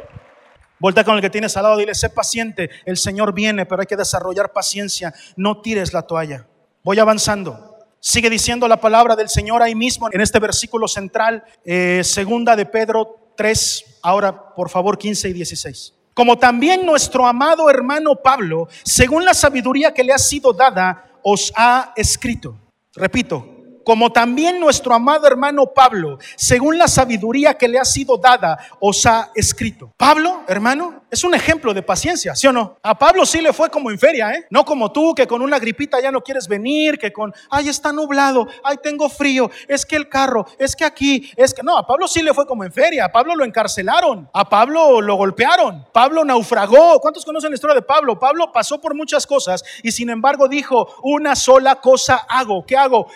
Volta 0.79 1.03
con 1.03 1.15
el 1.15 1.21
que 1.21 1.29
tienes 1.29 1.55
al 1.57 1.63
lado, 1.63 1.77
dile, 1.77 1.93
sé 1.93 2.09
paciente, 2.09 2.71
el 2.85 2.97
Señor 2.97 3.33
viene, 3.35 3.67
pero 3.67 3.81
hay 3.81 3.85
que 3.85 3.95
desarrollar 3.95 4.51
paciencia, 4.51 5.13
no 5.35 5.61
tires 5.61 5.93
la 5.93 6.01
toalla. 6.01 6.47
Voy 6.83 6.97
avanzando. 6.97 7.77
Sigue 7.99 8.31
diciendo 8.31 8.67
la 8.67 8.81
palabra 8.81 9.15
del 9.15 9.29
Señor 9.29 9.61
ahí 9.61 9.75
mismo 9.75 10.09
en 10.11 10.21
este 10.21 10.39
versículo 10.39 10.87
central, 10.87 11.43
eh, 11.63 12.01
segunda 12.03 12.55
de 12.55 12.65
Pedro 12.65 13.33
3, 13.37 13.99
ahora 14.01 14.55
por 14.55 14.71
favor 14.71 14.97
15 14.97 15.29
y 15.29 15.33
16. 15.33 15.93
Como 16.15 16.39
también 16.39 16.83
nuestro 16.83 17.27
amado 17.27 17.69
hermano 17.69 18.15
Pablo, 18.15 18.67
según 18.83 19.23
la 19.23 19.35
sabiduría 19.35 19.93
que 19.93 20.03
le 20.03 20.13
ha 20.13 20.17
sido 20.17 20.51
dada, 20.51 21.11
os 21.21 21.53
ha 21.55 21.93
escrito. 21.95 22.57
Repito, 22.95 23.50
como 23.83 24.11
también 24.11 24.59
nuestro 24.59 24.93
amado 24.93 25.27
hermano 25.27 25.67
Pablo, 25.73 26.17
según 26.35 26.77
la 26.77 26.87
sabiduría 26.87 27.55
que 27.55 27.67
le 27.67 27.79
ha 27.79 27.85
sido 27.85 28.17
dada, 28.17 28.57
os 28.79 29.05
ha 29.05 29.31
escrito. 29.35 29.93
Pablo, 29.97 30.43
hermano, 30.47 31.01
es 31.09 31.23
un 31.23 31.33
ejemplo 31.33 31.73
de 31.73 31.83
paciencia, 31.83 32.35
¿sí 32.35 32.47
o 32.47 32.53
no? 32.53 32.77
A 32.81 32.97
Pablo 32.97 33.25
sí 33.25 33.41
le 33.41 33.53
fue 33.53 33.69
como 33.69 33.91
en 33.91 33.99
feria, 33.99 34.31
¿eh? 34.31 34.45
No 34.49 34.63
como 34.63 34.91
tú, 34.91 35.13
que 35.13 35.27
con 35.27 35.41
una 35.41 35.59
gripita 35.59 35.99
ya 35.99 36.11
no 36.11 36.21
quieres 36.21 36.47
venir, 36.47 36.97
que 36.97 37.11
con, 37.11 37.33
ay, 37.49 37.69
está 37.69 37.91
nublado, 37.91 38.47
ay, 38.63 38.77
tengo 38.81 39.09
frío, 39.09 39.49
es 39.67 39.85
que 39.85 39.95
el 39.95 40.07
carro, 40.07 40.45
es 40.57 40.75
que 40.75 40.85
aquí, 40.85 41.31
es 41.35 41.53
que 41.53 41.63
no, 41.63 41.77
a 41.77 41.85
Pablo 41.85 42.07
sí 42.07 42.21
le 42.21 42.33
fue 42.33 42.45
como 42.45 42.63
en 42.63 42.71
feria, 42.71 43.05
a 43.05 43.11
Pablo 43.11 43.35
lo 43.35 43.43
encarcelaron, 43.43 44.29
a 44.33 44.47
Pablo 44.47 45.01
lo 45.01 45.15
golpearon, 45.15 45.85
Pablo 45.91 46.23
naufragó. 46.23 46.99
¿Cuántos 46.99 47.25
conocen 47.25 47.51
la 47.51 47.55
historia 47.55 47.75
de 47.75 47.81
Pablo? 47.81 48.19
Pablo 48.19 48.51
pasó 48.51 48.79
por 48.79 48.95
muchas 48.95 49.27
cosas 49.27 49.63
y 49.83 49.91
sin 49.91 50.09
embargo 50.09 50.47
dijo, 50.47 50.87
una 51.03 51.35
sola 51.35 51.75
cosa 51.75 52.25
hago, 52.29 52.65
¿qué 52.65 52.77
hago? 52.77 53.07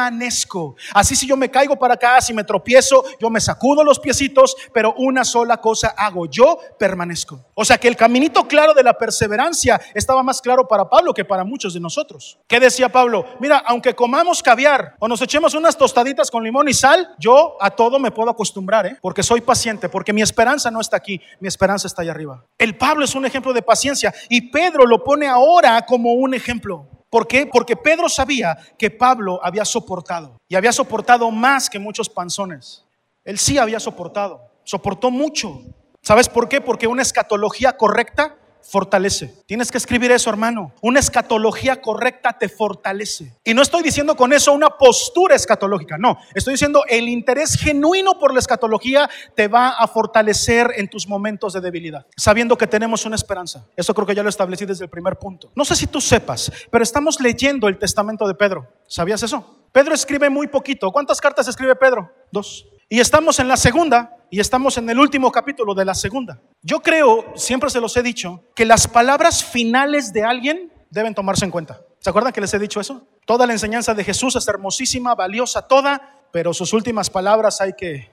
Permanezco. 0.00 0.76
Así 0.94 1.14
si 1.14 1.26
yo 1.26 1.36
me 1.36 1.50
caigo 1.50 1.76
para 1.76 1.94
acá, 1.94 2.20
si 2.22 2.32
me 2.32 2.42
tropiezo, 2.42 3.04
yo 3.20 3.28
me 3.28 3.38
sacudo 3.38 3.84
los 3.84 3.98
piecitos, 3.98 4.56
pero 4.72 4.94
una 4.96 5.24
sola 5.24 5.58
cosa 5.58 5.88
hago, 5.96 6.24
yo 6.26 6.58
permanezco. 6.78 7.44
O 7.54 7.64
sea 7.66 7.76
que 7.76 7.86
el 7.86 7.96
caminito 7.96 8.48
claro 8.48 8.72
de 8.72 8.82
la 8.82 8.94
perseverancia 8.94 9.78
estaba 9.94 10.22
más 10.22 10.40
claro 10.40 10.66
para 10.66 10.88
Pablo 10.88 11.12
que 11.12 11.26
para 11.26 11.44
muchos 11.44 11.74
de 11.74 11.80
nosotros. 11.80 12.38
¿Qué 12.48 12.58
decía 12.58 12.88
Pablo? 12.88 13.26
Mira, 13.40 13.58
aunque 13.58 13.94
comamos 13.94 14.42
caviar 14.42 14.94
o 14.98 15.06
nos 15.06 15.20
echemos 15.20 15.52
unas 15.52 15.76
tostaditas 15.76 16.30
con 16.30 16.42
limón 16.42 16.68
y 16.68 16.72
sal, 16.72 17.14
yo 17.18 17.58
a 17.60 17.70
todo 17.70 17.98
me 17.98 18.10
puedo 18.10 18.30
acostumbrar, 18.30 18.86
¿eh? 18.86 18.96
porque 19.02 19.22
soy 19.22 19.42
paciente, 19.42 19.90
porque 19.90 20.14
mi 20.14 20.22
esperanza 20.22 20.70
no 20.70 20.80
está 20.80 20.96
aquí, 20.96 21.20
mi 21.40 21.48
esperanza 21.48 21.86
está 21.86 22.00
allá 22.00 22.12
arriba. 22.12 22.42
El 22.56 22.76
Pablo 22.78 23.04
es 23.04 23.14
un 23.14 23.26
ejemplo 23.26 23.52
de 23.52 23.60
paciencia 23.60 24.14
y 24.30 24.50
Pedro 24.50 24.86
lo 24.86 25.04
pone 25.04 25.26
ahora 25.26 25.84
como 25.84 26.14
un 26.14 26.32
ejemplo. 26.32 26.88
¿Por 27.10 27.26
qué? 27.26 27.46
Porque 27.46 27.76
Pedro 27.76 28.08
sabía 28.08 28.56
que 28.78 28.88
Pablo 28.88 29.40
había 29.42 29.64
soportado 29.64 30.40
y 30.48 30.54
había 30.54 30.72
soportado 30.72 31.30
más 31.32 31.68
que 31.68 31.80
muchos 31.80 32.08
panzones. 32.08 32.84
Él 33.24 33.38
sí 33.38 33.58
había 33.58 33.80
soportado, 33.80 34.40
soportó 34.62 35.10
mucho. 35.10 35.60
¿Sabes 36.02 36.28
por 36.28 36.48
qué? 36.48 36.60
Porque 36.60 36.86
una 36.86 37.02
escatología 37.02 37.76
correcta 37.76 38.36
fortalece. 38.62 39.34
Tienes 39.46 39.70
que 39.70 39.78
escribir 39.78 40.10
eso, 40.12 40.30
hermano. 40.30 40.72
Una 40.82 41.00
escatología 41.00 41.80
correcta 41.80 42.36
te 42.38 42.48
fortalece. 42.48 43.34
Y 43.44 43.54
no 43.54 43.62
estoy 43.62 43.82
diciendo 43.82 44.16
con 44.16 44.32
eso 44.32 44.52
una 44.52 44.70
postura 44.70 45.34
escatológica, 45.34 45.98
no. 45.98 46.18
Estoy 46.34 46.54
diciendo 46.54 46.84
el 46.88 47.08
interés 47.08 47.56
genuino 47.56 48.18
por 48.18 48.32
la 48.32 48.40
escatología 48.40 49.08
te 49.34 49.48
va 49.48 49.70
a 49.70 49.86
fortalecer 49.86 50.72
en 50.76 50.88
tus 50.88 51.06
momentos 51.06 51.52
de 51.52 51.60
debilidad, 51.60 52.06
sabiendo 52.16 52.56
que 52.56 52.66
tenemos 52.66 53.04
una 53.04 53.16
esperanza. 53.16 53.66
Eso 53.76 53.94
creo 53.94 54.06
que 54.06 54.14
ya 54.14 54.22
lo 54.22 54.28
establecí 54.28 54.66
desde 54.66 54.84
el 54.84 54.90
primer 54.90 55.16
punto. 55.16 55.50
No 55.54 55.64
sé 55.64 55.76
si 55.76 55.86
tú 55.86 56.00
sepas, 56.00 56.50
pero 56.70 56.82
estamos 56.82 57.20
leyendo 57.20 57.68
el 57.68 57.78
testamento 57.78 58.26
de 58.26 58.34
Pedro. 58.34 58.68
¿Sabías 58.86 59.22
eso? 59.22 59.59
Pedro 59.72 59.94
escribe 59.94 60.28
muy 60.28 60.48
poquito. 60.48 60.90
¿Cuántas 60.90 61.20
cartas 61.20 61.46
escribe 61.48 61.76
Pedro? 61.76 62.12
Dos. 62.32 62.66
Y 62.88 62.98
estamos 62.98 63.38
en 63.38 63.46
la 63.46 63.56
segunda 63.56 64.16
y 64.30 64.40
estamos 64.40 64.76
en 64.78 64.90
el 64.90 64.98
último 64.98 65.30
capítulo 65.30 65.74
de 65.74 65.84
la 65.84 65.94
segunda. 65.94 66.40
Yo 66.62 66.80
creo, 66.80 67.32
siempre 67.36 67.70
se 67.70 67.80
los 67.80 67.96
he 67.96 68.02
dicho, 68.02 68.42
que 68.54 68.64
las 68.64 68.88
palabras 68.88 69.44
finales 69.44 70.12
de 70.12 70.24
alguien 70.24 70.72
deben 70.90 71.14
tomarse 71.14 71.44
en 71.44 71.52
cuenta. 71.52 71.80
¿Se 72.00 72.10
acuerdan 72.10 72.32
que 72.32 72.40
les 72.40 72.52
he 72.52 72.58
dicho 72.58 72.80
eso? 72.80 73.06
Toda 73.26 73.46
la 73.46 73.52
enseñanza 73.52 73.94
de 73.94 74.02
Jesús 74.02 74.34
es 74.34 74.48
hermosísima, 74.48 75.14
valiosa, 75.14 75.68
toda, 75.68 76.24
pero 76.32 76.52
sus 76.52 76.72
últimas 76.72 77.10
palabras 77.10 77.60
hay 77.60 77.74
que, 77.74 78.10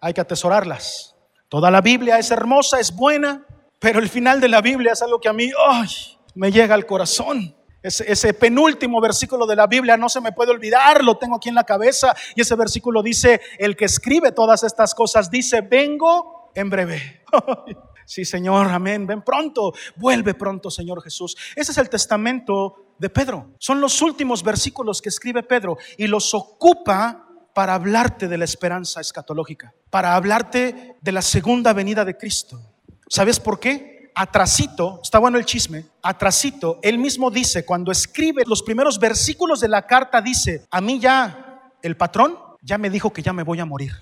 hay 0.00 0.14
que 0.14 0.20
atesorarlas. 0.22 1.16
Toda 1.50 1.70
la 1.70 1.82
Biblia 1.82 2.18
es 2.18 2.30
hermosa, 2.30 2.80
es 2.80 2.94
buena, 2.94 3.44
pero 3.78 3.98
el 3.98 4.08
final 4.08 4.40
de 4.40 4.48
la 4.48 4.62
Biblia 4.62 4.92
es 4.92 5.02
algo 5.02 5.20
que 5.20 5.28
a 5.28 5.34
mí 5.34 5.50
ay, 5.68 5.88
me 6.34 6.50
llega 6.50 6.74
al 6.74 6.86
corazón. 6.86 7.54
Ese, 7.84 8.32
penúltimo 8.32 8.98
versículo 8.98 9.46
de 9.46 9.56
la 9.56 9.66
Biblia 9.66 9.98
no 9.98 10.08
se 10.08 10.22
me 10.22 10.32
puede 10.32 10.52
olvidar, 10.52 11.04
lo 11.04 11.18
tengo 11.18 11.36
aquí 11.36 11.50
en 11.50 11.54
la 11.54 11.64
cabeza. 11.64 12.16
Y 12.34 12.40
ese 12.40 12.54
versículo 12.56 13.02
dice, 13.02 13.42
el 13.58 13.76
que 13.76 13.84
escribe 13.84 14.32
todas 14.32 14.62
estas 14.62 14.94
cosas 14.94 15.30
dice, 15.30 15.60
vengo 15.60 16.50
en 16.54 16.70
breve. 16.70 17.22
sí, 18.06 18.24
Señor, 18.24 18.68
amén. 18.68 19.06
Ven 19.06 19.20
pronto, 19.20 19.74
vuelve 19.96 20.32
pronto, 20.32 20.70
Señor 20.70 21.02
Jesús. 21.02 21.36
Ese 21.54 21.72
es 21.72 21.78
el 21.78 21.90
testamento 21.90 22.94
de 22.98 23.10
Pedro. 23.10 23.50
Son 23.58 23.82
los 23.82 24.00
últimos 24.00 24.42
versículos 24.42 25.02
que 25.02 25.10
escribe 25.10 25.42
Pedro 25.42 25.76
y 25.98 26.06
los 26.06 26.32
ocupa 26.32 27.28
para 27.54 27.74
hablarte 27.74 28.28
de 28.28 28.38
la 28.38 28.46
esperanza 28.46 29.02
escatológica, 29.02 29.74
para 29.90 30.16
hablarte 30.16 30.96
de 31.02 31.12
la 31.12 31.20
segunda 31.20 31.74
venida 31.74 32.06
de 32.06 32.16
Cristo. 32.16 32.58
¿Sabes 33.08 33.38
por 33.38 33.60
qué? 33.60 33.93
Atrasito, 34.14 35.00
está 35.02 35.18
bueno 35.18 35.38
el 35.38 35.44
chisme, 35.44 35.86
atrasito, 36.02 36.78
él 36.82 36.98
mismo 36.98 37.30
dice, 37.30 37.64
cuando 37.64 37.90
escribe 37.90 38.44
los 38.46 38.62
primeros 38.62 38.98
versículos 38.98 39.60
de 39.60 39.68
la 39.68 39.86
carta, 39.86 40.20
dice, 40.20 40.66
a 40.70 40.80
mí 40.80 40.98
ya, 41.00 41.72
el 41.82 41.96
patrón 41.96 42.38
ya 42.62 42.78
me 42.78 42.90
dijo 42.90 43.12
que 43.12 43.22
ya 43.22 43.32
me 43.32 43.42
voy 43.42 43.60
a 43.60 43.64
morir. 43.64 43.92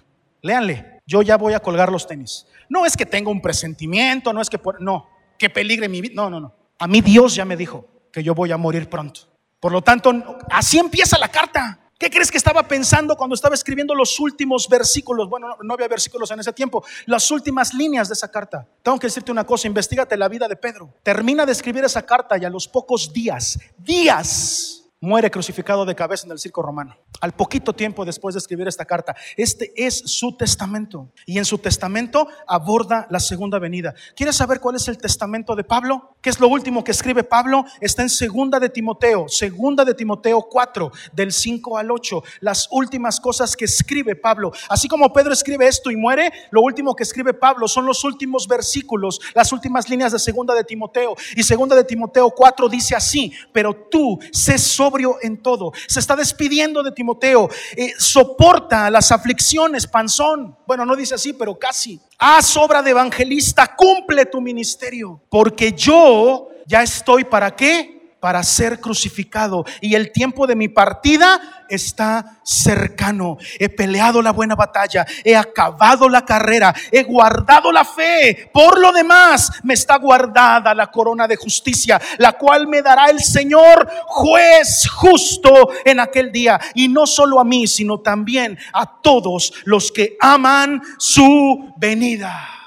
Léanle, 0.42 1.00
yo 1.06 1.22
ya 1.22 1.36
voy 1.36 1.54
a 1.54 1.60
colgar 1.60 1.90
los 1.90 2.06
tenis. 2.06 2.46
No 2.68 2.84
es 2.84 2.96
que 2.96 3.06
tenga 3.06 3.30
un 3.30 3.40
presentimiento, 3.40 4.32
no 4.32 4.40
es 4.40 4.50
que, 4.50 4.58
por, 4.58 4.80
no, 4.80 5.08
que 5.38 5.50
peligre 5.50 5.88
mi 5.88 6.00
vida, 6.00 6.14
no, 6.16 6.30
no, 6.30 6.40
no. 6.40 6.54
A 6.78 6.86
mí 6.86 7.00
Dios 7.00 7.34
ya 7.34 7.44
me 7.44 7.56
dijo 7.56 7.86
que 8.12 8.22
yo 8.22 8.34
voy 8.34 8.52
a 8.52 8.56
morir 8.56 8.88
pronto. 8.88 9.22
Por 9.60 9.72
lo 9.72 9.82
tanto, 9.82 10.38
así 10.50 10.78
empieza 10.78 11.18
la 11.18 11.28
carta. 11.28 11.78
¿Qué 12.02 12.10
crees 12.10 12.32
que 12.32 12.36
estaba 12.36 12.66
pensando 12.66 13.16
cuando 13.16 13.34
estaba 13.36 13.54
escribiendo 13.54 13.94
los 13.94 14.18
últimos 14.18 14.68
versículos? 14.68 15.28
Bueno, 15.28 15.56
no 15.62 15.74
había 15.74 15.86
versículos 15.86 16.32
en 16.32 16.40
ese 16.40 16.52
tiempo, 16.52 16.84
las 17.06 17.30
últimas 17.30 17.72
líneas 17.72 18.08
de 18.08 18.14
esa 18.14 18.28
carta. 18.28 18.66
Tengo 18.82 18.98
que 18.98 19.06
decirte 19.06 19.30
una 19.30 19.44
cosa, 19.44 19.68
investigate 19.68 20.16
la 20.16 20.26
vida 20.26 20.48
de 20.48 20.56
Pedro. 20.56 20.92
Termina 21.04 21.46
de 21.46 21.52
escribir 21.52 21.84
esa 21.84 22.04
carta 22.04 22.36
y 22.36 22.44
a 22.44 22.50
los 22.50 22.66
pocos 22.66 23.12
días, 23.12 23.56
días, 23.78 24.81
muere 25.02 25.32
crucificado 25.32 25.84
de 25.84 25.96
cabeza 25.96 26.26
en 26.26 26.32
el 26.32 26.38
circo 26.38 26.62
romano. 26.62 26.96
Al 27.20 27.32
poquito 27.32 27.72
tiempo 27.72 28.04
después 28.04 28.34
de 28.34 28.38
escribir 28.38 28.68
esta 28.68 28.84
carta. 28.84 29.16
Este 29.36 29.72
es 29.76 29.98
su 30.06 30.36
testamento. 30.36 31.10
Y 31.26 31.38
en 31.38 31.44
su 31.44 31.58
testamento 31.58 32.28
aborda 32.46 33.08
la 33.10 33.18
segunda 33.18 33.58
venida. 33.58 33.94
¿Quieres 34.14 34.36
saber 34.36 34.60
cuál 34.60 34.76
es 34.76 34.86
el 34.86 34.98
testamento 34.98 35.56
de 35.56 35.64
Pablo? 35.64 36.14
¿Qué 36.22 36.30
es 36.30 36.38
lo 36.38 36.46
último 36.46 36.84
que 36.84 36.92
escribe 36.92 37.24
Pablo? 37.24 37.64
Está 37.80 38.02
en 38.02 38.10
segunda 38.10 38.60
de 38.60 38.68
Timoteo, 38.68 39.28
segunda 39.28 39.84
de 39.84 39.94
Timoteo 39.94 40.46
4, 40.48 40.92
del 41.12 41.32
5 41.32 41.78
al 41.78 41.90
8. 41.90 42.22
Las 42.38 42.68
últimas 42.70 43.18
cosas 43.18 43.56
que 43.56 43.64
escribe 43.64 44.14
Pablo. 44.14 44.52
Así 44.68 44.86
como 44.86 45.12
Pedro 45.12 45.32
escribe 45.32 45.66
esto 45.66 45.90
y 45.90 45.96
muere, 45.96 46.32
lo 46.52 46.62
último 46.62 46.94
que 46.94 47.02
escribe 47.02 47.34
Pablo 47.34 47.66
son 47.66 47.86
los 47.86 48.04
últimos 48.04 48.46
versículos, 48.46 49.20
las 49.34 49.52
últimas 49.52 49.88
líneas 49.88 50.12
de 50.12 50.20
segunda 50.20 50.54
de 50.54 50.62
Timoteo. 50.62 51.16
Y 51.34 51.42
segunda 51.42 51.74
de 51.74 51.82
Timoteo 51.82 52.30
4 52.30 52.68
dice 52.68 52.94
así, 52.94 53.32
pero 53.52 53.74
tú 53.74 54.20
sé 54.30 54.58
sobre 54.58 54.91
en 55.22 55.42
todo. 55.42 55.72
Se 55.86 56.00
está 56.00 56.16
despidiendo 56.16 56.82
de 56.82 56.92
Timoteo. 56.92 57.48
Eh, 57.76 57.92
soporta 57.98 58.90
las 58.90 59.12
aflicciones, 59.12 59.86
panzón. 59.86 60.56
Bueno, 60.66 60.84
no 60.84 60.96
dice 60.96 61.14
así, 61.14 61.32
pero 61.32 61.58
casi. 61.58 62.00
Haz 62.18 62.56
obra 62.56 62.82
de 62.82 62.90
evangelista, 62.90 63.74
cumple 63.76 64.26
tu 64.26 64.40
ministerio. 64.40 65.20
Porque 65.28 65.72
yo 65.72 66.48
ya 66.66 66.82
estoy 66.82 67.24
para 67.24 67.54
qué? 67.54 68.01
Para 68.22 68.44
ser 68.44 68.78
crucificado 68.78 69.64
y 69.80 69.96
el 69.96 70.12
tiempo 70.12 70.46
de 70.46 70.54
mi 70.54 70.68
partida 70.68 71.64
está 71.68 72.38
cercano. 72.44 73.36
He 73.58 73.68
peleado 73.68 74.22
la 74.22 74.30
buena 74.30 74.54
batalla, 74.54 75.04
he 75.24 75.34
acabado 75.34 76.08
la 76.08 76.24
carrera, 76.24 76.72
he 76.92 77.02
guardado 77.02 77.72
la 77.72 77.84
fe. 77.84 78.48
Por 78.54 78.78
lo 78.78 78.92
demás, 78.92 79.50
me 79.64 79.74
está 79.74 79.96
guardada 79.98 80.72
la 80.72 80.86
corona 80.86 81.26
de 81.26 81.34
justicia, 81.34 82.00
la 82.18 82.34
cual 82.34 82.68
me 82.68 82.80
dará 82.80 83.06
el 83.06 83.18
Señor 83.18 83.90
juez 84.06 84.88
justo 84.88 85.70
en 85.84 85.98
aquel 85.98 86.30
día. 86.30 86.60
Y 86.76 86.86
no 86.86 87.08
solo 87.08 87.40
a 87.40 87.44
mí, 87.44 87.66
sino 87.66 87.98
también 87.98 88.56
a 88.72 89.00
todos 89.02 89.52
los 89.64 89.90
que 89.90 90.16
aman 90.20 90.80
su 90.96 91.74
venida. 91.76 92.61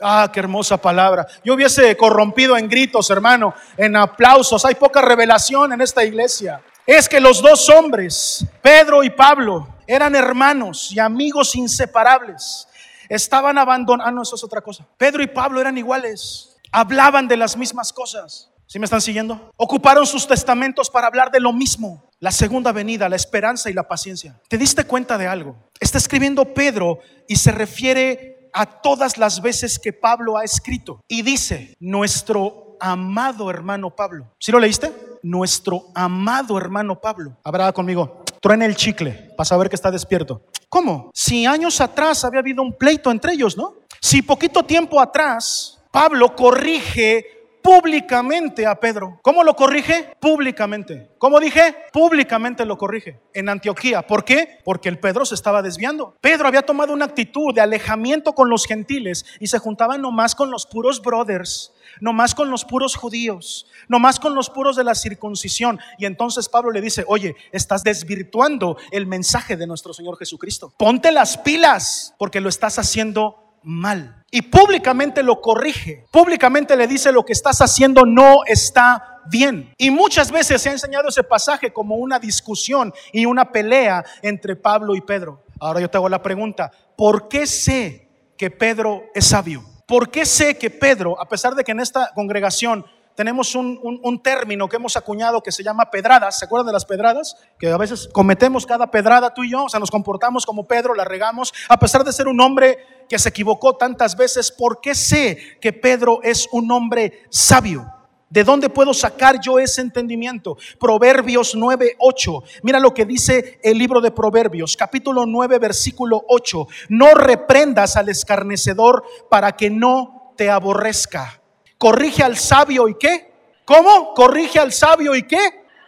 Ah, 0.00 0.30
qué 0.32 0.40
hermosa 0.40 0.76
palabra. 0.76 1.26
Yo 1.44 1.54
hubiese 1.54 1.96
corrompido 1.96 2.56
en 2.56 2.68
gritos, 2.68 3.08
hermano, 3.10 3.54
en 3.76 3.96
aplausos. 3.96 4.64
Hay 4.64 4.74
poca 4.74 5.00
revelación 5.00 5.72
en 5.72 5.80
esta 5.80 6.04
iglesia. 6.04 6.62
Es 6.86 7.08
que 7.08 7.20
los 7.20 7.40
dos 7.42 7.68
hombres, 7.70 8.44
Pedro 8.62 9.02
y 9.02 9.10
Pablo, 9.10 9.68
eran 9.86 10.14
hermanos 10.14 10.92
y 10.92 10.98
amigos 10.98 11.56
inseparables. 11.56 12.68
Estaban 13.08 13.56
abandonados. 13.56 14.08
Ah, 14.08 14.12
no, 14.12 14.22
eso 14.22 14.36
es 14.36 14.44
otra 14.44 14.60
cosa. 14.60 14.86
Pedro 14.96 15.22
y 15.22 15.26
Pablo 15.26 15.60
eran 15.60 15.78
iguales. 15.78 16.56
Hablaban 16.72 17.26
de 17.26 17.36
las 17.36 17.56
mismas 17.56 17.92
cosas. 17.92 18.50
¿Sí 18.66 18.80
me 18.80 18.84
están 18.84 19.00
siguiendo? 19.00 19.52
Ocuparon 19.56 20.06
sus 20.06 20.26
testamentos 20.26 20.90
para 20.90 21.06
hablar 21.06 21.30
de 21.30 21.38
lo 21.38 21.52
mismo. 21.52 22.10
La 22.18 22.32
segunda 22.32 22.72
venida, 22.72 23.08
la 23.08 23.16
esperanza 23.16 23.70
y 23.70 23.72
la 23.72 23.86
paciencia. 23.86 24.40
¿Te 24.48 24.58
diste 24.58 24.84
cuenta 24.84 25.16
de 25.16 25.28
algo? 25.28 25.56
Está 25.78 25.98
escribiendo 25.98 26.52
Pedro 26.52 26.98
y 27.28 27.36
se 27.36 27.52
refiere 27.52 28.35
a 28.56 28.64
todas 28.64 29.18
las 29.18 29.42
veces 29.42 29.78
que 29.78 29.92
Pablo 29.92 30.38
ha 30.38 30.44
escrito. 30.44 31.00
Y 31.06 31.20
dice, 31.20 31.76
nuestro 31.78 32.78
amado 32.80 33.50
hermano 33.50 33.94
Pablo. 33.94 34.32
¿Sí 34.38 34.50
lo 34.50 34.58
leíste? 34.58 34.92
Nuestro 35.22 35.84
amado 35.94 36.56
hermano 36.56 36.98
Pablo. 36.98 37.36
Habrá 37.44 37.70
conmigo. 37.72 38.24
Truena 38.40 38.64
el 38.64 38.74
chicle 38.74 39.12
para 39.36 39.44
saber 39.44 39.68
que 39.68 39.76
está 39.76 39.90
despierto. 39.90 40.42
¿Cómo? 40.70 41.10
Si 41.12 41.44
años 41.44 41.80
atrás 41.82 42.24
había 42.24 42.40
habido 42.40 42.62
un 42.62 42.72
pleito 42.72 43.10
entre 43.10 43.32
ellos, 43.32 43.58
¿no? 43.58 43.74
Si 44.00 44.22
poquito 44.22 44.62
tiempo 44.62 45.00
atrás 45.00 45.78
Pablo 45.90 46.34
corrige 46.34 47.45
públicamente 47.66 48.64
a 48.64 48.78
Pedro. 48.78 49.18
¿Cómo 49.22 49.42
lo 49.42 49.56
corrige? 49.56 50.14
Públicamente. 50.20 51.10
¿Cómo 51.18 51.40
dije? 51.40 51.74
Públicamente 51.92 52.64
lo 52.64 52.78
corrige 52.78 53.18
en 53.34 53.48
Antioquía. 53.48 54.06
¿Por 54.06 54.24
qué? 54.24 54.60
Porque 54.64 54.88
el 54.88 55.00
Pedro 55.00 55.26
se 55.26 55.34
estaba 55.34 55.62
desviando. 55.62 56.14
Pedro 56.20 56.46
había 56.46 56.62
tomado 56.62 56.92
una 56.92 57.06
actitud 57.06 57.52
de 57.52 57.60
alejamiento 57.60 58.34
con 58.34 58.48
los 58.48 58.66
gentiles 58.66 59.24
y 59.40 59.48
se 59.48 59.58
juntaba 59.58 59.98
nomás 59.98 60.36
con 60.36 60.48
los 60.48 60.64
puros 60.64 61.02
brothers, 61.02 61.72
nomás 62.00 62.36
con 62.36 62.50
los 62.50 62.64
puros 62.64 62.94
judíos, 62.94 63.66
nomás 63.88 64.20
con 64.20 64.36
los 64.36 64.48
puros 64.48 64.76
de 64.76 64.84
la 64.84 64.94
circuncisión. 64.94 65.80
Y 65.98 66.06
entonces 66.06 66.48
Pablo 66.48 66.70
le 66.70 66.80
dice, 66.80 67.04
oye, 67.08 67.34
estás 67.50 67.82
desvirtuando 67.82 68.76
el 68.92 69.08
mensaje 69.08 69.56
de 69.56 69.66
nuestro 69.66 69.92
Señor 69.92 70.16
Jesucristo. 70.18 70.72
Ponte 70.76 71.10
las 71.10 71.36
pilas 71.38 72.14
porque 72.16 72.40
lo 72.40 72.48
estás 72.48 72.78
haciendo 72.78 73.45
mal. 73.66 74.24
Y 74.30 74.42
públicamente 74.42 75.22
lo 75.22 75.40
corrige. 75.40 76.04
Públicamente 76.12 76.76
le 76.76 76.86
dice 76.86 77.10
lo 77.10 77.24
que 77.24 77.32
estás 77.32 77.60
haciendo 77.60 78.04
no 78.06 78.44
está 78.46 79.20
bien. 79.28 79.74
Y 79.76 79.90
muchas 79.90 80.30
veces 80.30 80.62
se 80.62 80.68
ha 80.68 80.72
enseñado 80.72 81.08
ese 81.08 81.24
pasaje 81.24 81.72
como 81.72 81.96
una 81.96 82.18
discusión 82.18 82.94
y 83.12 83.26
una 83.26 83.50
pelea 83.50 84.04
entre 84.22 84.54
Pablo 84.56 84.94
y 84.94 85.00
Pedro. 85.00 85.44
Ahora 85.58 85.80
yo 85.80 85.90
te 85.90 85.96
hago 85.96 86.08
la 86.08 86.22
pregunta, 86.22 86.70
¿por 86.96 87.28
qué 87.28 87.46
sé 87.46 88.08
que 88.38 88.50
Pedro 88.50 89.04
es 89.14 89.26
sabio? 89.26 89.64
¿Por 89.86 90.10
qué 90.10 90.26
sé 90.26 90.58
que 90.58 90.70
Pedro, 90.70 91.20
a 91.20 91.28
pesar 91.28 91.54
de 91.54 91.64
que 91.64 91.72
en 91.72 91.80
esta 91.80 92.10
congregación 92.14 92.84
tenemos 93.16 93.54
un, 93.54 94.20
término 94.22 94.68
que 94.68 94.76
hemos 94.76 94.96
acuñado 94.96 95.42
que 95.42 95.50
se 95.50 95.62
llama 95.64 95.90
pedradas. 95.90 96.38
¿Se 96.38 96.44
acuerdan 96.44 96.66
de 96.66 96.72
las 96.74 96.84
pedradas? 96.84 97.36
Que 97.58 97.70
a 97.70 97.78
veces 97.78 98.08
cometemos 98.12 98.66
cada 98.66 98.90
pedrada 98.90 99.32
tú 99.32 99.42
y 99.42 99.50
yo, 99.50 99.64
o 99.64 99.68
sea, 99.68 99.80
nos 99.80 99.90
comportamos 99.90 100.44
como 100.44 100.66
Pedro, 100.66 100.94
la 100.94 101.04
regamos, 101.04 101.52
a 101.68 101.78
pesar 101.78 102.04
de 102.04 102.12
ser 102.12 102.28
un 102.28 102.40
hombre 102.40 102.78
que 103.08 103.18
se 103.18 103.30
equivocó 103.30 103.76
tantas 103.76 104.16
veces, 104.16 104.52
¿por 104.52 104.80
qué 104.80 104.94
sé 104.94 105.58
que 105.60 105.72
Pedro 105.72 106.20
es 106.22 106.46
un 106.52 106.70
hombre 106.70 107.22
sabio? 107.30 107.90
¿De 108.28 108.44
dónde 108.44 108.68
puedo 108.68 108.92
sacar 108.92 109.40
yo 109.40 109.58
ese 109.58 109.80
entendimiento? 109.80 110.58
Proverbios 110.78 111.54
9, 111.54 111.96
8. 111.98 112.42
Mira 112.64 112.80
lo 112.80 112.92
que 112.92 113.06
dice 113.06 113.60
el 113.62 113.78
libro 113.78 114.00
de 114.00 114.10
Proverbios, 114.10 114.76
capítulo 114.76 115.24
9, 115.24 115.58
versículo 115.58 116.22
8. 116.28 116.66
No 116.90 117.14
reprendas 117.14 117.96
al 117.96 118.10
escarnecedor 118.10 119.04
para 119.30 119.52
que 119.52 119.70
no 119.70 120.34
te 120.36 120.50
aborrezca 120.50 121.40
Corrige 121.78 122.22
al 122.22 122.36
sabio 122.36 122.88
y 122.88 122.94
qué? 122.94 123.32
¿Cómo? 123.64 124.14
Corrige 124.14 124.58
al 124.58 124.72
sabio 124.72 125.14
y 125.14 125.24
qué? 125.24 125.38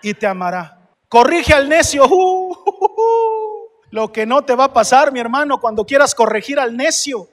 Y 0.03 0.14
te 0.14 0.26
amará. 0.26 0.78
Corrige 1.09 1.55
al 1.55 1.68
necio. 1.68 2.07
Uh, 2.07 2.53
uh, 2.53 2.84
uh, 2.84 3.68
Lo 3.91 4.12
que 4.12 4.26
no 4.26 4.43
te 4.43 4.55
va 4.55 4.64
a 4.64 4.72
pasar, 4.72 5.12
mi 5.12 5.20
hermano, 5.20 5.61
cuando 5.61 5.84
quieras 5.84 6.14
corregir 6.14 6.59
al 6.59 6.76
necio. 6.76 7.28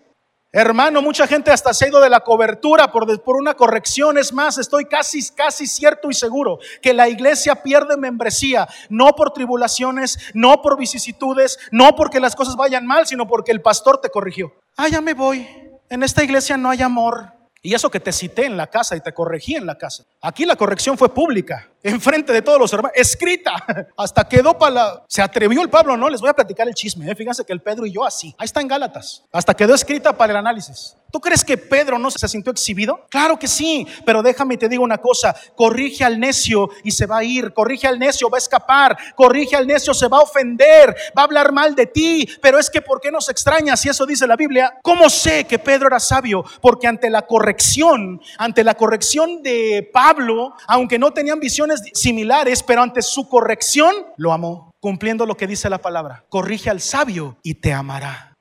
Hermano, 0.58 1.02
mucha 1.02 1.28
gente 1.28 1.52
hasta 1.52 1.74
se 1.74 1.84
ha 1.84 1.88
ido 1.90 2.00
de 2.00 2.10
la 2.10 2.22
cobertura 2.22 2.90
por, 2.90 3.22
por, 3.22 3.36
una 3.36 3.56
corrección. 3.56 4.18
Es 4.18 4.32
más, 4.32 4.58
estoy 4.58 4.86
casi, 4.86 5.20
casi 5.32 5.68
cierto 5.68 6.10
y 6.10 6.14
seguro 6.14 6.60
que 6.82 6.94
la 6.94 7.10
iglesia 7.10 7.56
pierde 7.56 7.98
membresía, 7.98 8.66
no 8.88 9.12
por 9.18 9.32
tribulaciones, 9.34 10.18
no 10.34 10.62
por 10.62 10.78
vicisitudes, 10.78 11.60
no 11.72 11.94
porque 11.98 12.22
las 12.22 12.38
cosas 12.38 12.56
vayan 12.56 12.88
mal, 12.88 13.06
sino 13.06 13.28
porque 13.28 13.52
el 13.52 13.62
pastor 13.62 14.00
te 14.00 14.10
corrigió. 14.10 14.54
Ah, 14.78 14.88
ya 14.88 15.02
me 15.02 15.14
voy. 15.14 15.46
En 15.90 16.04
esta 16.04 16.24
iglesia 16.24 16.56
no 16.56 16.70
hay 16.70 16.82
amor. 16.82 17.35
Y 17.66 17.74
eso 17.74 17.90
que 17.90 18.00
te 18.00 18.12
cité 18.12 18.46
en 18.46 18.58
la 18.58 18.68
casa 18.68 18.96
y 18.96 19.02
te 19.02 19.12
corregí 19.12 19.56
en 19.56 19.66
la 19.66 19.76
casa. 19.76 20.06
Aquí 20.22 20.46
la 20.46 20.56
corrección 20.56 21.00
fue 21.00 21.12
pública, 21.12 21.68
enfrente 21.86 22.34
de 22.34 22.42
todos 22.42 22.60
los 22.60 22.74
hermanos, 22.74 22.98
escrita. 22.98 23.54
Hasta 23.98 24.28
quedó 24.28 24.58
para 24.58 24.72
la... 24.72 25.06
Se 25.08 25.22
atrevió 25.22 25.62
el 25.62 25.70
Pablo, 25.70 25.96
¿no? 25.96 26.10
Les 26.10 26.20
voy 26.20 26.30
a 26.30 26.34
platicar 26.34 26.68
el 26.68 26.74
chisme. 26.74 27.10
¿eh? 27.10 27.16
Fíjense 27.16 27.46
que 27.46 27.54
el 27.54 27.62
Pedro 27.62 27.86
y 27.86 27.94
yo 27.94 28.04
así. 28.04 28.36
Ahí 28.38 28.46
está 28.46 28.62
en 28.62 28.68
Gálatas. 28.68 29.24
Hasta 29.32 29.54
quedó 29.54 29.76
escrita 29.76 30.18
para 30.18 30.34
el 30.34 30.38
análisis. 30.38 30.98
¿Tú 31.16 31.22
crees 31.22 31.46
que 31.46 31.58
Pedro 31.58 31.98
no 31.98 32.12
se 32.12 32.28
sintió 32.28 32.52
exhibido? 32.52 33.06
Claro 33.10 33.40
que 33.40 33.48
sí, 33.48 33.88
pero 34.06 34.22
déjame 34.22 34.58
te 34.58 34.68
digo 34.68 34.84
una 34.84 34.98
cosa, 34.98 35.34
corrige 35.56 36.04
al 36.04 36.20
necio 36.20 36.70
y 36.84 36.92
se 36.92 37.06
va 37.06 37.20
a 37.20 37.24
ir, 37.24 37.54
corrige 37.54 37.88
al 37.88 37.98
necio, 37.98 38.30
va 38.30 38.38
a 38.38 38.40
escapar, 38.40 38.98
corrige 39.16 39.56
al 39.56 39.66
necio, 39.66 39.94
se 39.94 40.10
va 40.10 40.18
a 40.18 40.24
ofender, 40.24 40.94
va 41.18 41.22
a 41.22 41.26
hablar 41.26 41.54
mal 41.54 41.74
de 41.74 41.86
ti, 41.86 42.28
pero 42.42 42.60
es 42.60 42.70
que 42.70 42.82
¿por 42.82 43.00
qué 43.00 43.12
nos 43.12 43.30
extrañas? 43.30 43.80
Si 43.80 43.88
eso 43.88 44.06
dice 44.06 44.28
la 44.28 44.36
Biblia, 44.36 44.78
¿cómo 44.82 45.10
sé 45.10 45.46
que 45.46 45.58
Pedro 45.58 45.88
era 45.88 46.02
sabio? 46.02 46.44
Porque 46.60 46.88
ante 46.88 47.10
la 47.10 47.22
corrección, 47.22 48.22
ante 48.38 48.66
la 48.66 48.76
corrección 48.76 49.42
de 49.42 49.90
Pablo, 49.94 50.54
aunque 50.68 51.00
no 51.00 51.12
tenían 51.12 51.40
visiones 51.40 51.75
similares, 51.94 52.64
pero 52.64 52.82
ante 52.82 53.02
su 53.02 53.28
corrección, 53.30 53.94
lo 54.18 54.34
amó, 54.34 54.72
cumpliendo 54.80 55.26
lo 55.26 55.38
que 55.38 55.48
dice 55.48 55.70
la 55.70 55.80
palabra, 55.80 56.26
corrige 56.30 56.70
al 56.70 56.82
sabio 56.82 57.38
y 57.44 57.56
te 57.56 57.74
amará. 57.74 58.36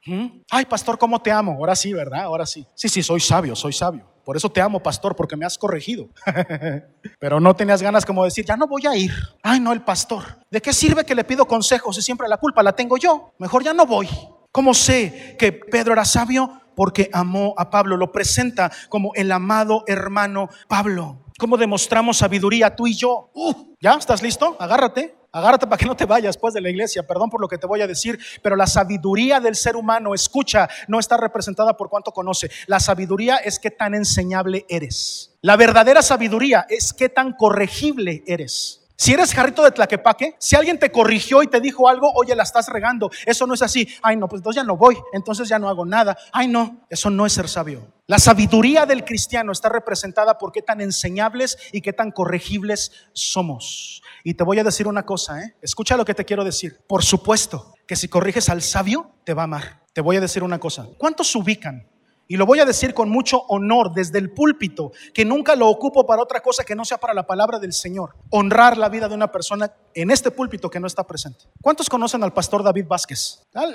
Ay, 0.50 0.66
pastor, 0.66 0.98
¿cómo 0.98 1.20
te 1.20 1.32
amo? 1.32 1.52
Ahora 1.52 1.74
sí, 1.74 1.92
¿verdad? 1.92 2.24
Ahora 2.24 2.44
sí. 2.44 2.66
Sí, 2.74 2.88
sí, 2.88 3.02
soy 3.02 3.20
sabio, 3.20 3.56
soy 3.56 3.72
sabio. 3.72 4.06
Por 4.24 4.36
eso 4.36 4.50
te 4.50 4.60
amo, 4.60 4.82
pastor, 4.82 5.14
porque 5.14 5.36
me 5.36 5.44
has 5.44 5.58
corregido. 5.58 6.08
Pero 7.18 7.40
no 7.40 7.54
tenías 7.54 7.82
ganas 7.82 8.04
como 8.06 8.24
decir, 8.24 8.44
ya 8.44 8.56
no 8.56 8.66
voy 8.66 8.86
a 8.86 8.96
ir. 8.96 9.12
Ay, 9.42 9.60
no, 9.60 9.72
el 9.72 9.82
pastor. 9.82 10.38
¿De 10.50 10.62
qué 10.62 10.72
sirve 10.72 11.04
que 11.04 11.14
le 11.14 11.24
pido 11.24 11.46
consejos 11.46 11.96
si 11.96 12.02
siempre 12.02 12.28
la 12.28 12.38
culpa 12.38 12.62
la 12.62 12.74
tengo 12.74 12.96
yo? 12.96 13.32
Mejor 13.38 13.62
ya 13.64 13.74
no 13.74 13.86
voy. 13.86 14.08
¿Cómo 14.50 14.72
sé 14.72 15.36
que 15.38 15.52
Pedro 15.52 15.92
era 15.92 16.04
sabio? 16.04 16.60
Porque 16.74 17.10
amó 17.12 17.54
a 17.58 17.70
Pablo. 17.70 17.96
Lo 17.96 18.12
presenta 18.12 18.70
como 18.88 19.12
el 19.14 19.30
amado 19.30 19.84
hermano 19.86 20.48
Pablo. 20.68 21.23
¿Cómo 21.36 21.56
demostramos 21.56 22.18
sabiduría 22.18 22.76
tú 22.76 22.86
y 22.86 22.94
yo? 22.94 23.30
Uh, 23.34 23.74
¿Ya? 23.80 23.94
¿Estás 23.94 24.22
listo? 24.22 24.56
Agárrate. 24.60 25.16
Agárrate 25.32 25.66
para 25.66 25.78
que 25.78 25.86
no 25.86 25.96
te 25.96 26.04
vayas 26.04 26.36
después 26.36 26.54
de 26.54 26.60
la 26.60 26.70
iglesia. 26.70 27.04
Perdón 27.04 27.28
por 27.28 27.40
lo 27.40 27.48
que 27.48 27.58
te 27.58 27.66
voy 27.66 27.82
a 27.82 27.88
decir, 27.88 28.20
pero 28.40 28.54
la 28.54 28.68
sabiduría 28.68 29.40
del 29.40 29.56
ser 29.56 29.74
humano, 29.74 30.14
escucha, 30.14 30.68
no 30.86 31.00
está 31.00 31.16
representada 31.16 31.76
por 31.76 31.90
cuánto 31.90 32.12
conoce. 32.12 32.52
La 32.68 32.78
sabiduría 32.78 33.38
es 33.38 33.58
qué 33.58 33.72
tan 33.72 33.96
enseñable 33.96 34.64
eres. 34.68 35.36
La 35.42 35.56
verdadera 35.56 36.02
sabiduría 36.02 36.66
es 36.68 36.92
qué 36.92 37.08
tan 37.08 37.32
corregible 37.32 38.22
eres. 38.28 38.83
Si 38.96 39.12
eres 39.12 39.34
jarrito 39.34 39.62
de 39.64 39.72
tlaquepaque, 39.72 40.36
si 40.38 40.54
alguien 40.54 40.78
te 40.78 40.92
corrigió 40.92 41.42
y 41.42 41.48
te 41.48 41.60
dijo 41.60 41.88
algo, 41.88 42.12
oye, 42.14 42.34
la 42.36 42.44
estás 42.44 42.68
regando. 42.68 43.10
Eso 43.26 43.46
no 43.46 43.54
es 43.54 43.62
así. 43.62 43.88
Ay, 44.02 44.16
no, 44.16 44.28
pues 44.28 44.40
entonces 44.40 44.62
ya 44.62 44.66
no 44.66 44.76
voy. 44.76 44.96
Entonces 45.12 45.48
ya 45.48 45.58
no 45.58 45.68
hago 45.68 45.84
nada. 45.84 46.16
Ay, 46.32 46.46
no, 46.46 46.86
eso 46.88 47.10
no 47.10 47.26
es 47.26 47.32
ser 47.32 47.48
sabio. 47.48 47.92
La 48.06 48.18
sabiduría 48.18 48.86
del 48.86 49.04
cristiano 49.04 49.50
está 49.50 49.68
representada 49.68 50.38
por 50.38 50.52
qué 50.52 50.62
tan 50.62 50.80
enseñables 50.80 51.58
y 51.72 51.80
qué 51.80 51.92
tan 51.92 52.12
corregibles 52.12 52.92
somos. 53.12 54.02
Y 54.22 54.34
te 54.34 54.44
voy 54.44 54.58
a 54.58 54.64
decir 54.64 54.86
una 54.86 55.04
cosa, 55.04 55.42
¿eh? 55.42 55.56
escucha 55.60 55.96
lo 55.96 56.04
que 56.04 56.14
te 56.14 56.24
quiero 56.24 56.44
decir. 56.44 56.80
Por 56.86 57.02
supuesto 57.02 57.74
que 57.86 57.96
si 57.96 58.08
corriges 58.08 58.48
al 58.48 58.62
sabio, 58.62 59.10
te 59.24 59.34
va 59.34 59.42
a 59.42 59.44
amar. 59.44 59.82
Te 59.92 60.00
voy 60.00 60.16
a 60.16 60.20
decir 60.20 60.42
una 60.42 60.58
cosa. 60.58 60.86
¿Cuántos 60.98 61.34
ubican 61.34 61.88
y 62.28 62.36
lo 62.36 62.46
voy 62.46 62.60
a 62.60 62.64
decir 62.64 62.94
con 62.94 63.10
mucho 63.10 63.42
honor 63.48 63.92
desde 63.92 64.18
el 64.18 64.30
púlpito, 64.30 64.92
que 65.12 65.24
nunca 65.24 65.54
lo 65.56 65.68
ocupo 65.68 66.06
para 66.06 66.22
otra 66.22 66.40
cosa 66.40 66.64
que 66.64 66.74
no 66.74 66.84
sea 66.84 66.98
para 66.98 67.14
la 67.14 67.26
palabra 67.26 67.58
del 67.58 67.72
Señor. 67.72 68.16
Honrar 68.30 68.78
la 68.78 68.88
vida 68.88 69.08
de 69.08 69.14
una 69.14 69.30
persona 69.30 69.72
en 69.94 70.10
este 70.10 70.30
púlpito 70.30 70.70
que 70.70 70.80
no 70.80 70.86
está 70.86 71.06
presente. 71.06 71.44
¿Cuántos 71.60 71.88
conocen 71.88 72.22
al 72.22 72.32
pastor 72.32 72.62
David 72.62 72.86
Vázquez? 72.86 73.42
Ah, 73.54 73.66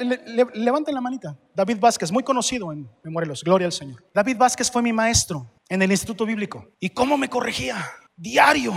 levanten 0.53 0.95
la 0.95 1.01
manita. 1.01 1.37
David 1.53 1.79
Vázquez, 1.79 2.11
muy 2.11 2.23
conocido 2.23 2.71
en, 2.71 2.89
Morelos. 3.03 3.43
Gloria 3.43 3.67
al 3.67 3.73
Señor. 3.73 4.03
David 4.13 4.37
Vázquez 4.37 4.71
fue 4.71 4.81
mi 4.81 4.93
maestro 4.93 5.45
en 5.67 5.81
el 5.81 5.91
Instituto 5.91 6.25
Bíblico. 6.25 6.67
¿Y 6.79 6.89
cómo 6.89 7.17
me 7.17 7.29
corregía? 7.29 7.77
Diario. 8.15 8.73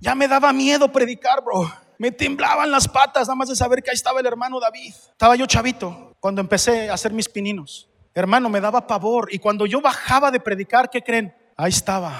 Ya 0.00 0.14
me 0.14 0.28
daba 0.28 0.52
miedo 0.52 0.90
predicar, 0.92 1.42
bro. 1.42 1.70
Me 1.98 2.10
temblaban 2.10 2.70
las 2.70 2.88
patas 2.88 3.26
nada 3.26 3.36
más 3.36 3.48
de 3.48 3.56
saber 3.56 3.82
que 3.82 3.90
ahí 3.90 3.94
estaba 3.94 4.20
el 4.20 4.26
hermano 4.26 4.60
David. 4.60 4.94
Estaba 5.10 5.34
yo 5.36 5.46
chavito 5.46 6.14
cuando 6.20 6.40
empecé 6.40 6.90
a 6.90 6.94
hacer 6.94 7.12
mis 7.12 7.28
pininos. 7.28 7.88
Hermano, 8.16 8.48
me 8.48 8.62
daba 8.62 8.86
pavor. 8.86 9.28
Y 9.30 9.38
cuando 9.38 9.66
yo 9.66 9.82
bajaba 9.82 10.30
de 10.30 10.40
predicar, 10.40 10.88
¿qué 10.88 11.02
creen? 11.02 11.34
Ahí 11.54 11.68
estaba. 11.68 12.18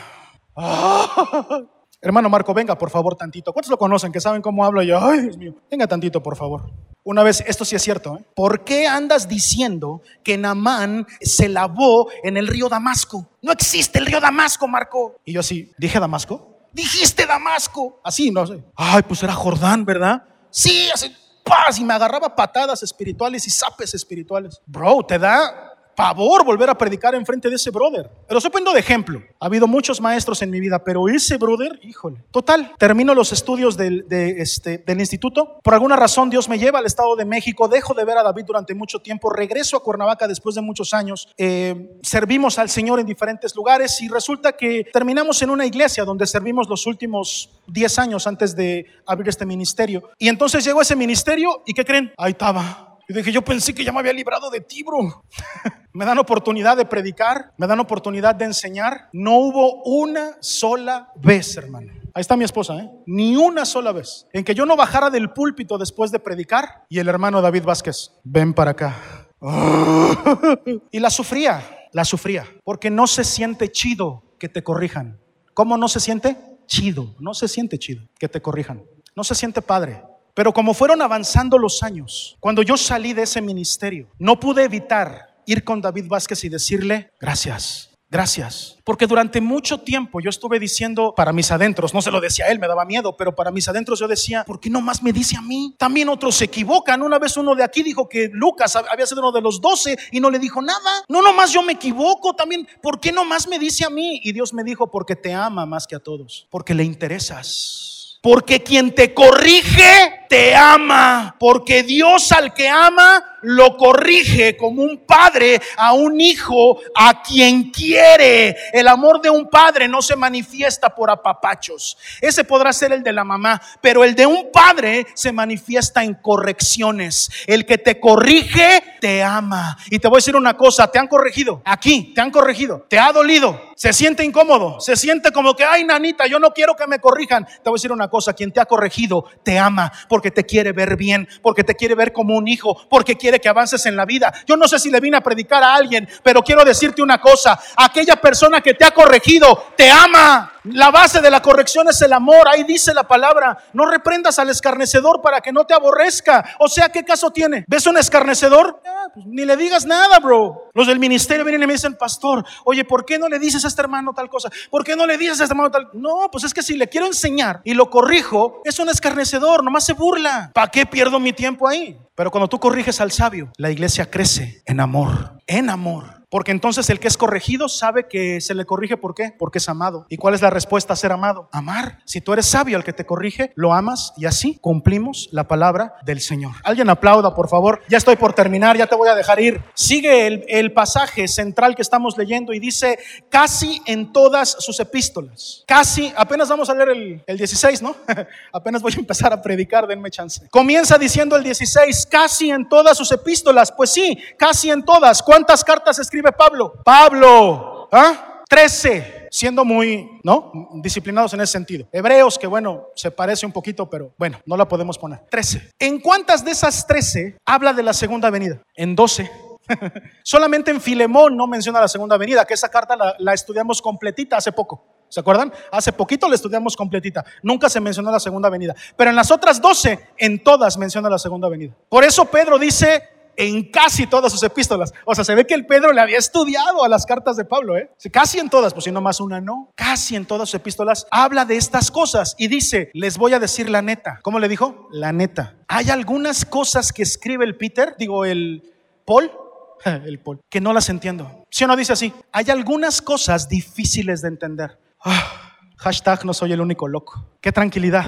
Hermano 2.02 2.28
Marco, 2.28 2.52
venga 2.52 2.76
por 2.76 2.90
favor 2.90 3.16
tantito. 3.16 3.50
¿Cuántos 3.50 3.70
lo 3.70 3.78
conocen 3.78 4.12
que 4.12 4.20
saben 4.20 4.42
cómo 4.42 4.62
hablo 4.62 4.82
yo? 4.82 4.98
Ay, 5.00 5.22
Dios 5.22 5.38
mío. 5.38 5.54
Venga 5.70 5.86
tantito, 5.86 6.22
por 6.22 6.36
favor. 6.36 6.70
Una 7.02 7.22
vez, 7.22 7.42
esto 7.46 7.64
sí 7.64 7.76
es 7.76 7.82
cierto. 7.82 8.18
¿eh? 8.18 8.26
¿Por 8.34 8.62
qué 8.62 8.86
andas 8.86 9.26
diciendo 9.26 10.02
que 10.22 10.36
Namán 10.36 11.06
se 11.22 11.48
lavó 11.48 12.10
en 12.22 12.36
el 12.36 12.46
río 12.46 12.68
Damasco? 12.68 13.26
No 13.40 13.50
existe 13.52 13.98
el 13.98 14.04
río 14.04 14.20
Damasco, 14.20 14.68
Marco. 14.68 15.16
Y 15.24 15.32
yo 15.32 15.40
así, 15.40 15.72
¿dije 15.78 15.98
Damasco? 15.98 16.58
Dijiste 16.74 17.24
Damasco. 17.24 18.02
Así, 18.04 18.30
no 18.30 18.46
sé. 18.46 18.62
Ay, 18.74 19.02
pues 19.02 19.22
era 19.22 19.32
Jordán, 19.32 19.86
¿verdad? 19.86 20.24
Sí, 20.50 20.90
así, 20.92 21.10
paz. 21.42 21.78
Y 21.78 21.84
me 21.84 21.94
agarraba 21.94 22.36
patadas 22.36 22.82
espirituales 22.82 23.46
y 23.46 23.50
zapes 23.50 23.94
espirituales. 23.94 24.60
Bro, 24.66 25.06
te 25.06 25.18
da 25.18 25.72
pavor 25.96 26.44
volver 26.44 26.70
a 26.70 26.76
predicar 26.76 27.14
en 27.14 27.24
frente 27.24 27.48
de 27.48 27.56
ese 27.56 27.70
brother. 27.70 28.10
Pero 28.28 28.38
estoy 28.38 28.50
poniendo 28.50 28.72
de 28.72 28.80
ejemplo. 28.80 29.22
Ha 29.40 29.46
habido 29.46 29.66
muchos 29.66 30.00
maestros 30.00 30.42
en 30.42 30.50
mi 30.50 30.60
vida, 30.60 30.84
pero 30.84 31.08
ese 31.08 31.38
brother, 31.38 31.80
híjole. 31.82 32.22
Total, 32.30 32.74
termino 32.78 33.14
los 33.14 33.32
estudios 33.32 33.76
del, 33.76 34.06
de 34.08 34.42
este, 34.42 34.78
del 34.78 35.00
instituto. 35.00 35.58
Por 35.62 35.74
alguna 35.74 35.96
razón 35.96 36.28
Dios 36.30 36.48
me 36.48 36.58
lleva 36.58 36.78
al 36.78 36.86
Estado 36.86 37.16
de 37.16 37.24
México. 37.24 37.66
Dejo 37.66 37.94
de 37.94 38.04
ver 38.04 38.18
a 38.18 38.22
David 38.22 38.44
durante 38.44 38.74
mucho 38.74 39.00
tiempo. 39.00 39.30
Regreso 39.30 39.76
a 39.76 39.82
Cuernavaca 39.82 40.28
después 40.28 40.54
de 40.54 40.60
muchos 40.60 40.92
años. 40.92 41.28
Eh, 41.38 41.98
servimos 42.02 42.58
al 42.58 42.68
Señor 42.68 43.00
en 43.00 43.06
diferentes 43.06 43.56
lugares 43.56 44.00
y 44.02 44.08
resulta 44.08 44.52
que 44.52 44.84
terminamos 44.92 45.40
en 45.42 45.50
una 45.50 45.64
iglesia 45.64 46.04
donde 46.04 46.26
servimos 46.26 46.68
los 46.68 46.86
últimos 46.86 47.50
10 47.68 47.98
años 47.98 48.26
antes 48.26 48.54
de 48.54 48.86
abrir 49.06 49.28
este 49.28 49.46
ministerio. 49.46 50.10
Y 50.18 50.28
entonces 50.28 50.64
llegó 50.64 50.82
ese 50.82 50.94
ministerio 50.94 51.62
y 51.66 51.72
¿qué 51.72 51.84
creen? 51.84 52.12
Ahí 52.18 52.32
estaba 52.32 52.86
y 53.08 53.14
dije, 53.14 53.30
yo 53.30 53.42
pensé 53.42 53.72
que 53.72 53.84
ya 53.84 53.92
me 53.92 54.00
había 54.00 54.12
librado 54.12 54.50
de 54.50 54.60
ti, 54.60 54.82
bro. 54.82 55.22
me 55.96 56.04
dan 56.04 56.18
oportunidad 56.18 56.76
de 56.76 56.84
predicar, 56.84 57.54
me 57.56 57.66
dan 57.66 57.80
oportunidad 57.80 58.34
de 58.34 58.44
enseñar. 58.44 59.08
No 59.14 59.38
hubo 59.38 59.82
una 59.84 60.36
sola 60.40 61.10
vez, 61.16 61.56
hermano. 61.56 61.90
Ahí 62.12 62.20
está 62.20 62.36
mi 62.36 62.44
esposa, 62.44 62.76
¿eh? 62.76 62.90
Ni 63.06 63.34
una 63.34 63.64
sola 63.64 63.92
vez. 63.92 64.26
En 64.34 64.44
que 64.44 64.54
yo 64.54 64.66
no 64.66 64.76
bajara 64.76 65.08
del 65.08 65.30
púlpito 65.30 65.78
después 65.78 66.10
de 66.10 66.18
predicar 66.18 66.84
y 66.90 66.98
el 66.98 67.08
hermano 67.08 67.40
David 67.40 67.64
Vázquez, 67.64 68.12
ven 68.24 68.52
para 68.52 68.72
acá. 68.72 68.94
y 70.90 71.00
la 71.00 71.08
sufría, 71.08 71.62
la 71.92 72.04
sufría, 72.04 72.44
porque 72.62 72.90
no 72.90 73.06
se 73.06 73.24
siente 73.24 73.72
chido 73.72 74.22
que 74.38 74.50
te 74.50 74.62
corrijan. 74.62 75.18
¿Cómo 75.54 75.78
no 75.78 75.88
se 75.88 76.00
siente? 76.00 76.36
Chido, 76.66 77.14
no 77.20 77.32
se 77.32 77.48
siente 77.48 77.78
chido 77.78 78.06
que 78.18 78.28
te 78.28 78.42
corrijan. 78.42 78.84
No 79.14 79.24
se 79.24 79.34
siente 79.34 79.62
padre. 79.62 80.02
Pero 80.34 80.52
como 80.52 80.74
fueron 80.74 81.00
avanzando 81.00 81.56
los 81.56 81.82
años, 81.82 82.36
cuando 82.40 82.60
yo 82.60 82.76
salí 82.76 83.14
de 83.14 83.22
ese 83.22 83.40
ministerio, 83.40 84.08
no 84.18 84.38
pude 84.38 84.64
evitar 84.64 85.35
ir 85.46 85.64
con 85.64 85.80
David 85.80 86.06
Vázquez 86.08 86.44
y 86.44 86.48
decirle, 86.48 87.10
gracias, 87.20 87.90
Gracias. 88.08 88.76
Porque 88.84 89.08
durante 89.08 89.40
mucho 89.40 89.78
tiempo 89.78 90.20
yo 90.20 90.30
estuve 90.30 90.60
diciendo 90.60 91.12
para 91.16 91.32
mis 91.32 91.50
adentros, 91.50 91.92
no 91.92 92.00
se 92.00 92.12
lo 92.12 92.20
decía 92.20 92.44
a 92.44 92.48
él, 92.48 92.60
me 92.60 92.68
daba 92.68 92.84
miedo, 92.84 93.16
pero 93.16 93.34
para 93.34 93.50
mis 93.50 93.68
adentros 93.68 93.98
yo 93.98 94.06
decía, 94.06 94.44
¿por 94.44 94.60
qué 94.60 94.70
no 94.70 94.80
más 94.80 95.02
me 95.02 95.12
dice 95.12 95.36
a 95.36 95.42
mí? 95.42 95.74
También 95.76 96.08
otros 96.08 96.36
se 96.36 96.44
equivocan. 96.44 97.02
Una 97.02 97.18
vez 97.18 97.36
uno 97.36 97.56
de 97.56 97.64
aquí 97.64 97.82
dijo 97.82 98.08
que 98.08 98.30
Lucas 98.32 98.76
había 98.76 99.06
sido 99.06 99.22
uno 99.22 99.32
de 99.32 99.40
los 99.40 99.60
doce 99.60 99.98
y 100.12 100.20
no 100.20 100.30
le 100.30 100.38
dijo 100.38 100.62
nada. 100.62 101.04
No, 101.08 101.20
nomás 101.20 101.52
yo 101.52 101.62
me 101.62 101.72
equivoco 101.72 102.32
también. 102.34 102.68
¿Por 102.80 103.00
qué 103.00 103.10
no 103.10 103.24
más 103.24 103.48
me 103.48 103.58
dice 103.58 103.84
a 103.84 103.90
mí? 103.90 104.20
Y 104.22 104.32
Dios 104.32 104.54
me 104.54 104.62
dijo, 104.62 104.88
porque 104.88 105.16
te 105.16 105.34
ama 105.34 105.66
más 105.66 105.86
que 105.86 105.96
a 105.96 106.00
todos, 106.00 106.46
porque 106.48 106.74
le 106.74 106.84
interesas. 106.84 107.95
Porque 108.26 108.60
quien 108.60 108.92
te 108.92 109.14
corrige, 109.14 110.24
te 110.28 110.52
ama. 110.56 111.36
Porque 111.38 111.84
Dios 111.84 112.32
al 112.32 112.52
que 112.54 112.68
ama, 112.68 113.22
lo 113.42 113.76
corrige 113.76 114.56
como 114.56 114.82
un 114.82 115.06
padre 115.06 115.60
a 115.76 115.92
un 115.92 116.20
hijo 116.20 116.80
a 116.96 117.22
quien 117.22 117.70
quiere. 117.70 118.56
El 118.72 118.88
amor 118.88 119.20
de 119.20 119.30
un 119.30 119.48
padre 119.48 119.86
no 119.86 120.02
se 120.02 120.16
manifiesta 120.16 120.92
por 120.92 121.08
apapachos. 121.08 121.96
Ese 122.20 122.42
podrá 122.42 122.72
ser 122.72 122.92
el 122.92 123.04
de 123.04 123.12
la 123.12 123.22
mamá, 123.22 123.62
pero 123.80 124.02
el 124.02 124.16
de 124.16 124.26
un 124.26 124.50
padre 124.52 125.06
se 125.14 125.30
manifiesta 125.30 126.02
en 126.02 126.14
correcciones. 126.14 127.30
El 127.46 127.64
que 127.64 127.78
te 127.78 128.00
corrige, 128.00 128.82
te 129.00 129.22
ama. 129.22 129.78
Y 129.88 130.00
te 130.00 130.08
voy 130.08 130.16
a 130.16 130.18
decir 130.18 130.34
una 130.34 130.56
cosa, 130.56 130.90
te 130.90 130.98
han 130.98 131.06
corregido. 131.06 131.62
Aquí, 131.64 132.12
te 132.12 132.20
han 132.20 132.32
corregido. 132.32 132.86
Te 132.88 132.98
ha 132.98 133.12
dolido. 133.12 133.60
Se 133.76 133.92
siente 133.92 134.24
incómodo. 134.24 134.80
Se 134.80 134.96
siente 134.96 135.30
como 135.32 135.54
que, 135.54 135.62
ay, 135.62 135.84
nanita, 135.84 136.26
yo 136.26 136.38
no 136.38 136.52
quiero 136.52 136.74
que 136.74 136.86
me 136.86 136.98
corrijan. 136.98 137.44
Te 137.44 137.60
voy 137.66 137.74
a 137.74 137.76
decir 137.76 137.92
una 137.92 138.08
cosa, 138.08 138.32
quien 138.32 138.50
te 138.50 138.58
ha 138.58 138.64
corregido, 138.64 139.26
te 139.42 139.58
ama 139.58 139.92
porque 140.08 140.30
te 140.30 140.44
quiere 140.44 140.72
ver 140.72 140.96
bien, 140.96 141.28
porque 141.42 141.62
te 141.62 141.74
quiere 141.74 141.94
ver 141.94 142.10
como 142.10 142.36
un 142.36 142.48
hijo, 142.48 142.88
porque 142.88 143.16
quiere 143.16 143.38
que 143.38 143.50
avances 143.50 143.84
en 143.84 143.94
la 143.94 144.06
vida. 144.06 144.32
Yo 144.46 144.56
no 144.56 144.66
sé 144.66 144.78
si 144.78 144.90
le 144.90 144.98
vine 144.98 145.18
a 145.18 145.20
predicar 145.20 145.62
a 145.62 145.74
alguien, 145.74 146.08
pero 146.22 146.42
quiero 146.42 146.64
decirte 146.64 147.02
una 147.02 147.20
cosa, 147.20 147.60
aquella 147.76 148.16
persona 148.16 148.62
que 148.62 148.72
te 148.72 148.86
ha 148.86 148.92
corregido, 148.92 149.64
te 149.76 149.90
ama. 149.90 150.52
La 150.72 150.90
base 150.90 151.20
de 151.20 151.30
la 151.30 151.40
corrección 151.42 151.88
es 151.88 152.02
el 152.02 152.12
amor. 152.12 152.48
Ahí 152.48 152.64
dice 152.64 152.92
la 152.92 153.06
palabra, 153.06 153.56
no 153.72 153.86
reprendas 153.86 154.38
al 154.38 154.50
escarnecedor 154.50 155.20
para 155.22 155.40
que 155.40 155.52
no 155.52 155.64
te 155.64 155.74
aborrezca. 155.74 156.56
O 156.58 156.68
sea, 156.68 156.88
¿qué 156.88 157.04
caso 157.04 157.30
tiene? 157.30 157.64
¿Ves 157.68 157.86
un 157.86 157.96
escarnecedor? 157.96 158.80
Ah, 158.84 159.06
pues, 159.14 159.26
ni 159.26 159.44
le 159.44 159.56
digas 159.56 159.86
nada, 159.86 160.18
bro. 160.18 160.70
Los 160.74 160.88
del 160.88 160.98
ministerio 160.98 161.44
vienen 161.44 161.62
y 161.62 161.66
me 161.68 161.74
dicen, 161.74 161.94
pastor, 161.94 162.44
oye, 162.64 162.84
¿por 162.84 163.04
qué 163.04 163.16
no 163.18 163.28
le 163.28 163.38
dices 163.38 163.64
a 163.66 163.68
este 163.68 163.82
hermano 163.82 164.12
tal 164.14 164.28
cosa? 164.28 164.50
¿Por 164.70 164.84
qué 164.84 164.96
no 164.96 165.06
le 165.06 165.18
dices 165.18 165.40
a 165.40 165.44
este 165.44 165.52
hermano 165.52 165.70
tal? 165.70 165.88
No, 165.92 166.28
pues 166.32 166.44
es 166.44 166.54
que 166.54 166.62
si 166.62 166.76
le 166.76 166.88
quiero 166.88 167.06
enseñar 167.06 167.60
y 167.64 167.74
lo 167.74 167.90
corrijo, 167.90 168.62
es 168.64 168.78
un 168.78 168.88
escarnecedor, 168.88 169.62
nomás 169.62 169.84
se 169.84 169.92
burla. 169.92 170.50
¿Para 170.54 170.70
qué 170.70 170.86
pierdo 170.86 171.20
mi 171.20 171.32
tiempo 171.32 171.68
ahí? 171.68 171.98
Pero 172.14 172.30
cuando 172.30 172.48
tú 172.48 172.58
corriges 172.58 173.00
al 173.00 173.12
sabio, 173.12 173.52
la 173.58 173.70
iglesia 173.70 174.10
crece 174.10 174.62
en 174.64 174.80
amor, 174.80 175.38
en 175.46 175.68
amor. 175.68 176.15
Porque 176.28 176.50
entonces 176.50 176.90
el 176.90 176.98
que 176.98 177.06
es 177.06 177.16
corregido 177.16 177.68
sabe 177.68 178.08
que 178.08 178.40
se 178.40 178.54
le 178.54 178.64
corrige 178.64 178.96
¿por 178.96 179.14
qué? 179.14 179.32
Porque 179.38 179.58
es 179.58 179.68
amado. 179.68 180.06
¿Y 180.08 180.16
cuál 180.16 180.34
es 180.34 180.42
la 180.42 180.50
respuesta 180.50 180.92
a 180.92 180.96
ser 180.96 181.12
amado? 181.12 181.48
Amar. 181.52 182.00
Si 182.04 182.20
tú 182.20 182.32
eres 182.32 182.46
sabio, 182.46 182.76
el 182.76 182.82
que 182.82 182.92
te 182.92 183.06
corrige, 183.06 183.52
lo 183.54 183.72
amas 183.72 184.12
y 184.16 184.26
así 184.26 184.58
cumplimos 184.60 185.28
la 185.30 185.46
palabra 185.46 185.94
del 186.04 186.20
Señor. 186.20 186.54
Alguien 186.64 186.90
aplauda, 186.90 187.32
por 187.32 187.48
favor. 187.48 187.80
Ya 187.88 187.98
estoy 187.98 188.16
por 188.16 188.32
terminar, 188.32 188.76
ya 188.76 188.88
te 188.88 188.96
voy 188.96 189.08
a 189.08 189.14
dejar 189.14 189.40
ir. 189.40 189.62
Sigue 189.74 190.26
el, 190.26 190.72
pasaje 190.72 191.28
central 191.28 191.76
que 191.76 191.82
estamos 191.82 192.18
leyendo 192.18 192.52
y 192.52 192.58
dice 192.58 192.98
casi 193.30 193.80
en 193.86 194.12
todas 194.12 194.56
sus 194.58 194.80
epístolas. 194.80 195.62
Casi, 195.66 196.12
apenas 196.16 196.48
vamos 196.48 196.68
a 196.68 196.74
leer 196.74 196.88
el, 196.88 197.24
el 197.24 197.38
16, 197.38 197.82
¿no? 197.82 197.94
apenas 198.52 198.82
voy 198.82 198.92
a 198.94 198.98
empezar 198.98 199.32
a 199.32 199.40
predicar, 199.40 199.86
denme 199.86 200.10
chance. 200.10 200.48
Comienza 200.50 200.98
diciendo 200.98 201.36
el 201.36 201.44
16, 201.44 202.06
casi 202.10 202.50
en 202.50 202.68
todas 202.68 202.98
sus 202.98 203.12
epístolas. 203.12 203.70
Pues 203.70 203.90
sí, 203.90 204.18
casi 204.36 204.70
en 204.70 204.84
todas. 204.84 205.22
¿Cuántas 205.22 205.62
cartas 205.62 206.00
escribe? 206.00 206.15
Escribe 206.16 206.32
Pablo? 206.32 206.72
Pablo, 206.82 207.88
¿ah? 207.92 208.42
13, 208.48 209.28
siendo 209.30 209.66
muy, 209.66 210.18
¿no? 210.22 210.50
Disciplinados 210.76 211.34
en 211.34 211.42
ese 211.42 211.52
sentido. 211.52 211.86
Hebreos, 211.92 212.38
que 212.38 212.46
bueno, 212.46 212.86
se 212.94 213.10
parece 213.10 213.44
un 213.44 213.52
poquito, 213.52 213.90
pero 213.90 214.14
bueno, 214.16 214.38
no 214.46 214.56
la 214.56 214.66
podemos 214.66 214.96
poner. 214.96 215.20
13. 215.28 215.72
¿En 215.78 216.00
cuántas 216.00 216.42
de 216.42 216.52
esas 216.52 216.86
13 216.86 217.36
habla 217.44 217.74
de 217.74 217.82
la 217.82 217.92
segunda 217.92 218.30
venida? 218.30 218.62
En 218.74 218.96
12. 218.96 219.30
Solamente 220.22 220.70
en 220.70 220.80
Filemón 220.80 221.36
no 221.36 221.46
menciona 221.46 221.80
la 221.80 221.88
segunda 221.88 222.16
venida, 222.16 222.46
que 222.46 222.54
esa 222.54 222.70
carta 222.70 222.96
la, 222.96 223.14
la 223.18 223.34
estudiamos 223.34 223.82
completita 223.82 224.38
hace 224.38 224.52
poco. 224.52 224.84
¿Se 225.08 225.20
acuerdan? 225.20 225.52
Hace 225.70 225.92
poquito 225.92 226.28
la 226.28 226.34
estudiamos 226.34 226.76
completita. 226.76 227.24
Nunca 227.42 227.68
se 227.68 227.80
mencionó 227.80 228.10
la 228.10 228.20
segunda 228.20 228.48
venida. 228.48 228.74
Pero 228.96 229.10
en 229.10 229.16
las 229.16 229.30
otras 229.30 229.60
12, 229.60 230.12
en 230.16 230.42
todas 230.42 230.78
menciona 230.78 231.10
la 231.10 231.18
segunda 231.18 231.48
venida. 231.48 231.74
Por 231.88 232.04
eso 232.04 232.24
Pedro 232.24 232.58
dice, 232.58 233.02
en 233.36 233.70
casi 233.70 234.06
todas 234.06 234.32
sus 234.32 234.42
epístolas. 234.42 234.92
O 235.04 235.14
sea, 235.14 235.24
se 235.24 235.34
ve 235.34 235.46
que 235.46 235.54
el 235.54 235.66
Pedro 235.66 235.92
le 235.92 236.00
había 236.00 236.18
estudiado 236.18 236.84
a 236.84 236.88
las 236.88 237.06
cartas 237.06 237.36
de 237.36 237.44
Pablo, 237.44 237.76
¿eh? 237.76 237.90
Casi 238.12 238.38
en 238.38 238.48
todas, 238.48 238.72
pues 238.72 238.84
si 238.84 238.92
no 238.92 239.00
más 239.00 239.20
una 239.20 239.40
no. 239.40 239.72
Casi 239.74 240.16
en 240.16 240.26
todas 240.26 240.48
sus 240.48 240.60
epístolas 240.60 241.06
habla 241.10 241.44
de 241.44 241.56
estas 241.56 241.90
cosas 241.90 242.34
y 242.38 242.48
dice, 242.48 242.90
les 242.94 243.18
voy 243.18 243.34
a 243.34 243.38
decir 243.38 243.70
la 243.70 243.82
neta. 243.82 244.20
¿Cómo 244.22 244.38
le 244.38 244.48
dijo? 244.48 244.88
La 244.90 245.12
neta. 245.12 245.56
Hay 245.68 245.90
algunas 245.90 246.44
cosas 246.44 246.92
que 246.92 247.02
escribe 247.02 247.44
el 247.44 247.56
Peter, 247.56 247.94
digo 247.98 248.24
el 248.24 248.62
Paul, 249.04 249.30
el 249.84 250.18
Paul, 250.20 250.40
que 250.48 250.60
no 250.60 250.72
las 250.72 250.88
entiendo. 250.88 251.44
Si 251.50 251.64
o 251.64 251.66
no 251.66 251.76
dice 251.76 251.92
así, 251.92 252.12
hay 252.32 252.50
algunas 252.50 253.02
cosas 253.02 253.48
difíciles 253.48 254.22
de 254.22 254.28
entender. 254.28 254.78
Ah, 255.04 255.58
hashtag 255.76 256.24
no 256.24 256.34
soy 256.34 256.52
el 256.52 256.60
único 256.60 256.88
loco. 256.88 257.36
Qué 257.40 257.52
tranquilidad. 257.52 258.06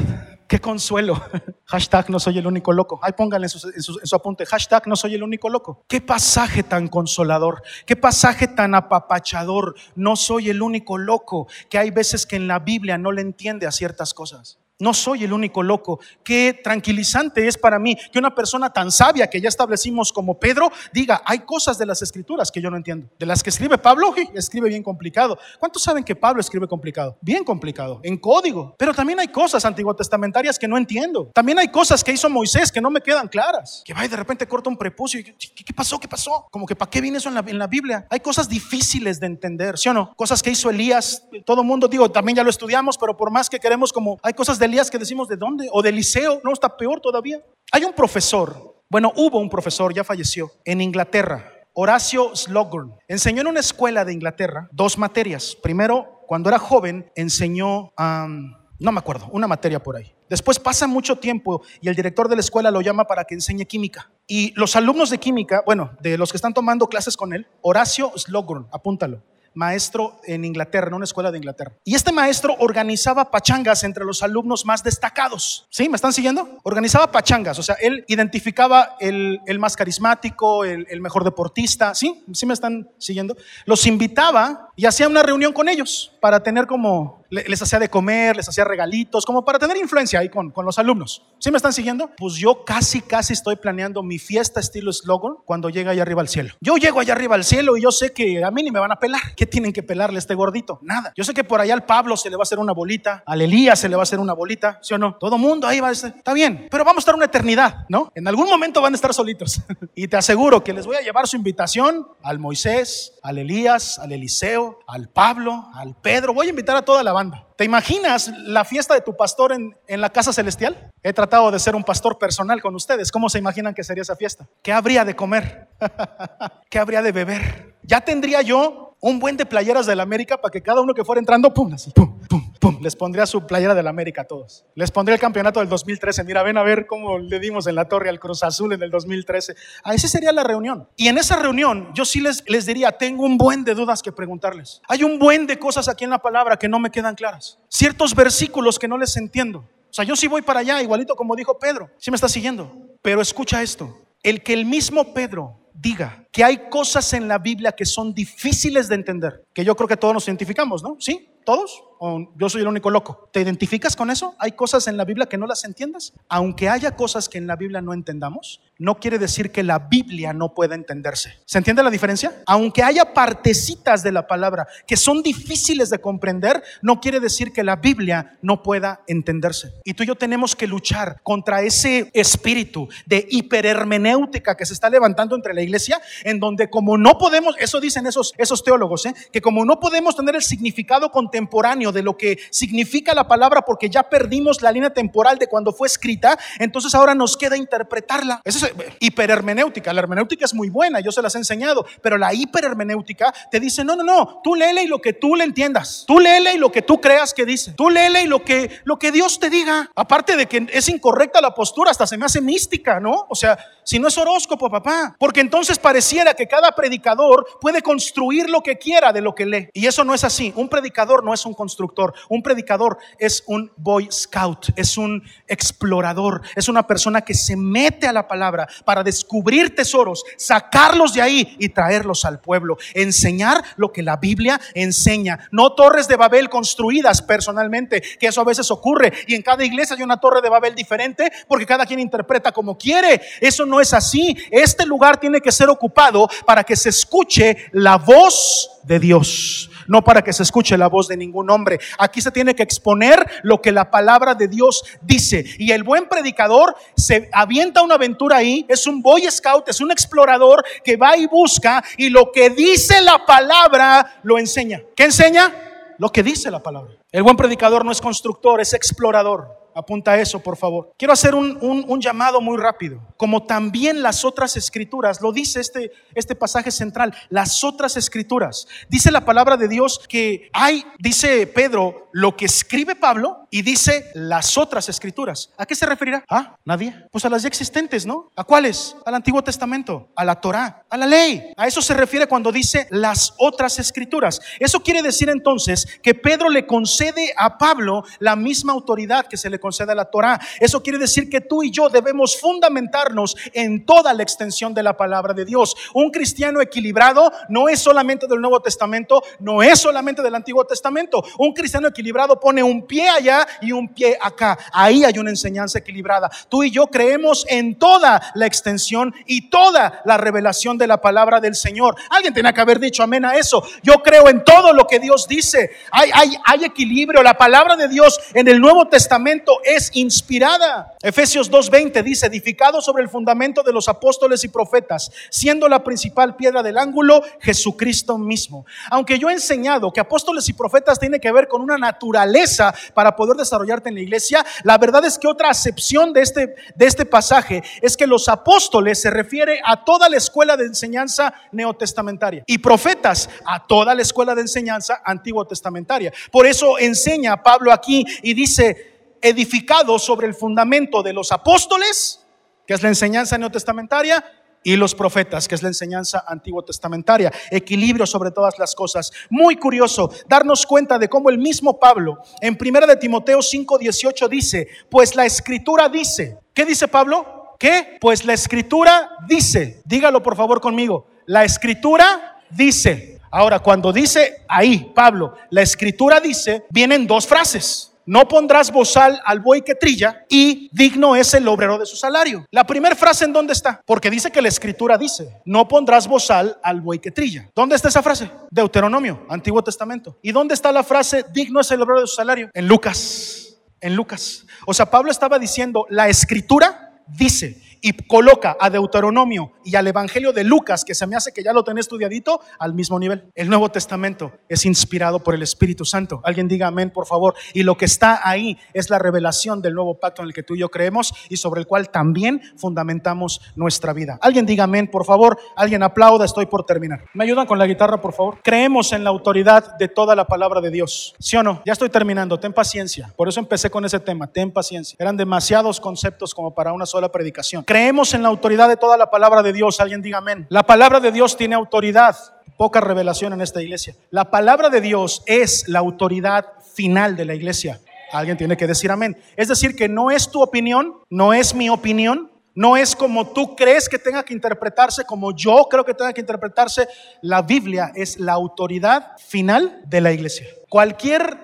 Qué 0.49 0.61
consuelo. 0.61 1.23
Hashtag 1.67 2.09
no 2.09 2.19
soy 2.19 2.39
el 2.39 2.47
único 2.47 2.73
loco. 2.73 2.99
Ahí 3.03 3.13
pónganle 3.13 3.45
en 3.45 3.51
su, 3.51 3.69
en 3.69 3.83
su, 3.83 4.17
apunte. 4.17 4.47
Hashtag 4.47 4.89
no 4.89 4.97
soy 4.97 5.15
el 5.15 5.23
único 5.23 5.51
loco. 5.51 5.85
Qué 5.87 6.01
pasaje 6.01 6.63
tan 6.63 6.89
consolador. 6.89 7.63
Qué 7.85 7.97
pasaje 7.97 8.49
tan 8.49 8.75
apapachador. 8.75 9.75
No 9.95 10.17
soy 10.17 10.49
el 10.49 10.63
único 10.63 10.97
loco. 10.97 11.49
Que 11.69 11.77
hay 11.77 11.91
veces 11.91 12.25
que 12.25 12.37
en 12.37 12.49
la 12.49 12.61
Biblia 12.61 12.97
no 12.97 13.13
le 13.13 13.21
entiende 13.21 13.67
a 13.67 13.73
ciertas 13.73 14.15
cosas. 14.15 14.59
No 14.81 14.95
soy 14.95 15.25
el 15.25 15.33
único 15.33 15.63
loco. 15.63 15.99
Qué 16.23 16.61
tranquilizante 16.63 17.49
es 17.49 17.59
para 17.59 17.81
mí 17.81 17.97
que 18.13 18.19
una 18.19 18.33
persona 18.33 18.71
tan 18.71 18.93
sabia 18.93 19.29
que 19.29 19.41
ya 19.41 19.49
establecimos 19.49 20.13
como 20.13 20.39
Pedro 20.39 20.71
diga, 20.93 21.21
hay 21.25 21.41
cosas 21.41 21.79
de 21.79 21.87
las 21.87 22.01
escrituras 22.01 22.53
que 22.53 22.61
yo 22.61 22.71
no 22.71 22.77
entiendo. 22.77 23.09
De 23.19 23.27
las 23.27 23.43
que 23.43 23.51
escribe 23.51 23.77
Pablo, 23.77 24.15
escribe 24.35 24.69
bien 24.69 24.85
complicado. 24.85 25.37
¿Cuántos 25.59 25.83
saben 25.83 26.05
que 26.05 26.15
Pablo 26.15 26.41
escribe 26.41 26.69
complicado? 26.69 27.19
Bien 27.21 27.43
complicado, 27.43 28.01
en 28.05 28.17
código. 28.19 28.77
Pero 28.79 28.95
también 28.95 29.19
hay 29.19 29.29
cosas 29.29 29.65
antiguotestamentarias 29.65 30.59
que 30.59 30.69
no 30.69 30.79
entiendo. 30.79 31.33
También 31.35 31.59
hay 31.59 31.69
cosas 31.69 32.05
que 32.05 32.13
hizo 32.13 32.31
Moisés 32.31 32.71
que 32.71 32.81
no 32.81 32.91
me 32.91 33.01
quedan 33.01 33.27
claras. 33.27 33.83
Que 33.85 33.95
va 33.95 34.05
y 34.05 34.09
de 34.09 34.17
repente 34.17 34.47
corta 34.47 34.71
un 34.71 34.77
prepucio 34.77 35.19
y 35.19 35.25
¿qué, 35.25 35.75
pasó? 35.75 35.99
¿Qué 35.99 36.07
pasó? 36.07 36.47
Como 36.53 36.67
que 36.67 36.77
¿para 36.77 36.89
qué 36.89 37.01
viene 37.01 37.19
eso 37.19 37.29
en 37.29 37.35
la, 37.35 37.45
en 37.45 37.59
la 37.59 37.67
Biblia? 37.67 38.07
Hay 38.11 38.21
cosas 38.21 38.49
difíciles 38.49 39.19
de 39.19 39.27
entender, 39.27 39.77
¿sí 39.77 39.89
o 39.89 39.93
no? 39.93 40.15
Cosas 40.15 40.41
que 40.41 40.51
hizo 40.51 40.71
Elías. 40.71 41.25
Todo 41.45 41.65
mundo, 41.65 41.89
digo, 41.89 42.09
también 42.13 42.37
ya 42.37 42.45
lo 42.45 42.51
estudiamos, 42.51 42.97
pero 42.97 43.17
por 43.17 43.33
más 43.33 43.51
que 43.51 43.59
queremos 43.59 43.93
como, 43.93 44.19
hay 44.23 44.35
cosas 44.35 44.61
de 44.61 44.68
Elías 44.69 44.91
que 44.91 44.99
decimos 44.99 45.29
de 45.29 45.37
dónde, 45.37 45.69
o 45.73 45.83
de 45.83 45.91
liceo, 45.91 46.41
no, 46.45 46.53
está 46.53 46.77
peor 46.77 47.01
todavía. 47.01 47.43
Hay 47.73 47.85
un 47.85 47.93
profesor, 47.93 48.83
bueno, 48.89 49.13
hubo 49.17 49.39
un 49.39 49.51
profesor, 49.51 49.93
ya 49.93 50.05
falleció, 50.05 50.53
en 50.65 50.81
Inglaterra, 50.81 51.53
Horacio 51.73 52.37
Sloghorn. 52.37 52.95
Enseñó 53.09 53.41
en 53.41 53.49
una 53.49 53.61
escuela 53.61 54.05
de 54.05 54.13
Inglaterra 54.13 54.69
dos 54.73 54.99
materias. 54.99 55.57
Primero, 55.63 56.23
cuando 56.27 56.49
era 56.49 56.59
joven, 56.59 57.11
enseñó, 57.15 57.93
no 57.97 58.93
me 58.93 58.99
acuerdo, 58.99 59.29
una 59.33 59.47
materia 59.47 59.83
por 59.83 59.97
ahí. 59.97 60.15
Después 60.29 60.59
pasa 60.59 60.87
mucho 60.87 61.17
tiempo 61.17 61.63
y 61.81 61.89
el 61.89 61.95
director 61.95 62.29
de 62.29 62.37
la 62.37 62.41
escuela 62.41 62.71
lo 62.71 62.83
llama 62.83 63.07
para 63.07 63.25
que 63.25 63.35
enseñe 63.35 63.65
química. 63.65 64.11
Y 64.27 64.53
los 64.55 64.77
alumnos 64.77 65.09
de 65.09 65.19
química, 65.19 65.63
bueno, 65.65 65.93
de 66.01 66.19
los 66.19 66.31
que 66.31 66.37
están 66.37 66.53
tomando 66.53 66.89
clases 66.89 67.17
con 67.17 67.33
él, 67.33 67.47
Horacio 67.63 68.13
Slogorn, 68.15 68.69
apúntalo 68.71 69.23
maestro 69.59 70.21
en 70.25 70.45
Inglaterra, 70.45 70.87
en 70.87 70.95
una 70.95 71.05
escuela 71.05 71.33
de 71.33 71.39
Inglaterra. 71.39 71.73
Y 71.85 71.97
este 71.97 72.13
maestro 72.13 72.55
organizaba 72.61 73.31
pachangas 73.31 73.83
entre 73.83 74.05
los 74.05 74.23
alumnos 74.23 74.65
más 74.65 74.85
destacados. 74.85 75.67
¿Sí? 75.69 75.89
¿Me 75.89 75.97
están 75.97 76.13
siguiendo? 76.13 76.59
Organizaba 76.63 77.11
pachangas, 77.11 77.59
o 77.59 77.63
sea, 77.63 77.75
él 77.81 78.05
identificaba 78.07 78.97
el, 79.01 79.41
más 79.59 79.77
carismático, 79.77 80.65
el, 80.65 80.87
el, 80.89 81.01
mejor 81.01 81.25
deportista. 81.25 81.95
¿Sí? 81.95 82.25
¿Sí 82.33 82.47
me 82.47 82.55
están 82.55 82.89
siguiendo? 82.99 83.37
Los 83.67 83.85
invitaba 83.87 84.71
y 84.77 84.87
hacía 84.87 85.09
una 85.09 85.25
reunión 85.25 85.53
con 85.53 85.69
ellos 85.69 86.13
para 86.21 86.41
tener 86.43 86.67
como 86.69 87.25
les 87.31 87.61
hacía 87.61 87.79
de 87.79 87.89
comer, 87.89 88.37
les 88.37 88.49
hacía 88.49 88.65
regalitos, 88.65 89.25
como 89.25 89.45
para 89.45 89.59
tener 89.59 89.77
influencia 89.77 90.21
ahí 90.21 90.29
con, 90.29 90.51
con, 90.51 90.65
los 90.65 90.79
alumnos. 90.79 91.25
¿Sí 91.39 91.51
me 91.51 91.57
están 91.57 91.73
siguiendo? 91.73 92.11
Pues 92.17 92.35
yo 92.35 92.65
casi, 92.65 93.01
casi 93.01 93.33
estoy 93.33 93.57
planeando 93.57 94.03
mi 94.03 94.19
fiesta 94.19 94.61
estilo 94.61 94.93
slogan 94.93 95.35
cuando 95.45 95.71
llegue 95.71 95.91
allá 95.91 96.03
arriba 96.03 96.21
al 96.21 96.29
cielo. 96.29 96.55
Yo 96.61 96.77
llego 96.77 97.01
allá 97.01 97.13
arriba 97.13 97.35
al 97.35 97.45
cielo 97.45 97.77
y 97.77 97.83
yo 97.83 97.91
sé 97.91 98.13
que 98.13 98.45
a 98.45 98.51
mí 98.51 98.63
ni 98.63 98.71
me 98.71 98.81
van 98.81 98.93
a 98.93 98.97
pelar. 98.97 99.21
¿Qué 99.37 99.47
tienen 99.47 99.73
que 99.73 99.83
pelarle 99.83 100.17
a 100.17 100.21
este 100.21 100.35
gordito? 100.35 100.79
Nada. 100.83 101.13
Yo 101.17 101.25
sé 101.25 101.35
que 101.35 101.45
por 101.45 101.61
allá 101.61 101.75
al 101.75 101.85
Pablo 101.85 102.17
se 102.17 102.31
le 102.31 102.37
va 102.37 102.43
a 102.43 102.45
hacer 102.45 102.59
una 102.59 102.73
bolita, 102.73 103.23
al 103.27 103.41
Elías 103.41 103.79
se 103.79 103.89
le 103.89 103.97
va 103.97 104.03
a 104.03 104.05
hacer 104.05 104.21
una 104.21 104.33
bolita, 104.33 104.79
¿sí 104.83 104.95
o 104.95 104.99
no? 104.99 105.17
Todo 105.17 105.39
mundo 105.39 105.67
ahí 105.67 105.81
va 105.81 105.89
a 105.89 105.93
estar. 105.93 106.15
Está 106.17 106.33
bien, 106.33 106.69
pero 106.71 106.85
vamos 106.85 106.99
a 106.99 107.03
estar 107.03 107.15
una 107.15 107.27
eternidad, 107.27 107.87
¿no? 107.89 108.11
En 108.15 108.27
algún 108.29 108.49
momento 108.49 108.81
van 108.81 108.95
a 108.95 108.97
estar 108.97 109.13
solitos. 109.15 109.61
y 109.95 110.09
te 110.09 110.17
aseguro 110.17 110.63
que 110.65 110.73
les 110.73 110.87
voy 110.87 110.97
a 110.97 111.01
llevar 111.01 111.27
su 111.29 111.37
invitación 111.37 112.07
al 112.23 112.39
Moisés, 112.39 113.15
al 113.23 113.39
Elías, 113.39 113.99
al 113.99 114.13
Eliseo, 114.13 114.81
al 114.87 115.09
Pablo, 115.09 115.67
al 115.75 115.95
Pedro. 115.95 116.35
Voy 116.35 116.47
a 116.47 116.51
invitar 116.51 116.77
a 116.77 116.83
toda 116.83 117.03
la 117.03 117.13
¿Te 117.57 117.65
imaginas 117.65 118.29
la 118.39 118.65
fiesta 118.65 118.95
de 118.95 119.01
tu 119.01 119.17
pastor 119.17 119.53
en, 119.53 119.77
en, 119.87 120.01
la 120.01 120.11
casa 120.11 120.33
celestial? 120.33 120.91
He 121.03 121.13
tratado 121.13 121.51
de 121.51 121.59
ser 121.59 121.75
un 121.75 121.85
pastor 121.85 122.19
personal 122.19 122.61
con 122.61 122.75
ustedes. 122.75 123.11
¿Cómo 123.11 123.29
se 123.29 123.39
imaginan 123.39 123.75
que 123.75 123.85
sería 123.85 124.03
esa 124.03 124.17
fiesta? 124.17 124.47
¿Qué 124.63 124.73
habría 124.73 125.05
de 125.05 125.17
comer? 125.17 125.69
¿Qué 126.71 126.79
habría 126.79 127.03
de 127.03 127.13
beber? 127.13 127.75
Ya 127.83 128.01
tendría 128.01 128.43
yo 128.43 128.88
un 129.01 129.19
buen 129.19 129.37
de 129.37 129.47
playeras 129.47 129.87
de 129.87 129.95
la 129.95 130.03
América 130.03 130.41
para 130.41 130.51
que 130.51 130.63
cada 130.63 130.81
uno 130.81 130.95
que 130.95 131.05
fuera 131.05 131.21
entrando, 131.21 131.53
pum, 131.55 131.73
así, 131.73 131.91
pum, 131.91 132.19
pum, 132.29 132.53
pum, 132.59 132.79
les 132.81 132.97
pondría 132.97 133.27
su 133.27 133.47
playera 133.47 133.75
de 133.75 133.83
la 133.83 133.91
América 133.91 134.23
a 134.23 134.25
todos. 134.25 134.65
Les 134.75 134.91
pondría 134.91 135.15
el 135.15 135.21
campeonato 135.21 135.61
del 135.61 135.69
2013. 135.69 136.25
Mira, 136.25 136.43
ven 136.43 136.57
a 136.59 136.63
ver 136.63 136.87
cómo 136.87 137.19
le 137.19 137.39
dimos 137.39 137.67
en 137.67 137.75
la 137.75 137.87
torre 137.87 138.09
al 138.09 138.19
Cruz 138.19 138.43
Azul 138.43 138.73
en 138.73 138.83
el 138.83 138.91
2013. 138.91 139.55
A 139.85 139.95
esa 139.95 140.09
sería 140.09 140.33
la 140.33 140.43
reunión. 140.43 140.89
Y 140.97 141.09
en 141.09 141.19
esa 141.19 141.37
reunión 141.37 141.91
yo 141.95 142.05
sí 142.05 142.21
les, 142.21 142.43
les 142.49 142.67
diría, 142.67 142.93
tengo 142.93 143.25
un 143.25 143.39
buen 143.39 143.65
de 143.65 143.75
dudas 143.75 144.03
que 144.03 144.13
preguntarles. 144.13 144.83
Hay 144.89 145.05
un 145.05 145.19
buen 145.19 145.47
de 145.47 145.59
cosas 145.59 145.89
aquí 145.89 146.05
en 146.05 146.11
la 146.11 146.19
palabra 146.19 146.57
que 146.57 146.69
no 146.69 146.79
me 146.79 146.91
quedan 146.91 147.15
claras. 147.15 147.59
Ciertos 147.69 148.15
versículos 148.15 148.79
que 148.79 148.89
no 148.89 148.99
les 148.99 149.17
entiendo. 149.17 149.61
O 149.91 149.93
sea, 149.93 150.05
yo 150.05 150.17
sí 150.17 150.27
voy 150.27 150.43
para 150.43 150.61
allá, 150.61 150.83
igualito 150.83 151.15
como 151.15 151.37
dijo 151.37 151.59
Pedro. 151.59 151.91
Sí 151.99 152.11
me 152.11 152.17
está 152.17 152.29
siguiendo. 152.29 152.71
Pero 153.03 153.21
escucha 153.21 153.63
esto. 153.63 153.97
El 154.23 154.43
que 154.43 154.53
el 154.53 154.67
mismo 154.67 155.15
Pedro 155.15 155.59
diga 155.81 156.27
que 156.33 156.45
hay 156.45 156.69
cosas 156.69 157.13
en 157.13 157.29
la 157.29 157.39
Biblia 157.39 157.73
que 157.73 157.85
son 157.85 158.13
difíciles 158.13 158.89
de 158.89 158.97
entender, 158.97 159.45
que 159.53 159.65
yo 159.65 159.77
creo 159.77 159.89
que 159.89 159.97
todos 159.97 160.15
nos 160.15 160.27
identificamos, 160.27 160.83
¿no? 160.83 160.97
¿Sí? 160.99 161.29
¿Todos? 161.45 161.83
¿O 161.99 162.33
yo 162.37 162.49
soy 162.49 162.63
el 162.63 162.69
único 162.69 162.91
loco? 162.91 163.29
¿Te 163.33 163.41
identificas 163.41 163.97
con 163.97 164.11
eso? 164.11 164.35
¿Hay 164.39 164.53
cosas 164.53 164.87
en 164.87 164.97
la 164.97 165.05
Biblia 165.05 165.27
que 165.27 165.37
no 165.37 165.47
las 165.47 165.65
entiendas? 165.65 166.13
Aunque 166.29 166.69
haya 166.69 166.97
cosas 166.97 167.29
que 167.29 167.39
en 167.39 167.47
la 167.47 167.57
Biblia 167.57 167.81
no 167.81 167.93
entendamos, 167.93 168.61
no 168.79 169.01
quiere 169.01 169.19
decir 169.19 169.51
que 169.51 169.65
la 169.65 169.81
Biblia 169.81 170.33
no 170.33 170.55
pueda 170.55 170.75
entenderse. 170.77 171.35
¿Se 171.45 171.59
entiende 171.59 171.83
la 171.83 171.91
diferencia? 171.91 172.43
Aunque 172.47 172.83
haya 172.83 173.13
partecitas 173.13 174.03
de 174.03 174.13
la 174.13 174.27
palabra 174.27 174.69
que 174.87 174.97
son 174.97 175.23
difíciles 175.23 175.91
de 175.91 176.01
comprender, 176.01 176.63
no 176.83 177.01
quiere 177.01 177.19
decir 177.19 177.53
que 177.53 177.65
la 177.65 177.77
Biblia 177.77 178.39
no 178.43 178.63
pueda 178.63 179.03
entenderse. 179.09 179.73
Y 179.85 179.95
tú 179.95 180.05
y 180.05 180.07
yo 180.07 180.15
tenemos 180.15 180.55
que 180.55 180.69
luchar 180.69 181.21
contra 181.23 181.63
ese 181.63 182.11
espíritu 182.15 182.89
de 183.07 183.27
hiperhermenéutica 183.29 184.57
que 184.57 184.67
se 184.67 184.75
está 184.75 184.89
levantando 184.89 185.35
entre 185.35 185.55
la 185.55 185.63
iglesia, 185.63 186.01
en 186.23 186.39
donde 186.39 186.71
como 186.71 186.97
no 186.97 187.19
podemos, 187.19 187.57
eso 187.59 187.81
dicen 187.81 188.07
esos, 188.07 188.33
esos 188.39 188.63
teólogos, 188.63 189.07
¿eh? 189.07 189.15
que 189.33 189.41
como 189.41 189.65
no 189.65 189.81
podemos 189.81 190.15
tener 190.15 190.37
el 190.37 190.43
significado 190.43 191.11
contemporáneo 191.11 191.88
de 191.93 192.03
lo 192.03 192.17
que 192.17 192.39
significa 192.51 193.15
la 193.15 193.27
palabra 193.29 193.63
porque 193.63 193.91
ya 193.91 194.05
perdimos 194.05 194.63
la 194.63 194.73
línea 194.73 194.91
temporal 194.91 195.39
de 195.39 195.47
cuando 195.47 195.73
fue 195.73 195.89
escrita, 195.89 196.39
entonces 196.59 196.95
ahora 196.95 197.15
nos 197.15 197.37
queda 197.37 197.57
interpretarla. 197.57 198.41
Eso 198.45 198.67
es 198.67 198.73
hiperhermenéutica. 199.01 199.93
La 199.93 200.01
hermenéutica 200.01 200.45
es 200.45 200.55
muy 200.55 200.69
buena, 200.69 201.01
yo 201.01 201.13
se 201.13 201.23
las 201.23 201.35
he 201.35 201.39
enseñado, 201.39 201.87
pero 202.03 202.19
la 202.19 202.33
hiperhermenéutica 202.35 203.33
te 203.51 203.61
dice, 203.61 203.85
no, 203.85 203.97
no, 203.97 204.05
no, 204.05 204.41
tú 204.43 204.55
léele 204.55 204.85
y 204.85 204.87
lo 204.87 205.01
que 205.01 205.13
tú 205.13 205.37
le 205.37 205.45
entiendas. 205.45 206.05
Tú 206.07 206.21
léele 206.21 206.55
y 206.55 206.59
lo 206.59 206.73
que 206.73 206.83
tú 206.83 207.01
creas 207.01 207.35
que 207.35 207.45
dice. 207.45 207.73
Tú 207.73 207.91
léele 207.91 208.23
y 208.23 208.27
lo 208.27 208.45
que, 208.45 208.71
lo 208.85 208.99
que 208.99 209.13
Dios 209.13 209.39
te 209.39 209.51
diga. 209.51 209.91
Aparte 209.95 210.37
de 210.37 210.47
que 210.47 210.67
es 210.73 210.89
incorrecta 210.89 211.41
la 211.41 211.55
postura, 211.55 211.91
hasta 211.91 212.07
se 212.07 212.17
me 212.17 212.27
hace 212.27 212.41
mística, 212.41 213.01
¿no? 213.01 213.27
O 213.29 213.35
sea, 213.35 213.59
si 213.89 213.99
no 213.99 214.09
es 214.09 214.19
horóscopo, 214.19 214.69
papá. 214.69 215.17
Porque 215.19 215.41
entonces 215.41 215.79
pareciera 215.79 216.35
que 216.35 216.47
cada 216.47 216.73
predicador 216.73 217.47
puede 217.59 217.81
construir 217.81 218.51
lo 218.51 218.61
que 218.61 218.77
quiera 218.77 219.15
de 219.15 219.23
lo 219.23 219.35
que 219.35 219.47
lee. 219.47 219.71
Y 219.73 219.87
eso 219.87 220.05
no 220.05 220.13
es 220.13 220.25
así. 220.25 220.53
Un 220.57 220.69
predicador 220.69 221.25
no 221.25 221.33
es 221.33 221.47
un 221.47 221.55
constructor. 221.55 222.13
Un 222.29 222.43
predicador 222.43 222.99
es 223.19 223.43
un 223.47 223.73
boy 223.79 224.07
scout, 224.13 224.67
es 224.77 224.99
un 224.99 225.23
explorador, 225.47 226.43
es 226.55 226.69
una 226.69 226.87
persona 226.87 227.23
que 227.23 227.33
se 227.33 227.57
mete 227.57 228.07
a 228.07 228.13
la 228.13 228.29
palabra 228.29 228.69
para 228.85 229.03
descubrir 229.03 229.75
tesoros, 229.75 230.23
sacarlos 230.37 231.15
de 231.15 231.23
ahí 231.23 231.57
y 231.59 231.71
traerlos 231.71 232.27
al 232.27 232.41
pueblo. 232.41 232.77
Enseñar 232.93 233.65
lo 233.77 233.91
que 233.91 234.03
la 234.03 234.19
Biblia 234.19 234.61
enseña. 234.75 235.49
No 235.51 235.73
torres 235.73 236.09
de 236.09 236.17
Babel 236.17 236.51
construidas 236.51 237.23
personalmente, 237.23 238.03
que 238.21 238.27
eso 238.27 238.43
a 238.43 238.45
veces 238.45 238.71
ocurre. 238.71 239.15
Y 239.27 239.35
en 239.35 239.41
cada 239.41 239.65
iglesia 239.65 239.97
hay 239.97 240.03
una 240.03 240.21
torre 240.21 240.43
de 240.43 240.51
Babel 240.51 240.75
diferente 240.75 241.33
porque 241.49 241.65
cada 241.65 241.87
quien 241.87 242.01
interpreta 242.01 242.53
como 242.53 242.77
quiere. 242.77 243.23
Eso 243.41 243.65
no 243.65 243.78
es 243.81 243.95
así. 243.95 244.37
Este 244.51 244.85
lugar 244.87 245.19
tiene 245.19 245.41
que 245.41 245.53
ser 245.53 245.69
ocupado 245.69 246.29
para 246.45 246.65
que 246.65 246.77
se 246.77 246.89
escuche 246.89 247.57
la 247.73 247.97
voz 247.97 248.71
de 248.85 248.99
Dios, 248.99 249.71
no 249.87 250.03
para 250.03 250.23
que 250.23 250.33
se 250.33 250.43
escuche 250.43 250.77
la 250.79 250.89
voz 250.89 251.09
de 251.09 251.17
ningún 251.17 251.51
hombre. 251.51 251.79
Aquí 251.99 252.21
se 252.21 252.31
tiene 252.31 252.55
que 252.55 252.63
exponer 252.63 253.25
lo 253.43 253.61
que 253.61 253.71
la 253.71 253.91
palabra 253.91 254.35
de 254.35 254.49
Dios 254.49 254.83
dice. 255.03 255.45
Y 255.59 255.73
el 255.73 255.83
buen 255.83 256.09
predicador 256.09 256.75
se 256.97 257.29
avienta 257.33 257.83
una 257.83 257.97
aventura 257.97 258.37
ahí, 258.39 258.65
es 258.69 258.87
un 258.87 259.03
boy 259.03 259.31
scout, 259.31 259.69
es 259.69 259.81
un 259.81 259.91
explorador 259.91 260.65
que 260.85 260.97
va 260.97 261.17
y 261.17 261.27
busca 261.27 261.85
y 261.97 262.09
lo 262.09 262.33
que 262.33 262.51
dice 262.51 263.01
la 263.03 263.25
palabra 263.27 264.21
lo 264.23 264.39
enseña. 264.39 264.83
¿Qué 264.97 265.05
enseña? 265.05 265.53
Lo 265.99 266.11
que 266.11 266.23
dice 266.23 266.51
la 266.51 266.63
palabra. 266.63 266.95
El 267.11 267.23
buen 267.23 267.37
predicador 267.37 267.85
no 267.85 267.93
es 267.93 268.01
constructor, 268.01 268.61
es 268.61 268.73
explorador. 268.73 269.68
Apunta 269.79 270.19
eso, 270.19 270.41
por 270.41 270.57
favor. 270.57 270.93
Quiero 270.99 271.13
hacer 271.13 271.37
un, 271.37 272.01
llamado 272.01 272.41
muy 272.41 272.57
rápido. 272.57 273.01
Como 273.17 273.45
también 273.45 274.03
las 274.03 274.25
otras 274.25 274.57
escrituras, 274.57 275.21
lo 275.21 275.31
dice 275.31 275.61
este, 275.61 275.93
este 276.17 276.35
pasaje 276.35 276.73
central, 276.73 277.15
las 277.29 277.63
otras 277.63 277.97
escrituras. 277.97 278.67
Dice 278.89 279.13
la 279.13 279.25
palabra 279.25 279.57
de 279.57 279.69
Dios 279.69 280.01
que 280.09 280.51
hay, 280.53 280.85
dice 280.99 281.47
Pedro, 281.47 282.09
lo 282.13 282.37
que 282.37 282.47
escribe 282.47 282.97
Pablo 282.97 283.47
y 283.51 283.63
dice 283.63 284.11
las 284.15 284.59
otras 284.59 284.89
escrituras. 284.89 285.53
¿A 285.57 285.65
qué 285.65 285.77
se 285.77 285.87
referirá? 285.87 286.25
¿Ah? 286.29 286.57
Nadie. 286.65 287.07
Pues 287.13 287.25
a 287.25 287.29
las 287.29 287.43
ya 287.43 287.49
existentes, 287.49 288.05
¿no? 288.05 288.33
¿A 288.35 288.43
cuáles? 288.43 288.97
Al 289.07 289.15
Antiguo 289.15 289.43
Testamento, 289.43 290.09
a 290.17 290.25
la 290.25 290.41
Torá, 290.41 290.85
a 290.91 290.97
la 290.97 291.07
ley. 291.07 291.53
A 291.57 291.69
eso 291.69 291.81
se 291.81 291.95
refiere 291.95 292.27
cuando 292.27 292.51
dice 292.51 292.89
las 292.91 293.33
otras 293.39 293.79
escrituras. 293.79 294.41
Eso 294.59 294.83
quiere 294.83 295.03
decir 295.03 295.29
entonces 295.29 295.87
que 296.03 296.15
Pedro 296.15 296.49
le 296.49 296.67
concede 296.67 297.33
a 297.37 297.59
Pablo 297.59 298.03
la 298.19 298.35
misma 298.35 298.73
autoridad 298.73 299.27
que 299.27 299.37
se 299.37 299.49
le 299.49 299.61
concede 299.61 299.68
concede 299.69 299.95
la 299.95 300.07
Torah. 300.07 300.41
Eso 300.59 300.83
quiere 300.83 300.99
decir 300.99 301.29
que 301.29 301.43
tú 301.43 301.63
y 301.63 301.71
yo 301.71 301.91
debemos 301.91 302.41
fundamentarnos 302.41 303.37
en 303.53 303.85
toda 303.85 304.15
la 304.15 304.23
extensión 304.23 304.73
de 304.73 304.83
la 304.83 304.97
palabra 304.97 305.35
de 305.35 305.45
Dios. 305.45 305.77
Un 305.93 306.11
cristiano 306.11 306.63
equilibrado 306.63 307.31
no 307.51 307.69
es 307.69 307.81
solamente 307.81 308.27
del 308.27 308.41
Nuevo 308.41 308.61
Testamento, 308.61 309.23
no 309.41 309.63
es 309.63 309.79
solamente 309.79 310.23
del 310.23 310.35
Antiguo 310.35 310.65
Testamento. 310.65 311.23
Un 311.37 311.53
cristiano 311.53 311.87
equilibrado 311.87 312.41
pone 312.41 312.63
un 312.63 312.87
pie 312.87 313.11
allá 313.11 313.47
y 313.61 313.73
un 313.73 313.89
pie 313.89 314.17
acá. 314.19 314.59
Ahí 314.73 315.05
hay 315.05 315.19
una 315.19 315.29
enseñanza 315.29 315.81
equilibrada. 315.81 316.31
Tú 316.49 316.65
y 316.65 316.71
yo 316.71 316.87
creemos 316.87 317.45
en 317.47 317.75
toda 317.79 318.23
la 318.35 318.47
extensión 318.47 319.15
y 319.27 319.51
toda 319.51 320.01
la 320.07 320.17
revelación 320.17 320.79
de 320.79 320.87
la 320.87 320.99
palabra 320.99 321.41
del 321.41 321.55
Señor. 321.55 321.95
Alguien 322.09 322.33
tenía 322.33 322.55
que 322.55 322.61
haber 322.63 322.81
dicho 322.81 323.03
amén 323.03 323.27
a 323.27 323.37
eso. 323.37 323.63
Yo 323.83 324.03
creo 324.03 324.31
en 324.31 324.43
todo 324.45 324.73
lo 324.73 324.87
que 324.87 324.99
Dios 324.99 325.29
dice. 325.29 325.73
Hay, 325.93 326.11
hay, 326.15 326.39
hay 326.43 326.65
equilibrio. 326.65 327.23
La 327.23 327.37
palabra 327.37 327.77
de 327.77 327.89
Dios 327.89 328.19
en 328.33 328.49
el 328.49 328.63
Nuevo 328.63 328.89
Testamento 328.89 329.48
es 329.65 329.91
inspirada. 329.95 330.95
Efesios 331.03 331.51
2.20 331.51 332.03
dice, 332.03 332.27
edificado 332.27 332.81
sobre 332.81 333.03
el 333.03 333.09
fundamento 333.09 333.63
de 333.63 333.73
los 333.73 333.89
apóstoles 333.89 334.45
y 334.45 334.49
profetas, 334.49 335.11
siendo 335.31 335.69
la 335.69 335.83
principal 335.85 336.37
piedra 336.37 336.63
del 336.63 336.79
ángulo 336.79 337.23
Jesucristo 337.41 338.19
mismo. 338.19 338.67
Aunque 338.91 339.19
yo 339.19 339.31
he 339.31 339.33
enseñado 339.33 339.93
que 339.93 340.01
apóstoles 340.01 340.49
y 340.49 340.53
profetas 340.53 340.99
tiene 340.99 341.21
que 341.21 341.33
ver 341.33 341.49
con 341.49 341.63
una 341.63 341.79
naturaleza 341.79 342.75
para 342.95 343.17
poder 343.17 343.37
desarrollarte 343.37 343.89
en 343.89 343.97
la 343.97 344.03
iglesia, 344.03 344.45
la 344.65 344.79
verdad 344.79 345.05
es 345.05 345.19
que 345.19 345.29
otra 345.29 345.51
acepción 345.51 346.13
de 346.13 346.23
este, 346.23 346.55
de 346.75 346.87
este 346.87 347.05
pasaje 347.05 347.63
es 347.81 347.97
que 347.97 348.07
los 348.07 348.29
apóstoles 348.29 349.01
se 349.01 349.11
refiere 349.11 349.61
a 349.65 349.85
toda 349.85 350.09
la 350.09 350.17
escuela 350.17 350.57
de 350.57 350.67
enseñanza 350.67 351.33
neotestamentaria 351.53 352.45
y 352.47 352.59
profetas 352.59 353.29
a 353.45 353.67
toda 353.67 353.95
la 353.95 354.03
escuela 354.03 354.35
de 354.35 354.43
enseñanza 354.43 355.01
antiguo 355.05 355.47
testamentaria. 355.47 356.13
Por 356.31 356.47
eso 356.47 356.79
enseña 356.79 357.43
Pablo 357.43 357.73
aquí 357.73 358.05
y 358.23 358.35
dice, 358.35 358.98
edificado 359.23 359.99
sobre 359.99 360.27
el 360.27 360.35
fundamento 360.35 361.03
de 361.03 361.13
los 361.13 361.33
apóstoles, 361.33 362.27
que 362.67 362.75
es 362.75 362.83
la 362.83 362.89
enseñanza 362.89 363.39
neotestamentaria, 363.39 364.25
y 364.63 364.77
los 364.77 364.95
profetas, 364.95 365.49
que 365.49 365.55
es 365.55 365.63
la 365.63 365.69
enseñanza 365.69 366.25
antiguo 366.27 366.63
testamentaria. 366.63 367.33
Equilibrio 367.51 368.07
sobre 368.07 368.31
todas 368.31 368.59
las 368.59 368.75
cosas. 368.75 369.13
Muy 369.31 369.57
curioso 369.57 370.11
darnos 370.29 370.67
cuenta 370.67 370.99
de 370.99 371.09
cómo 371.09 371.31
el 371.31 371.39
mismo 371.39 371.79
Pablo 371.79 372.19
en 372.41 372.59
1 372.61 372.87
de 372.87 372.97
Timoteo 372.97 373.39
5:18 373.39 374.29
dice, 374.29 374.69
pues 374.91 375.15
la 375.15 375.25
escritura 375.25 375.89
dice, 375.89 376.39
¿qué 376.53 376.65
dice 376.65 376.89
Pablo? 376.89 377.55
¿Qué? 377.59 377.99
Pues 378.01 378.25
la 378.25 378.35
escritura 378.35 379.11
dice, 379.27 379.81
dígalo 379.85 380.23
por 380.23 380.37
favor 380.37 380.61
conmigo, 380.61 381.07
la 381.27 381.45
escritura 381.45 382.43
dice. 382.51 383.21
Ahora, 383.31 383.59
cuando 383.59 383.93
dice 383.93 384.45
ahí, 384.49 384.91
Pablo, 384.95 385.35
la 385.51 385.61
escritura 385.61 386.19
dice, 386.19 386.65
vienen 386.71 387.07
dos 387.07 387.27
frases 387.27 387.93
no 388.09 388.27
pondrás 388.27 388.73
bozal 388.73 389.21
al 389.27 389.41
buey 389.41 389.61
que 389.61 389.75
trilla 389.75 390.25
y 390.31 390.71
digno 390.73 391.15
es 391.15 391.35
el 391.35 391.47
obrero 391.47 391.77
de 391.77 391.85
su 391.85 391.95
salario. 391.95 392.47
La 392.51 392.65
primera 392.65 392.97
frase 392.97 393.27
en 393.27 393.35
dónde 393.35 393.53
está? 393.53 393.83
Porque 393.85 394.11
dice 394.11 394.31
que 394.31 394.41
la 394.41 394.49
escritura 394.49 394.97
dice, 394.97 395.43
no 395.45 395.69
pondrás 395.69 396.09
bozal 396.09 396.59
al 396.63 396.81
buey 396.81 397.01
que 397.01 397.11
trilla. 397.11 397.51
¿Dónde 397.55 397.77
está 397.77 397.89
esa 397.89 398.03
frase? 398.03 398.31
Deuteronomio, 398.51 399.27
Antiguo 399.29 399.63
Testamento. 399.63 400.19
¿Y 400.23 400.33
dónde 400.33 400.55
está 400.55 400.73
la 400.73 400.83
frase, 400.83 401.27
digno 401.35 401.61
es 401.61 401.71
el 401.71 401.83
obrero 401.83 402.01
de 402.01 402.07
su 402.07 402.15
salario? 402.15 402.49
En 402.55 402.67
Lucas, 402.67 403.59
en 403.79 403.95
Lucas. 403.95 404.47
O 404.67 404.73
sea, 404.73 404.87
Pablo 404.87 405.11
estaba 405.11 405.39
diciendo, 405.39 405.85
la 405.91 406.09
escritura 406.09 407.03
dice, 407.09 407.61
y 407.81 407.93
coloca 407.93 408.57
a 408.61 408.71
Deuteronomio 408.71 409.53
y 409.65 409.77
al 409.77 409.87
Evangelio 409.87 410.33
de 410.33 410.45
Lucas, 410.45 410.85
que 410.85 410.95
se 410.95 411.07
me 411.07 411.17
hace 411.17 411.33
que 411.33 411.43
ya 411.43 411.53
lo 411.53 411.65
tenés 411.65 411.89
estudiadito, 411.89 412.41
al 412.59 412.75
mismo 412.75 412.99
nivel. 412.99 413.31
El 413.35 413.49
Nuevo 413.49 413.71
Testamento 413.71 414.33
es 414.49 414.67
inspirado 414.67 415.21
por 415.21 415.35
el 415.35 415.43
Espíritu 415.43 415.85
Santo. 415.85 416.21
Alguien 416.25 416.49
diga 416.49 416.67
amén, 416.67 416.91
por 416.91 417.07
favor. 417.07 417.35
Y 417.55 417.63
lo 417.63 417.77
que 417.77 417.87
está 417.87 418.21
ahí 418.29 418.59
es 418.75 418.91
la 418.91 418.99
revelación 418.99 419.63
del 419.63 419.75
nuevo 419.75 419.99
pacto 419.99 420.23
en 420.23 420.29
el 420.29 420.35
que 420.35 420.43
tú 420.43 420.55
y 420.55 420.61
yo 420.61 420.71
creemos 420.71 421.15
y 421.29 421.37
sobre 421.37 421.61
el 421.61 421.67
cual 421.67 421.91
también 421.91 422.43
fundamentamos 422.57 423.41
nuestra 423.57 423.93
vida. 423.93 424.19
Alguien 424.21 424.47
diga 424.47 424.65
amén, 424.65 424.89
por 424.89 425.05
favor. 425.05 425.39
Alguien 425.57 425.83
aplauda, 425.83 426.25
estoy 426.25 426.47
por 426.47 426.65
terminar. 426.65 427.05
¿Me 427.15 427.25
ayudan 427.25 427.47
con 427.47 427.59
la 427.59 427.67
guitarra, 427.67 428.01
por 428.01 428.13
favor? 428.13 428.41
Creemos 428.43 428.93
en 428.93 429.05
la 429.05 429.11
autoridad 429.11 429.77
de 429.79 429.89
toda 429.89 430.15
la 430.15 430.27
palabra 430.27 430.61
de 430.61 430.71
Dios. 430.71 431.15
¿Sí 431.19 431.37
o 431.37 431.43
no? 431.43 431.63
Ya 431.65 431.73
estoy 431.73 431.89
terminando, 431.89 432.39
ten 432.39 432.53
paciencia. 432.53 433.13
Por 433.17 433.29
eso 433.29 433.41
empecé 433.41 433.71
con 433.71 433.85
ese 433.85 434.01
tema, 434.01 434.27
ten 434.27 434.51
paciencia. 434.51 434.97
Eran 434.99 435.17
demasiados 435.17 435.81
conceptos 435.81 436.35
como 436.35 436.55
para 436.55 436.73
una 436.73 436.87
sola 436.87 437.11
predicación. 437.11 437.65
Creemos 437.69 438.15
en 438.15 438.23
la 438.23 438.31
autoridad 438.31 438.67
de 438.67 438.79
toda 438.79 438.97
la 438.97 439.11
palabra 439.11 439.43
de 439.43 439.53
Dios. 439.53 439.79
Alguien 439.79 440.01
diga 440.01 440.17
amén. 440.17 440.47
La 440.49 440.63
palabra 440.63 441.01
de 441.01 441.13
Dios 441.13 441.37
tiene 441.37 441.55
autoridad. 441.55 442.17
Poca 442.57 442.81
revelación 442.81 443.35
en 443.35 443.43
esta 443.43 443.61
iglesia. 443.61 443.95
La 444.09 444.31
palabra 444.31 444.71
de 444.71 444.81
Dios 444.81 445.23
es 445.27 445.69
la 445.69 445.81
autoridad 445.81 446.47
final 446.73 447.15
de 447.15 447.27
la 447.27 447.35
iglesia. 447.35 447.79
Alguien 448.11 448.39
tiene 448.39 448.57
que 448.57 448.67
decir 448.67 448.91
amén. 448.91 449.19
Es 449.37 449.49
decir, 449.49 449.77
que 449.77 449.87
no 449.87 450.11
es 450.11 450.31
tu 450.31 450.41
opinión, 450.41 450.95
no 451.11 451.35
es 451.35 451.55
mi 451.55 451.69
opinión, 451.69 452.33
no 452.55 452.79
es 452.79 452.97
como 452.97 453.35
tú 453.35 453.55
crees 453.55 453.87
que 453.87 453.99
tenga 453.99 454.23
que 454.23 454.33
interpretarse, 454.33 455.05
como 455.05 455.37
yo 455.37 455.67
creo 455.71 455.85
que 455.85 455.93
tenga 455.93 456.15
que 456.15 456.23
interpretarse. 456.23 456.89
La 457.21 457.43
Biblia 457.43 457.93
es 457.95 458.19
la 458.19 458.33
autoridad 458.33 459.13
final 459.19 459.83
de 459.85 460.01
la 460.01 460.11
iglesia. 460.11 460.47
Cualquier 460.71 461.37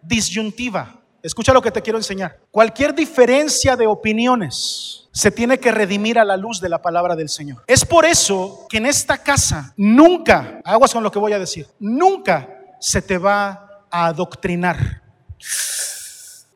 disyuntiva, 0.00 1.02
escucha 1.22 1.52
lo 1.52 1.60
que 1.60 1.70
te 1.70 1.82
quiero 1.82 1.98
enseñar, 1.98 2.38
cualquier 2.50 2.94
diferencia 2.94 3.76
de 3.76 3.86
opiniones 3.86 5.05
se 5.16 5.30
tiene 5.30 5.58
que 5.58 5.72
redimir 5.72 6.18
a 6.18 6.26
la 6.26 6.36
luz 6.36 6.60
de 6.60 6.68
la 6.68 6.82
palabra 6.82 7.16
del 7.16 7.30
Señor. 7.30 7.64
Es 7.66 7.86
por 7.86 8.04
eso 8.04 8.66
que 8.68 8.76
en 8.76 8.84
esta 8.84 9.16
casa 9.16 9.72
nunca, 9.74 10.60
aguas 10.62 10.92
con 10.92 11.02
lo 11.02 11.10
que 11.10 11.18
voy 11.18 11.32
a 11.32 11.38
decir, 11.38 11.66
nunca 11.78 12.50
se 12.80 13.00
te 13.00 13.16
va 13.16 13.86
a 13.90 14.08
adoctrinar, 14.08 15.00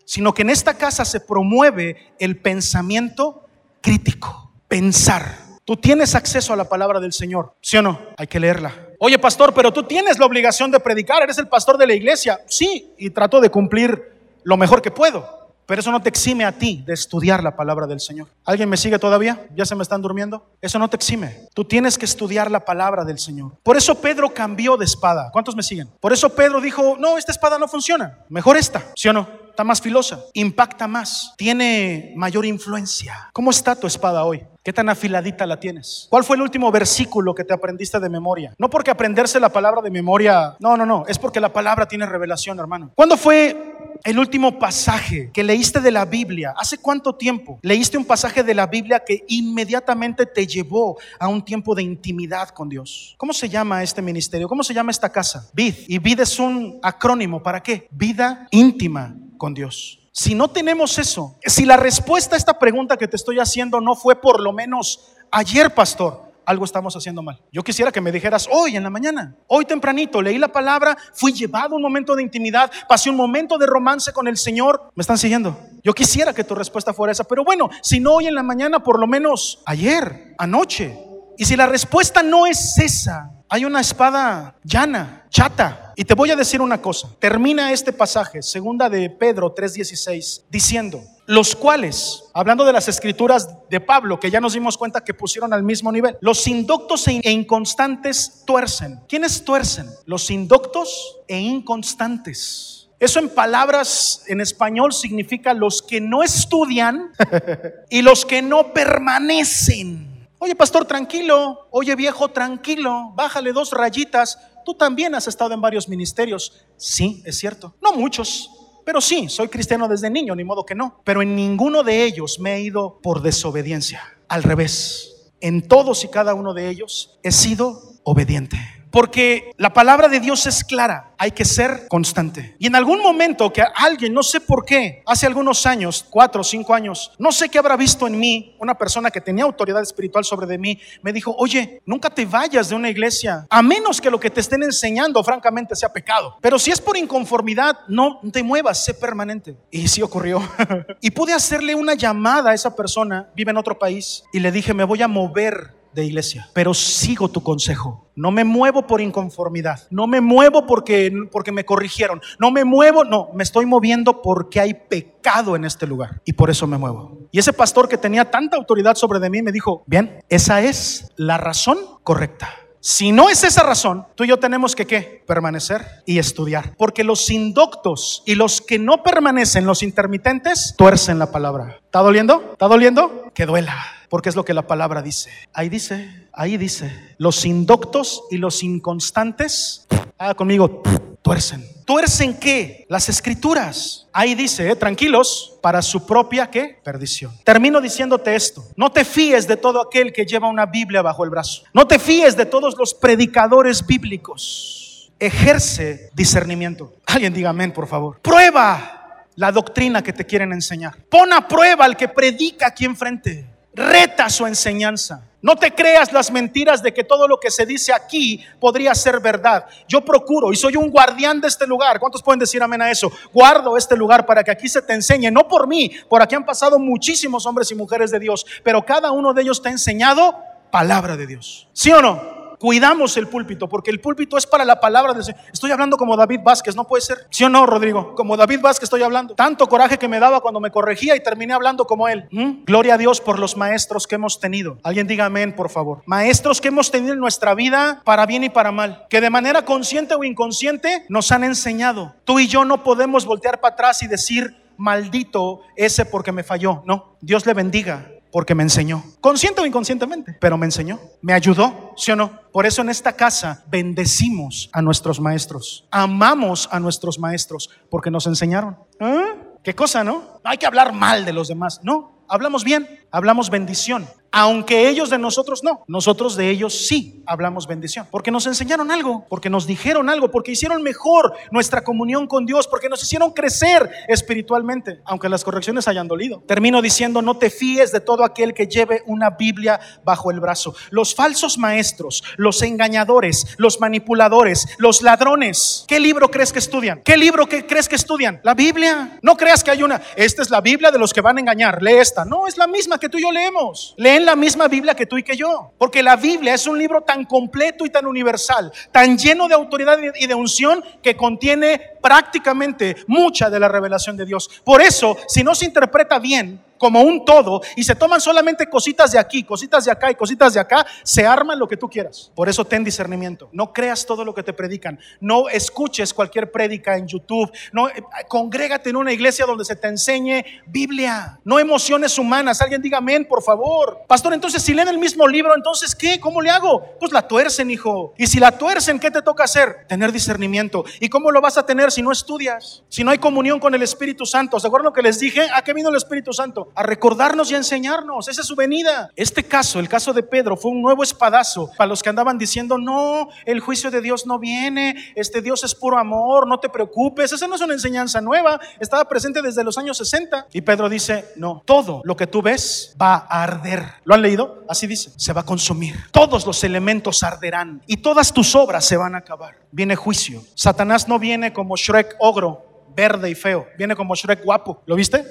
sino 0.05 0.35
que 0.35 0.43
en 0.43 0.51
esta 0.51 0.75
casa 0.75 1.07
se 1.07 1.21
promueve 1.21 2.13
el 2.19 2.37
pensamiento 2.37 3.47
crítico, 3.81 4.53
pensar. 4.69 5.39
Tú 5.65 5.79
tienes 5.79 6.15
acceso 6.15 6.53
a 6.53 6.57
la 6.57 6.69
palabra 6.69 7.01
del 7.01 7.15
Señor, 7.15 7.55
¿sí 7.63 7.79
o 7.79 7.83
no? 7.83 7.99
Hay 8.19 8.27
que 8.27 8.41
leerla. 8.41 8.75
Oye, 8.99 9.19
pastor, 9.19 9.55
pero 9.55 9.73
tú 9.73 9.85
tienes 9.85 10.19
la 10.19 10.27
obligación 10.27 10.71
de 10.71 10.81
predicar, 10.81 11.23
eres 11.23 11.39
el 11.39 11.49
pastor 11.49 11.79
de 11.79 11.87
la 11.87 11.95
iglesia. 11.95 12.41
Sí, 12.47 12.93
y 12.99 13.09
trato 13.09 13.41
de 13.41 13.49
cumplir 13.49 14.19
lo 14.43 14.59
mejor 14.59 14.83
que 14.83 14.91
puedo. 14.91 15.40
Pero 15.71 15.83
eso 15.83 15.93
no 15.93 16.03
te 16.03 16.09
exime 16.09 16.45
a 16.45 16.51
ti 16.51 16.83
de 16.85 16.95
estudiar 16.95 17.45
la 17.45 17.55
palabra 17.55 17.87
del 17.87 18.01
Señor. 18.01 18.27
¿Alguien 18.45 18.69
me 18.69 18.77
sigue 18.77 18.99
todavía? 18.99 19.47
¿Ya 19.55 19.65
se 19.65 19.77
me 19.77 19.85
están 19.85 20.03
durmiendo? 20.03 20.51
Eso 20.61 20.81
no 20.81 20.91
te 20.91 20.97
exime. 20.97 21.47
Tú 21.55 21.65
tienes 21.65 21.97
que 21.97 22.07
estudiar 22.07 22.51
la 22.51 22.65
palabra 22.65 23.05
del 23.05 23.21
Señor. 23.21 23.53
Por 23.63 23.77
eso 23.77 23.95
Pedro 23.95 24.35
cambió 24.35 24.77
de 24.77 24.85
espada. 24.85 25.31
¿Cuántos 25.33 25.55
me 25.55 25.63
siguen? 25.63 25.89
Por 26.01 26.13
eso 26.13 26.29
Pedro 26.35 26.61
dijo, 26.61 26.97
no, 26.99 27.17
esta 27.17 27.31
espada 27.31 27.57
no 27.57 27.69
funciona. 27.69 28.19
Mejor 28.29 28.57
esta. 28.57 28.85
¿Sí 28.97 29.07
o 29.11 29.13
no? 29.13 29.29
Está 29.49 29.63
más 29.63 29.81
filosa. 29.81 30.19
Impacta 30.33 30.89
más. 30.89 31.35
Tiene 31.37 32.15
mayor 32.17 32.47
influencia. 32.47 33.31
¿Cómo 33.33 33.53
está 33.53 33.77
tu 33.77 33.87
espada 33.87 34.25
hoy? 34.25 34.43
¿Qué 34.63 34.75
tan 34.75 34.91
afiladita 34.91 35.47
la 35.47 35.59
tienes? 35.59 36.07
¿Cuál 36.11 36.23
fue 36.23 36.37
el 36.37 36.43
último 36.43 36.71
versículo 36.71 37.35
que 37.35 37.45
te 37.45 37.55
aprendiste 37.55 37.99
de 37.99 38.11
memoria? 38.11 38.55
No 38.59 38.69
porque 38.69 38.91
aprenderse 38.91 39.41
la 39.41 39.49
palabra 39.49 39.81
de 39.81 39.91
memoria, 39.91 40.57
no, 40.61 40.77
no, 40.77 40.85
no, 40.85 41.05
es 41.09 41.19
porque 41.19 41.41
la 41.41 41.51
palabra 41.51 41.87
tiene 41.87 42.05
revelación, 42.05 42.59
hermano. 42.59 42.93
¿Cuándo 42.95 43.17
fue 43.17 43.57
el 44.05 44.19
último 44.19 44.59
pasaje 44.59 45.31
que 45.33 45.43
leíste 45.43 45.81
de 45.81 45.91
la 45.91 46.05
Biblia? 46.05 46.53
¿Hace 46.59 46.77
cuánto 46.77 47.15
tiempo? 47.15 47.59
Leíste 47.63 47.97
un 47.97 48.05
pasaje 48.05 48.43
de 48.43 48.53
la 48.53 48.67
Biblia 48.67 49.03
que 49.03 49.25
inmediatamente 49.29 50.27
te 50.27 50.47
llevó 50.47 50.99
a 51.19 51.29
un 51.29 51.43
tiempo 51.43 51.75
de 51.75 51.83
intimidad 51.83 52.51
con 52.51 52.69
Dios. 52.69 53.15
¿Cómo 53.17 53.33
se 53.33 53.49
llama 53.49 53.83
este 53.83 54.03
ministerio? 54.03 54.47
¿Cómo 54.47 54.63
se 54.63 54.75
llama 54.75 54.91
esta 54.91 55.11
casa? 55.11 55.49
Vid. 55.55 55.75
Y 55.89 55.99
Vid 55.99 56.21
es 56.21 56.39
un 56.39 56.79
acrónimo. 56.83 57.43
¿Para 57.43 57.63
qué? 57.63 57.89
Vida 57.93 58.47
íntima 58.51 59.17
con 59.39 59.55
Dios. 59.55 60.01
Si 60.13 60.35
no 60.35 60.49
tenemos 60.49 60.99
eso, 60.99 61.39
si 61.47 61.65
la 61.65 61.77
respuesta 61.77 62.35
a 62.35 62.39
esta 62.39 62.59
pregunta 62.59 62.97
que 62.97 63.07
te 63.07 63.17
estoy 63.17 63.39
haciendo 63.39 63.81
no 63.81 63.95
fue 63.95 64.21
por 64.21 64.41
lo 64.41 64.53
menos 64.53 65.13
ayer, 65.31 65.73
pastor, 65.73 66.33
algo 66.45 66.65
estamos 66.65 66.97
haciendo 66.97 67.23
mal. 67.23 67.41
Yo 67.53 67.63
quisiera 67.63 67.93
que 67.93 68.01
me 68.01 68.11
dijeras 68.11 68.49
hoy 68.51 68.77
en 68.77 68.83
la 68.83 68.91
mañana, 68.91 69.37
hoy 69.47 69.65
tempranito, 69.67 70.21
leí 70.21 70.37
la 70.37 70.49
palabra, 70.49 70.97
fui 71.15 71.33
llevado 71.33 71.77
un 71.77 71.83
momento 71.83 72.17
de 72.17 72.25
intimidad, 72.25 72.73
pasé 72.89 73.09
un 73.09 73.15
momento 73.15 73.57
de 73.57 73.67
romance 73.67 74.13
con 74.13 74.27
el 74.27 74.37
Señor. 74.37 74.91
¿Me 74.97 75.03
están 75.03 75.17
siguiendo? 75.17 75.57
Yo 75.85 75.95
quisiera 75.95 76.35
que 76.35 76.43
tu 76.43 76.57
respuesta 76.57 76.93
fuera 76.93 77.13
esa, 77.13 77.23
pero 77.23 77.45
bueno, 77.45 77.71
si 77.81 78.01
no 78.01 78.15
hoy 78.15 78.27
en 78.27 78.35
la 78.35 78.43
mañana, 78.43 78.83
por 78.83 78.99
lo 78.99 79.07
menos 79.07 79.63
ayer, 79.65 80.35
anoche. 80.39 80.99
Y 81.39 81.45
si 81.45 81.55
la 81.55 81.67
respuesta 81.67 82.25
no 82.25 82.47
es 82.47 82.79
esa, 82.79 83.31
hay 83.53 83.65
una 83.65 83.81
espada 83.81 84.55
llana, 84.63 85.25
chata. 85.29 85.93
Y 85.97 86.05
te 86.05 86.15
voy 86.15 86.31
a 86.31 86.37
decir 86.37 86.63
una 86.63 86.81
cosa. 86.81 87.09
Termina 87.19 87.73
este 87.73 87.93
pasaje, 87.93 88.43
segunda 88.43 88.89
de 88.89 89.11
Pedro 89.11 89.53
3:16, 89.53 90.45
diciendo, 90.49 91.03
los 91.27 91.57
cuales, 91.57 92.25
hablando 92.33 92.65
de 92.65 92.73
las 92.73 92.87
escrituras 92.87 93.49
de 93.69 93.81
Pablo, 93.81 94.21
que 94.21 94.31
ya 94.31 94.41
nos 94.41 94.53
dimos 94.53 94.79
cuenta 94.79 95.03
que 95.03 95.15
pusieron 95.15 95.53
al 95.53 95.65
mismo 95.65 95.91
nivel, 95.91 96.17
los 96.21 96.47
indoctos 96.47 97.09
e, 97.09 97.21
e 97.25 97.33
inconstantes 97.33 98.45
tuercen. 98.47 99.01
¿Quiénes 99.09 99.45
tuercen? 99.45 99.87
Los 100.07 100.31
indoctos 100.31 101.19
e 101.27 101.39
inconstantes. 101.41 102.89
Eso 103.01 103.19
en 103.19 103.31
palabras 103.31 104.23
en 104.29 104.41
español 104.41 104.93
significa 104.93 105.55
los 105.55 105.83
que 105.83 106.01
no 106.01 106.23
estudian 106.23 107.11
y 107.91 108.03
los 108.03 108.25
que 108.25 108.43
no 108.43 108.73
permanecen. 108.73 110.10
Oye, 110.43 110.55
pastor, 110.55 110.87
tranquilo. 110.87 111.69
Oye, 111.71 111.95
viejo, 111.95 112.31
tranquilo. 112.31 113.13
Bájale 113.15 113.53
dos 113.53 113.73
rayitas. 113.73 114.39
Tú 114.65 114.75
también 114.75 115.15
has 115.15 115.29
estado 115.29 115.53
en 115.53 115.61
varios 115.61 115.87
ministerios. 115.87 116.67
Sí, 116.79 117.23
es 117.27 117.37
cierto. 117.37 117.75
No 117.83 117.93
muchos, 117.93 118.51
pero 118.87 119.03
sí, 119.03 119.29
soy 119.29 119.49
cristiano 119.49 119.87
desde 119.87 120.09
niño, 120.09 120.35
ni 120.35 120.43
modo 120.43 120.65
que 120.65 120.75
no. 120.75 121.03
Pero 121.05 121.21
en 121.21 121.37
ninguno 121.37 121.83
de 121.83 122.05
ellos 122.05 122.41
me 122.41 122.55
he 122.55 122.63
ido 122.63 123.01
por 123.03 123.21
desobediencia. 123.21 124.03
Al 124.29 124.43
revés, 124.43 125.31
en 125.43 125.69
todos 125.69 126.05
y 126.05 126.09
cada 126.09 126.33
uno 126.33 126.55
de 126.55 126.71
ellos 126.71 127.19
he 127.23 127.33
sido 127.33 128.01
obediente. 128.05 128.80
Porque 128.91 129.53
la 129.57 129.73
palabra 129.73 130.09
de 130.09 130.21
Dios 130.21 130.47
es 130.47 130.65
clara, 130.65 131.13
hay 131.17 131.31
que 131.31 131.45
ser 131.45 131.87
constante. 131.89 132.57
Y 132.59 132.67
en 132.67 132.75
algún 132.75 133.01
momento 133.01 133.53
que 133.53 133.63
alguien, 133.75 134.13
no 134.13 134.23
sé 134.23 134.41
por 134.41 134.65
qué, 134.65 135.03
hace 135.07 135.27
algunos 135.27 135.65
años, 135.67 136.05
cuatro 136.09 136.41
o 136.41 136.45
cinco 136.45 136.75
años, 136.75 137.13
no 137.19 137.31
sé 137.31 137.49
qué 137.49 137.59
habrá 137.59 137.77
visto 137.77 138.07
en 138.07 138.19
mí, 138.19 138.57
una 138.59 138.77
persona 138.77 139.11
que 139.11 139.21
tenía 139.21 139.45
autoridad 139.45 139.83
espiritual 139.83 140.25
sobre 140.25 140.47
de 140.47 140.59
mí, 140.59 140.81
me 141.03 141.13
dijo, 141.13 141.35
oye, 141.39 141.83
nunca 141.87 142.11
te 142.11 142.25
vayas 142.25 142.69
de 142.69 142.75
una 142.75 142.89
iglesia, 142.91 143.47
a 143.49 143.63
menos 143.63 144.01
que 144.01 144.11
lo 144.11 144.19
que 144.19 144.31
te 144.31 144.41
estén 144.41 144.63
enseñando, 144.63 145.23
francamente, 145.23 145.77
sea 145.77 145.93
pecado. 145.93 146.37
Pero 146.41 146.59
si 146.59 146.71
es 146.71 146.81
por 146.81 146.97
inconformidad, 146.97 147.79
no 147.89 148.21
te 148.33 148.43
muevas, 148.43 148.85
sé 148.85 148.95
permanente. 148.95 149.57
Y 149.71 149.89
sí 149.89 150.03
ocurrió. 150.03 150.43
y 151.01 151.11
pude 151.11 151.33
hacerle 151.33 151.75
una 151.75 151.95
llamada 151.95 152.51
a 152.51 152.55
esa 152.55 152.75
persona, 152.75 153.31
vive 153.37 153.51
en 153.51 153.57
otro 153.57 153.79
país, 153.79 154.25
y 154.33 154.41
le 154.41 154.51
dije, 154.51 154.75
me 154.75 154.85
voy 154.85 155.03
a 155.03 155.09
mover 155.09 155.80
de 155.95 156.05
iglesia, 156.05 156.49
pero 156.53 156.75
sigo 156.75 157.29
tu 157.29 157.43
consejo. 157.43 158.11
No 158.15 158.31
me 158.31 158.45
muevo 158.45 158.87
por 158.87 159.01
inconformidad, 159.01 159.87
no 159.91 160.07
me 160.07 160.21
muevo 160.21 160.67
porque, 160.67 161.13
porque 161.31 161.53
me 161.53 161.65
corrigieron, 161.65 162.21
no 162.39 162.51
me 162.51 162.65
muevo, 162.65 163.05
no, 163.05 163.31
me 163.35 163.43
estoy 163.43 163.67
moviendo 163.67 164.23
porque 164.23 164.61
hay 164.61 164.75
pecado 164.75 165.57
en 165.57 165.65
este 165.65 165.87
lugar 165.87 166.21
y 166.25 166.33
por 166.33 166.51
eso 166.51 166.67
me 166.67 166.79
muevo. 166.79 167.19
Y 167.31 167.39
ese 167.39 167.53
pastor 167.53 167.89
que 167.89 167.97
tenía 167.97 168.31
tanta 168.31 168.57
autoridad 168.57 168.95
sobre 168.95 169.21
de 169.21 169.31
mí 169.31 169.43
me 169.43 169.53
dijo, 169.53 169.85
bien, 169.87 170.23
esa 170.29 170.63
es 170.63 171.11
la 171.17 171.39
razón 171.39 171.79
correcta. 172.03 172.51
Si 172.83 173.13
no 173.13 173.29
es 173.29 173.45
esa 173.45 173.63
razón, 173.63 174.07
tú 174.15 174.25
y 174.25 174.29
yo 174.29 174.39
tenemos 174.39 174.75
que 174.75 174.87
¿qué? 174.87 175.23
permanecer 175.27 175.87
y 176.07 176.19
estudiar. 176.19 176.75
Porque 176.79 177.05
los 177.05 177.29
indoctos 177.29 178.23
y 178.25 178.37
los 178.37 178.63
que 178.63 178.79
no 178.79 179.03
permanecen, 179.03 179.67
los 179.67 179.83
intermitentes, 179.83 180.75
tuercen 180.79 181.19
la 181.19 181.31
palabra. 181.31 181.79
¿Está 181.85 182.01
doliendo? 182.01 182.53
¿Está 182.53 182.69
doliendo? 182.69 183.31
Que 183.35 183.45
duela. 183.45 183.77
Porque 184.09 184.31
es 184.31 184.37
lo 184.37 184.47
que 184.47 184.55
la 184.55 184.67
palabra 184.67 185.03
dice. 185.03 185.31
Ahí 185.53 185.69
dice, 185.69 186.29
ahí 186.33 186.57
dice. 186.57 186.91
Los 187.19 187.45
indoctos 187.45 188.23
y 188.31 188.39
los 188.39 188.63
inconstantes, 188.63 189.87
ah, 190.19 190.35
conmigo, 190.35 190.83
tuercen. 191.23 191.67
¿Tuercen 191.85 192.35
qué? 192.39 192.87
Las 192.89 193.09
escrituras. 193.09 194.07
Ahí 194.13 194.35
dice, 194.35 194.71
eh, 194.71 194.77
tranquilos, 194.77 195.59
para 195.61 195.83
su 195.83 196.07
propia 196.07 196.49
qué? 196.49 196.79
Perdición. 196.85 197.33
Termino 197.45 197.81
diciéndote 197.81 198.35
esto. 198.35 198.65
No 198.77 198.93
te 198.93 199.05
fíes 199.05 199.47
de 199.49 199.57
todo 199.57 199.81
aquel 199.81 200.13
que 200.13 200.25
lleva 200.25 200.49
una 200.49 200.67
Biblia 200.67 201.03
bajo 201.03 201.25
el 201.25 201.31
brazo. 201.31 201.65
No 201.73 201.87
te 201.87 201.99
fíes 201.99 202.37
de 202.37 202.47
todos 202.47 202.77
los 202.79 202.95
predicadores 202.95 203.85
bíblicos. 203.85 205.11
Ejerce 205.19 206.11
discernimiento. 206.15 206.95
Alguien 207.07 207.33
diga 207.33 207.51
amén, 207.51 207.73
por 207.73 207.87
favor. 207.87 208.21
Prueba 208.21 209.27
la 209.35 209.53
doctrina 209.53 210.03
que 210.03 210.13
te 210.13 210.25
quieren 210.25 210.53
enseñar. 210.53 210.97
Pon 211.09 211.33
a 211.33 211.49
prueba 211.49 211.85
al 211.85 211.97
que 211.97 212.09
predica 212.09 212.69
aquí 212.69 212.85
enfrente. 212.85 213.47
Reta 213.75 214.29
su 214.29 214.47
enseñanza. 214.47 215.30
No 215.43 215.57
te 215.57 215.75
creas 215.75 216.13
las 216.13 216.31
mentiras 216.31 216.83
de 216.83 216.93
que 216.93 217.05
todo 217.05 217.27
lo 217.27 217.41
que 217.41 217.51
se 217.51 217.65
dice 217.65 217.93
aquí 217.93 218.45
podría 218.59 218.95
ser 218.95 219.21
verdad. 219.21 219.67
Yo 219.89 220.05
procuro 220.05 220.53
y 220.53 220.57
soy 220.57 220.77
un 220.77 220.91
guardián 220.91 221.41
de 221.41 221.49
este 221.49 221.67
lugar. 221.67 221.99
¿Cuántos 221.99 222.23
pueden 222.23 222.41
decir 222.41 222.63
amén 222.63 222.83
a 222.83 222.91
eso? 222.91 223.11
Guardo 223.33 223.77
este 223.77 223.97
lugar 223.97 224.27
para 224.27 224.45
que 224.45 224.51
aquí 224.51 224.69
se 224.69 224.83
te 224.83 224.93
enseñe, 224.93 225.31
no 225.31 225.49
por 225.49 225.67
mí, 225.67 225.91
por 226.09 226.21
aquí 226.21 226.35
han 226.35 226.45
pasado 226.45 226.79
muchísimos 226.79 227.47
hombres 227.47 227.71
y 227.71 227.75
mujeres 227.75 228.11
de 228.11 228.19
Dios, 228.19 228.45
pero 228.63 228.85
cada 228.85 229.13
uno 229.13 229.33
de 229.33 229.43
ellos 229.43 229.63
te 229.63 229.69
ha 229.69 229.73
enseñado 229.73 230.37
palabra 230.71 231.17
de 231.17 231.27
Dios. 231.27 231.69
¿Sí 231.73 231.91
o 231.91 232.03
no? 232.03 232.40
Cuidamos 232.61 233.17
el 233.17 233.27
púlpito, 233.27 233.69
porque 233.69 233.91
el 233.91 234.01
púlpito 234.01 234.37
es 234.37 234.47
para 234.47 234.65
la 234.65 234.79
palabra 234.79 235.15
de 235.15 235.25
Señor. 235.25 235.41
Estoy 235.53 235.71
hablando 235.71 235.97
como 235.97 236.17
David 236.17 236.41
Vázquez, 236.45 236.77
no 236.77 236.87
puede 236.87 237.01
ser. 237.01 237.27
¿Sí 237.31 237.43
o 237.43 237.49
no, 237.49 237.65
Rodrigo? 237.65 238.15
Como 238.15 238.37
David 238.37 238.61
Vázquez 238.61 238.85
estoy 238.85 239.03
hablando. 239.03 239.35
Tanto 239.35 239.67
coraje 239.67 239.99
que 239.99 240.09
me 240.09 240.21
daba 240.21 240.41
cuando 240.41 240.61
me 240.61 240.71
corregía 240.71 241.17
y 241.17 241.21
terminé 241.21 241.55
hablando 241.55 241.87
como 241.87 242.07
él. 242.07 242.29
¿Mm? 242.31 242.65
Gloria 242.65 242.95
a 242.95 242.99
Dios 242.99 243.21
por 243.21 243.39
los 243.39 243.57
maestros 243.57 244.07
que 244.07 244.17
hemos 244.17 244.39
tenido. 244.39 244.79
Alguien 244.83 245.07
diga 245.07 245.25
amén, 245.25 245.57
por 245.57 245.71
favor. 245.71 246.03
Maestros 246.05 246.61
que 246.61 246.69
hemos 246.69 246.91
tenido 246.91 247.15
en 247.15 247.21
nuestra 247.21 247.55
vida 247.55 248.03
para 248.05 248.27
bien 248.27 248.45
y 248.45 248.51
para 248.51 248.71
mal, 248.71 249.07
que 249.09 249.23
de 249.23 249.31
manera 249.31 249.65
consciente 249.65 250.15
o 250.15 250.23
inconsciente 250.23 251.07
nos 251.09 251.33
han 251.33 251.45
enseñado. 251.45 252.15
Tú 252.25 252.39
y 252.39 252.47
yo 252.47 252.67
no 252.67 252.85
podemos 252.85 253.25
voltear 253.25 253.61
para 253.61 253.73
atrás 253.73 254.03
y 254.03 254.07
decir, 254.07 254.55
maldito 254.77 255.63
ese 255.77 256.05
porque 256.05 256.33
me 256.33 256.43
falló. 256.43 256.83
No, 256.85 257.17
Dios 257.23 257.47
le 257.47 257.55
bendiga 257.55 258.07
porque 258.33 258.55
me 258.55 258.63
enseñó, 258.63 259.05
consciente 259.21 259.61
o 259.61 259.67
inconscientemente, 259.67 260.37
pero 260.41 260.57
me 260.57 260.67
enseñó, 260.67 261.01
me 261.21 261.33
ayudó, 261.33 261.93
¿sí 261.97 262.13
o 262.13 262.17
no? 262.17 262.41
Por 262.53 262.67
eso 262.67 262.83
en 262.83 262.91
esta 262.91 263.15
casa 263.15 263.65
bendecimos 263.69 264.71
a 264.73 264.83
nuestros 264.83 265.21
maestros, 265.21 265.87
amamos 265.91 266.69
a 266.71 266.81
nuestros 266.81 267.19
maestros 267.19 267.71
porque 267.89 268.11
nos 268.11 268.27
enseñaron. 268.27 268.77
¿Eh? 268.99 269.35
¿Qué 269.63 269.75
cosa, 269.75 270.05
no? 270.05 270.41
No 270.43 270.51
hay 270.51 270.59
que 270.59 270.67
hablar 270.67 270.93
mal 270.93 271.25
de 271.25 271.33
los 271.33 271.49
demás, 271.49 271.81
no, 271.83 272.25
hablamos 272.29 272.65
bien, 272.65 272.89
hablamos 273.11 273.51
bendición. 273.51 274.07
Aunque 274.33 274.89
ellos 274.89 275.11
de 275.11 275.19
nosotros 275.19 275.65
no, 275.65 275.85
nosotros 275.89 276.37
de 276.37 276.51
ellos 276.51 276.87
sí 276.87 277.23
hablamos 277.27 277.67
bendición. 277.67 278.07
Porque 278.11 278.31
nos 278.31 278.47
enseñaron 278.47 278.91
algo, 278.91 279.27
porque 279.29 279.51
nos 279.51 279.67
dijeron 279.67 280.09
algo, 280.09 280.31
porque 280.31 280.53
hicieron 280.53 280.83
mejor 280.83 281.35
nuestra 281.51 281.83
comunión 281.83 282.27
con 282.27 282.47
Dios, 282.47 282.69
porque 282.69 282.89
nos 282.89 283.03
hicieron 283.03 283.33
crecer 283.33 283.91
espiritualmente, 284.09 285.01
aunque 285.05 285.29
las 285.29 285.43
correcciones 285.43 285.89
hayan 285.89 286.07
dolido. 286.07 286.43
Termino 286.47 286.81
diciendo, 286.81 287.23
no 287.23 287.39
te 287.39 287.51
fíes 287.51 287.91
de 287.91 288.01
todo 288.01 288.25
aquel 288.25 288.55
que 288.55 288.69
lleve 288.69 289.03
una 289.07 289.31
Biblia 289.31 289.81
bajo 290.05 290.31
el 290.31 290.39
brazo. 290.39 290.75
Los 290.91 291.15
falsos 291.15 291.59
maestros, 291.59 292.23
los 292.37 292.63
engañadores, 292.63 293.55
los 293.59 293.81
manipuladores, 293.81 294.67
los 294.79 295.03
ladrones, 295.03 295.85
¿qué 295.89 295.99
libro 295.99 296.31
crees 296.31 296.53
que 296.53 296.61
estudian? 296.61 297.03
¿Qué 297.05 297.17
libro 297.17 297.49
crees 297.49 297.89
que 297.89 297.97
estudian? 297.97 298.41
La 298.45 298.55
Biblia. 298.55 299.19
No 299.23 299.37
creas 299.37 299.65
que 299.65 299.71
hay 299.73 299.83
una, 299.83 300.01
esta 300.15 300.43
es 300.43 300.51
la 300.51 300.61
Biblia 300.61 300.91
de 300.91 300.99
los 300.99 301.13
que 301.13 301.21
van 301.21 301.37
a 301.37 301.41
engañar, 301.41 301.83
lee 301.83 301.95
esta. 301.95 302.25
No, 302.25 302.47
es 302.47 302.57
la 302.57 302.67
misma 302.67 302.99
que 302.99 303.09
tú 303.09 303.19
y 303.19 303.23
yo 303.23 303.33
leemos. 303.33 303.95
La 304.25 304.37
misma 304.37 304.69
Biblia 304.69 304.95
que 304.95 305.07
tú 305.07 305.19
y 305.19 305.23
que 305.23 305.37
yo. 305.37 305.73
Porque 305.79 306.03
la 306.03 306.17
Biblia 306.17 306.55
es 306.55 306.67
un 306.67 306.79
libro 306.79 307.03
tan 307.03 307.25
completo 307.25 307.85
y 307.85 307.91
tan 307.91 308.07
universal, 308.07 308.73
tan 308.93 309.19
lleno 309.19 309.49
de 309.49 309.55
autoridad 309.55 309.99
y 310.19 310.27
de 310.27 310.35
unción 310.35 310.83
que 311.03 311.17
contiene 311.17 311.81
prácticamente 312.03 312.97
mucha 313.07 313.51
de 313.51 313.61
la 313.61 313.69
revelación 313.69 314.17
de 314.17 314.27
Dios. 314.27 314.49
Por 314.65 314.83
eso, 314.83 315.17
si 315.29 315.43
no 315.43 315.55
se 315.55 315.67
interpreta 315.67 316.19
bien, 316.19 316.63
como 316.81 317.03
un 317.03 317.27
todo 317.27 317.61
y 317.77 317.85
se 317.85 317.95
toman 317.95 318.23
solamente 318.23 318.67
cositas 318.67 319.13
de 319.13 319.19
aquí, 319.19 319.45
cositas 319.45 319.85
de 319.85 319.91
acá 319.93 320.11
y 320.11 320.15
cositas 320.15 320.55
de 320.55 320.61
acá, 320.61 320.87
se 321.03 321.27
arman 321.27 321.59
lo 321.59 321.69
que 321.69 321.77
tú 321.77 321.91
quieras. 321.91 322.33
Por 322.35 322.49
eso 322.49 322.65
ten 322.65 322.83
discernimiento. 322.83 323.51
No 323.53 323.71
creas 323.71 324.07
todo 324.07 324.25
lo 324.25 324.35
que 324.35 324.43
te 324.43 324.55
predican. 324.55 324.99
No 325.21 325.51
escuches 325.51 326.15
cualquier 326.15 326.51
prédica 326.51 326.97
en 326.97 327.07
YouTube. 327.07 327.53
No, 327.73 327.91
eh, 327.91 328.03
congrégate 328.29 328.89
en 328.89 328.97
una 328.97 329.13
iglesia 329.13 329.45
donde 329.45 329.67
se 329.67 329.77
te 329.77 329.89
enseñe 329.89 330.43
Biblia. 330.67 331.39
No 331.45 331.59
emociones 331.59 332.19
humanas. 332.19 332.63
Alguien 332.63 332.81
diga 332.81 332.97
amén, 332.97 333.27
por 333.29 333.43
favor. 333.43 333.99
Pastor, 334.09 334.33
entonces 334.33 334.63
si 334.63 334.73
leen 334.73 334.89
el 334.89 334.99
mismo 334.99 335.29
libro, 335.29 335.55
entonces 335.55 335.95
¿qué? 335.95 336.19
¿Cómo 336.19 336.41
le 336.41 336.49
hago? 336.49 336.97
Pues 336.99 337.13
la 337.13 337.29
tuercen, 337.29 337.71
hijo. 337.71 338.15
Y 338.17 338.27
si 338.27 338.41
la 338.41 338.57
tuercen, 338.57 338.99
¿qué 338.99 339.11
te 339.11 339.21
toca 339.21 339.45
hacer? 339.45 339.85
Tener 339.87 340.13
discernimiento. 340.13 340.87
¿Y 340.99 341.11
cómo 341.11 341.31
lo 341.31 341.43
vas 341.43 341.59
a 341.59 341.67
tener 341.67 341.93
si 341.93 342.01
no 342.01 342.11
estudias? 342.11 342.85
Si 342.89 343.05
no 343.05 343.11
hay 343.11 343.19
comunión 343.19 343.61
con 343.61 343.75
el 343.75 343.83
Espíritu 343.83 344.25
Santo. 344.25 344.59
¿Se 344.59 344.67
acuerdan 344.67 344.87
lo 344.87 344.93
que 344.95 345.03
les 345.03 345.21
dije? 345.21 345.47
¿A 345.55 345.63
qué 345.63 345.75
vino 345.75 345.91
el 345.91 345.97
Espíritu 345.97 346.33
Santo? 346.33 346.70
A 346.75 346.83
recordarnos 346.83 347.51
y 347.51 347.55
a 347.55 347.59
enseñarnos. 347.59 348.29
Esa 348.29 348.41
es 348.41 348.47
su 348.47 348.57
venida. 348.57 349.11
Este 349.17 349.45
caso, 349.45 349.79
el 349.79 349.89
caso 349.89 350.13
de 350.13 350.23
Pedro, 350.23 350.57
fue 350.57 350.71
un 350.71 350.83
nuevo 350.83 351.03
espadazo 351.03 351.71
para 351.77 351.89
los 351.89 352.03
que 352.03 352.09
andaban 352.09 352.39
diciendo, 352.39 352.79
no, 352.79 353.29
el 353.45 353.61
juicio 353.61 353.91
de 353.91 354.01
Dios 354.01 354.27
no 354.27 354.39
viene, 354.39 355.13
este 355.15 355.43
Dios 355.43 355.65
es 355.65 355.75
puro 355.75 355.99
amor, 355.99 356.47
no 356.47 356.59
te 356.59 356.69
preocupes. 356.69 357.33
Esa 357.33 357.47
no 357.47 357.55
es 357.55 357.61
una 357.61 357.75
enseñanza 357.75 358.21
nueva, 358.21 358.61
estaba 358.79 359.05
presente 359.07 359.43
desde 359.43 359.65
los 359.65 359.79
años 359.79 359.99
60. 359.99 360.47
Y 360.53 360.61
Pedro 360.61 360.89
dice, 360.89 361.27
no, 361.37 361.63
todo 361.65 362.03
lo 362.05 362.17
que 362.17 362.27
tú 362.27 362.43
ves 362.43 362.95
va 363.01 363.27
a 363.29 363.43
arder. 363.43 363.85
¿Lo 364.05 364.15
han 364.15 364.23
leído? 364.23 364.65
Así 364.69 364.87
dice, 364.87 365.11
se 365.17 365.33
va 365.33 365.43
a 365.43 365.47
consumir. 365.47 365.97
Todos 366.11 366.47
los 366.47 366.63
elementos 366.65 367.23
arderán 367.23 367.83
y 367.87 367.99
todas 367.99 368.33
tus 368.33 368.55
obras 368.55 368.85
se 368.85 368.97
van 368.97 369.15
a 369.15 369.19
acabar. 369.19 369.57
Viene 369.73 369.97
juicio. 369.97 370.43
Satanás 370.55 371.09
no 371.09 371.19
viene 371.19 371.53
como 371.53 371.77
Shrek 371.77 372.17
ogro 372.19 372.70
verde 373.01 373.31
y 373.31 373.35
feo. 373.35 373.67
Viene 373.79 373.97
como 373.97 374.15
Shrek 374.15 374.45
guapo. 374.45 374.83
¿Lo 374.85 374.95
viste? 374.95 375.25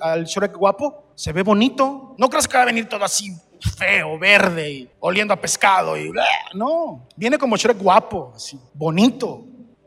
Al 0.00 0.24
Shrek, 0.24 0.56
guapo. 0.56 1.12
Se 1.14 1.32
ve 1.32 1.42
bonito. 1.42 2.16
No 2.18 2.28
crees 2.28 2.48
que 2.48 2.56
va 2.56 2.64
a 2.64 2.66
venir 2.66 2.88
todo 2.88 3.04
así 3.04 3.32
feo, 3.76 4.18
verde 4.18 4.70
y 4.70 4.90
oliendo 5.00 5.34
a 5.34 5.40
pescado 5.40 5.96
y 5.96 6.12
no, 6.54 7.08
viene 7.16 7.38
como 7.38 7.56
Shrek 7.56 7.76
guapo, 7.76 8.32
así, 8.36 8.56
bonito. 8.72 9.44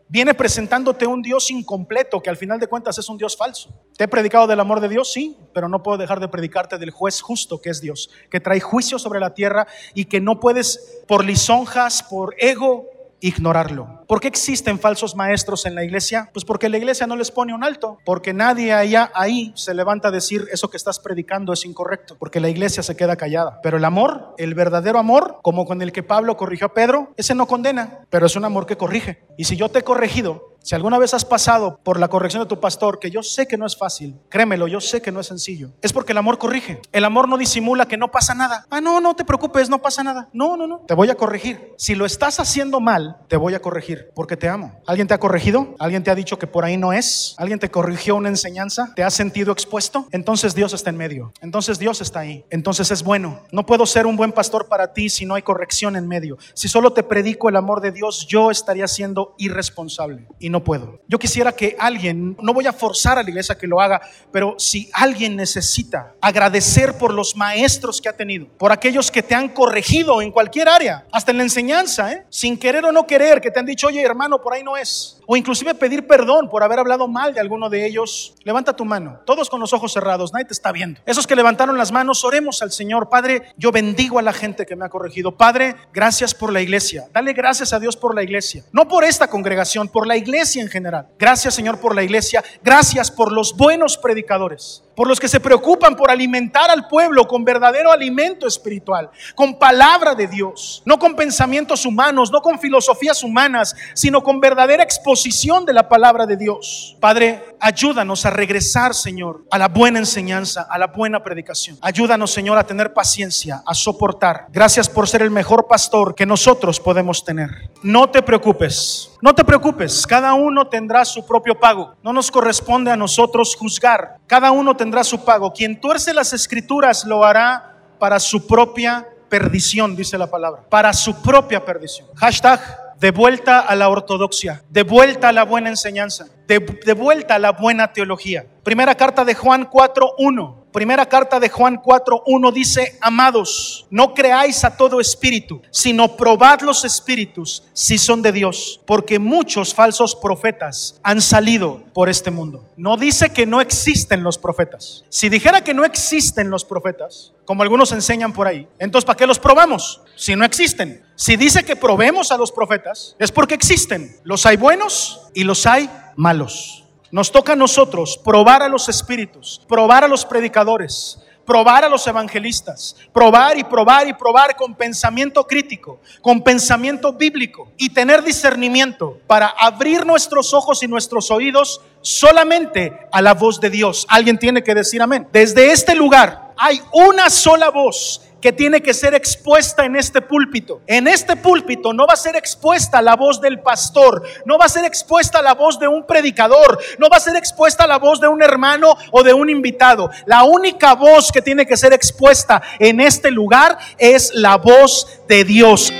Viene 0.09 0.33
presentándote 0.33 1.07
un 1.07 1.21
Dios 1.21 1.49
incompleto 1.51 2.21
que 2.21 2.29
al 2.29 2.35
final 2.35 2.59
de 2.59 2.67
cuentas 2.67 2.97
es 2.97 3.07
un 3.07 3.17
Dios 3.17 3.37
falso. 3.37 3.69
Te 3.95 4.03
he 4.03 4.07
predicado 4.09 4.45
del 4.45 4.59
amor 4.59 4.81
de 4.81 4.89
Dios, 4.89 5.09
sí, 5.09 5.37
pero 5.53 5.69
no 5.69 5.81
puedo 5.81 5.97
dejar 5.97 6.19
de 6.19 6.27
predicarte 6.27 6.77
del 6.77 6.91
juez 6.91 7.21
justo 7.21 7.61
que 7.61 7.69
es 7.69 7.79
Dios, 7.79 8.09
que 8.29 8.41
trae 8.41 8.59
juicio 8.59 8.99
sobre 8.99 9.21
la 9.21 9.33
tierra 9.33 9.67
y 9.93 10.05
que 10.05 10.19
no 10.19 10.41
puedes 10.41 11.01
por 11.07 11.23
lisonjas, 11.23 12.03
por 12.03 12.35
ego, 12.37 12.89
ignorarlo. 13.21 14.03
¿Por 14.07 14.19
qué 14.19 14.27
existen 14.27 14.79
falsos 14.79 15.15
maestros 15.15 15.65
en 15.65 15.75
la 15.75 15.83
iglesia? 15.83 16.29
Pues 16.33 16.43
porque 16.43 16.67
la 16.67 16.77
iglesia 16.77 17.07
no 17.07 17.15
les 17.15 17.31
pone 17.31 17.53
un 17.53 17.63
alto, 17.63 17.99
porque 18.03 18.33
nadie 18.33 18.73
allá 18.73 19.11
ahí 19.15 19.53
se 19.55 19.73
levanta 19.73 20.09
a 20.09 20.11
decir 20.11 20.45
eso 20.51 20.69
que 20.69 20.77
estás 20.77 20.99
predicando 20.99 21.53
es 21.53 21.65
incorrecto, 21.65 22.17
porque 22.19 22.39
la 22.39 22.49
iglesia 22.49 22.83
se 22.83 22.97
queda 22.97 23.15
callada. 23.15 23.59
Pero 23.63 23.77
el 23.77 23.85
amor, 23.85 24.35
el 24.37 24.53
verdadero 24.53 24.99
amor, 24.99 25.39
como 25.41 25.65
con 25.65 25.81
el 25.81 25.91
que 25.91 26.03
Pablo 26.03 26.35
corrigió 26.35 26.67
a 26.67 26.73
Pedro, 26.73 27.13
ese 27.15 27.35
no 27.35 27.47
condena, 27.47 28.05
pero 28.09 28.25
es 28.25 28.35
un 28.35 28.45
amor 28.45 28.65
que 28.65 28.77
corrige. 28.77 29.23
Y 29.37 29.45
si 29.45 29.55
yo 29.55 29.69
te 29.69 29.79
he 29.79 29.83
corregido, 29.83 30.50
si 30.63 30.75
alguna 30.75 30.99
vez 30.99 31.13
has 31.13 31.25
pasado 31.25 31.79
por 31.83 31.99
la 31.99 32.07
corrección 32.07 32.43
de 32.43 32.47
tu 32.47 32.59
pastor, 32.59 32.99
que 32.99 33.09
yo 33.09 33.23
sé 33.23 33.47
que 33.47 33.57
no 33.57 33.65
es 33.65 33.75
fácil, 33.75 34.19
créemelo, 34.29 34.67
yo 34.67 34.79
sé 34.79 35.01
que 35.01 35.11
no 35.11 35.19
es 35.19 35.27
sencillo, 35.27 35.71
es 35.81 35.91
porque 35.91 36.11
el 36.11 36.17
amor 36.17 36.37
corrige. 36.37 36.81
El 36.91 37.03
amor 37.05 37.27
no 37.27 37.37
disimula 37.37 37.87
que 37.87 37.97
no 37.97 38.11
pasa 38.11 38.35
nada. 38.35 38.65
Ah, 38.69 38.81
no, 38.81 39.01
no 39.01 39.15
te 39.15 39.25
preocupes, 39.25 39.69
no 39.69 39.81
pasa 39.81 40.03
nada. 40.03 40.29
No, 40.33 40.57
no, 40.57 40.67
no, 40.67 40.79
te 40.87 40.93
voy 40.93 41.09
a 41.09 41.15
corregir. 41.15 41.73
Si 41.77 41.95
lo 41.95 42.05
estás 42.05 42.39
haciendo 42.39 42.79
mal, 42.79 43.17
te 43.27 43.37
voy 43.37 43.55
a 43.55 43.61
corregir 43.61 44.11
porque 44.13 44.37
te 44.37 44.47
amo. 44.49 44.79
¿Alguien 44.85 45.07
te 45.07 45.13
ha 45.13 45.19
corregido? 45.19 45.75
¿Alguien 45.79 46.03
te 46.03 46.11
ha 46.11 46.15
dicho 46.15 46.37
que 46.37 46.47
por 46.47 46.63
ahí 46.63 46.77
no 46.77 46.93
es? 46.93 47.35
¿Alguien 47.37 47.59
te 47.59 47.71
corrigió 47.71 48.15
una 48.15 48.29
enseñanza? 48.29 48.93
¿Te 48.95 49.03
has 49.03 49.13
sentido 49.13 49.51
expuesto? 49.51 50.07
Entonces 50.11 50.53
Dios 50.53 50.73
está 50.73 50.89
en 50.89 50.97
medio. 50.97 51.33
Entonces 51.41 51.79
Dios 51.79 52.01
está 52.01 52.19
ahí. 52.19 52.45
Entonces 52.49 52.91
es 52.91 53.03
bueno. 53.03 53.41
No 53.51 53.65
puedo 53.65 53.85
ser 53.85 54.05
un 54.05 54.15
buen 54.15 54.31
pastor 54.31 54.67
para 54.67 54.93
ti 54.93 55.09
si 55.09 55.25
no 55.25 55.35
hay 55.35 55.41
corrección 55.41 55.95
en 55.95 56.07
medio. 56.07 56.37
Si 56.53 56.67
solo 56.67 56.93
te 56.93 57.03
predico 57.03 57.49
el 57.49 57.55
amor 57.55 57.81
de 57.81 57.91
Dios, 57.91 58.27
yo 58.27 58.51
estaría 58.51 58.87
siendo 58.87 59.33
irresponsable. 59.37 60.27
No 60.51 60.63
puedo. 60.63 60.99
Yo 61.07 61.17
quisiera 61.17 61.51
que 61.51 61.75
alguien, 61.79 62.37
no 62.41 62.53
voy 62.53 62.67
a 62.67 62.73
forzar 62.73 63.17
a 63.17 63.23
la 63.23 63.29
iglesia 63.29 63.57
que 63.57 63.67
lo 63.67 63.81
haga, 63.81 64.01
pero 64.31 64.55
si 64.57 64.89
alguien 64.93 65.35
necesita 65.35 66.15
agradecer 66.21 66.97
por 66.97 67.13
los 67.13 67.35
maestros 67.35 68.01
que 68.01 68.09
ha 68.09 68.15
tenido, 68.15 68.47
por 68.57 68.71
aquellos 68.71 69.09
que 69.09 69.23
te 69.23 69.33
han 69.33 69.49
corregido 69.49 70.21
en 70.21 70.31
cualquier 70.31 70.69
área, 70.69 71.05
hasta 71.11 71.31
en 71.31 71.37
la 71.37 71.43
enseñanza, 71.43 72.11
¿eh? 72.11 72.25
sin 72.29 72.57
querer 72.57 72.85
o 72.85 72.91
no 72.91 73.07
querer, 73.07 73.41
que 73.41 73.51
te 73.51 73.59
han 73.59 73.65
dicho, 73.65 73.87
oye 73.87 74.01
hermano, 74.01 74.41
por 74.41 74.53
ahí 74.53 74.63
no 74.63 74.77
es. 74.77 75.17
O 75.25 75.37
inclusive 75.37 75.73
pedir 75.75 76.07
perdón 76.07 76.49
por 76.49 76.63
haber 76.63 76.79
hablado 76.79 77.07
mal 77.07 77.33
de 77.33 77.39
alguno 77.39 77.69
de 77.69 77.85
ellos. 77.85 78.35
Levanta 78.43 78.75
tu 78.75 78.83
mano, 78.83 79.21
todos 79.25 79.49
con 79.49 79.59
los 79.59 79.71
ojos 79.71 79.93
cerrados, 79.93 80.33
nadie 80.33 80.45
te 80.45 80.53
está 80.53 80.71
viendo. 80.71 80.99
Esos 81.05 81.25
que 81.25 81.35
levantaron 81.35 81.77
las 81.77 81.91
manos, 81.91 82.23
oremos 82.25 82.61
al 82.61 82.71
Señor. 82.71 83.09
Padre, 83.09 83.43
yo 83.57 83.71
bendigo 83.71 84.19
a 84.19 84.21
la 84.21 84.33
gente 84.33 84.65
que 84.65 84.75
me 84.75 84.85
ha 84.85 84.89
corregido. 84.89 85.31
Padre, 85.37 85.75
gracias 85.93 86.35
por 86.35 86.51
la 86.51 86.61
iglesia. 86.61 87.07
Dale 87.13 87.33
gracias 87.33 87.71
a 87.71 87.79
Dios 87.79 87.95
por 87.95 88.13
la 88.13 88.23
iglesia. 88.23 88.65
No 88.73 88.87
por 88.87 89.03
esta 89.03 89.29
congregación, 89.29 89.87
por 89.87 90.05
la 90.05 90.17
iglesia 90.17 90.40
en 90.59 90.67
general. 90.67 91.07
Gracias 91.17 91.53
Señor 91.53 91.79
por 91.79 91.95
la 91.95 92.03
iglesia. 92.03 92.43
Gracias 92.63 93.11
por 93.11 93.31
los 93.31 93.55
buenos 93.55 93.97
predicadores 93.97 94.83
por 95.01 95.07
los 95.07 95.19
que 95.19 95.27
se 95.27 95.39
preocupan 95.39 95.95
por 95.95 96.11
alimentar 96.11 96.69
al 96.69 96.87
pueblo 96.87 97.27
con 97.27 97.43
verdadero 97.43 97.91
alimento 97.91 98.45
espiritual, 98.45 99.09
con 99.33 99.57
palabra 99.57 100.13
de 100.13 100.27
Dios, 100.27 100.83
no 100.85 100.99
con 100.99 101.15
pensamientos 101.15 101.87
humanos, 101.87 102.31
no 102.31 102.39
con 102.39 102.59
filosofías 102.59 103.23
humanas, 103.23 103.75
sino 103.95 104.21
con 104.21 104.39
verdadera 104.39 104.83
exposición 104.83 105.65
de 105.65 105.73
la 105.73 105.89
palabra 105.89 106.27
de 106.27 106.37
Dios. 106.37 106.95
Padre, 106.99 107.43
ayúdanos 107.59 108.27
a 108.27 108.29
regresar, 108.29 108.93
Señor, 108.93 109.43
a 109.49 109.57
la 109.57 109.69
buena 109.69 109.97
enseñanza, 109.97 110.67
a 110.69 110.77
la 110.77 110.85
buena 110.85 111.23
predicación. 111.23 111.79
Ayúdanos, 111.81 112.29
Señor, 112.31 112.59
a 112.59 112.67
tener 112.67 112.93
paciencia, 112.93 113.63
a 113.65 113.73
soportar. 113.73 114.49
Gracias 114.51 114.87
por 114.87 115.07
ser 115.07 115.23
el 115.23 115.31
mejor 115.31 115.65
pastor 115.67 116.13
que 116.13 116.27
nosotros 116.27 116.79
podemos 116.79 117.25
tener. 117.25 117.49
No 117.81 118.07
te 118.11 118.21
preocupes. 118.21 119.11
No 119.23 119.35
te 119.35 119.45
preocupes, 119.45 120.07
cada 120.07 120.33
uno 120.33 120.67
tendrá 120.67 121.05
su 121.05 121.23
propio 121.27 121.59
pago. 121.59 121.93
No 122.01 122.11
nos 122.11 122.31
corresponde 122.31 122.89
a 122.89 122.95
nosotros 122.95 123.55
juzgar. 123.55 124.17
Cada 124.25 124.49
uno 124.49 124.75
su 125.03 125.23
pago. 125.23 125.53
Quien 125.53 125.79
tuerce 125.79 126.13
las 126.13 126.33
escrituras 126.33 127.05
lo 127.05 127.23
hará 127.23 127.77
para 127.97 128.19
su 128.19 128.45
propia 128.45 129.07
perdición, 129.29 129.95
dice 129.95 130.17
la 130.17 130.27
palabra. 130.27 130.63
Para 130.69 130.91
su 130.93 131.21
propia 131.21 131.63
perdición. 131.63 132.07
Hashtag 132.15 132.59
de 132.99 133.11
vuelta 133.11 133.59
a 133.61 133.75
la 133.75 133.89
ortodoxia, 133.89 134.63
de 134.69 134.83
vuelta 134.83 135.29
a 135.29 135.31
la 135.31 135.43
buena 135.43 135.69
enseñanza, 135.69 136.27
de, 136.59 136.93
vuelta 136.93 137.35
a 137.35 137.39
la 137.39 137.53
buena 137.53 137.93
teología. 137.93 138.45
Primera 138.63 138.95
carta 138.95 139.23
de 139.23 139.33
Juan 139.35 139.69
4.1. 139.69 140.57
Primera 140.71 141.05
carta 141.05 141.39
de 141.39 141.49
Juan 141.49 141.81
4.1 141.81 142.53
dice, 142.53 142.97
amados, 143.01 143.87
no 143.89 144.13
creáis 144.13 144.63
a 144.63 144.77
todo 144.77 145.01
espíritu, 145.01 145.61
sino 145.69 146.15
probad 146.15 146.61
los 146.61 146.85
espíritus 146.85 147.63
si 147.73 147.97
son 147.97 148.21
de 148.21 148.31
Dios, 148.31 148.79
porque 148.85 149.19
muchos 149.19 149.73
falsos 149.73 150.15
profetas 150.15 150.97
han 151.03 151.21
salido 151.21 151.83
por 151.93 152.07
este 152.07 152.31
mundo. 152.31 152.63
No 152.77 152.95
dice 152.95 153.33
que 153.33 153.45
no 153.45 153.59
existen 153.59 154.23
los 154.23 154.37
profetas. 154.37 155.03
Si 155.09 155.27
dijera 155.27 155.61
que 155.61 155.73
no 155.73 155.83
existen 155.83 156.49
los 156.49 156.63
profetas, 156.63 157.33
como 157.43 157.63
algunos 157.63 157.91
enseñan 157.91 158.31
por 158.31 158.47
ahí, 158.47 158.65
entonces 158.79 159.05
¿para 159.05 159.17
qué 159.17 159.27
los 159.27 159.39
probamos? 159.39 160.01
Si 160.15 160.37
no 160.37 160.45
existen. 160.45 161.03
Si 161.15 161.35
dice 161.35 161.65
que 161.65 161.75
probemos 161.75 162.31
a 162.31 162.37
los 162.37 162.51
profetas, 162.51 163.17
es 163.19 163.31
porque 163.31 163.55
existen. 163.55 164.15
Los 164.23 164.45
hay 164.45 164.55
buenos 164.55 165.27
y 165.33 165.43
los 165.43 165.65
hay 165.65 165.89
malos. 166.21 166.83
Nos 167.11 167.31
toca 167.31 167.53
a 167.53 167.55
nosotros 167.55 168.17
probar 168.23 168.61
a 168.61 168.69
los 168.69 168.87
espíritus, 168.87 169.59
probar 169.67 170.03
a 170.03 170.07
los 170.07 170.23
predicadores, 170.23 171.19
probar 171.45 171.83
a 171.83 171.89
los 171.89 172.05
evangelistas, 172.05 172.95
probar 173.11 173.57
y 173.57 173.63
probar 173.63 174.07
y 174.07 174.13
probar 174.13 174.55
con 174.55 174.75
pensamiento 174.75 175.45
crítico, 175.45 175.99
con 176.21 176.41
pensamiento 176.41 177.11
bíblico 177.11 177.71
y 177.75 177.89
tener 177.89 178.23
discernimiento 178.23 179.17
para 179.25 179.47
abrir 179.47 180.05
nuestros 180.05 180.53
ojos 180.53 180.83
y 180.83 180.87
nuestros 180.87 181.31
oídos 181.31 181.81
solamente 182.01 182.97
a 183.11 183.21
la 183.21 183.33
voz 183.33 183.59
de 183.59 183.71
Dios. 183.71 184.05
Alguien 184.07 184.37
tiene 184.37 184.63
que 184.63 184.75
decir 184.75 185.01
amén. 185.01 185.27
Desde 185.33 185.71
este 185.71 185.95
lugar 185.95 186.53
hay 186.55 186.79
una 186.93 187.31
sola 187.31 187.71
voz 187.71 188.21
que 188.41 188.51
tiene 188.51 188.81
que 188.81 188.93
ser 188.93 189.13
expuesta 189.13 189.85
en 189.85 189.95
este 189.95 190.21
púlpito. 190.21 190.81
En 190.87 191.07
este 191.07 191.35
púlpito 191.35 191.93
no 191.93 192.07
va 192.07 192.13
a 192.13 192.17
ser 192.17 192.35
expuesta 192.35 193.01
la 193.01 193.15
voz 193.15 193.39
del 193.39 193.59
pastor, 193.59 194.23
no 194.45 194.57
va 194.57 194.65
a 194.65 194.69
ser 194.69 194.83
expuesta 194.83 195.41
la 195.41 195.53
voz 195.53 195.79
de 195.79 195.87
un 195.87 196.05
predicador, 196.05 196.79
no 196.97 197.07
va 197.09 197.17
a 197.17 197.21
ser 197.21 197.35
expuesta 197.35 197.85
la 197.85 197.99
voz 197.99 198.19
de 198.19 198.27
un 198.27 198.41
hermano 198.41 198.97
o 199.11 199.23
de 199.23 199.33
un 199.33 199.49
invitado. 199.49 200.09
La 200.25 200.43
única 200.43 200.95
voz 200.95 201.31
que 201.31 201.41
tiene 201.41 201.65
que 201.65 201.77
ser 201.77 201.93
expuesta 201.93 202.61
en 202.79 202.99
este 202.99 203.31
lugar 203.31 203.77
es 203.97 204.33
la 204.33 204.57
voz 204.57 205.21
de 205.27 205.43
Dios. 205.43 205.93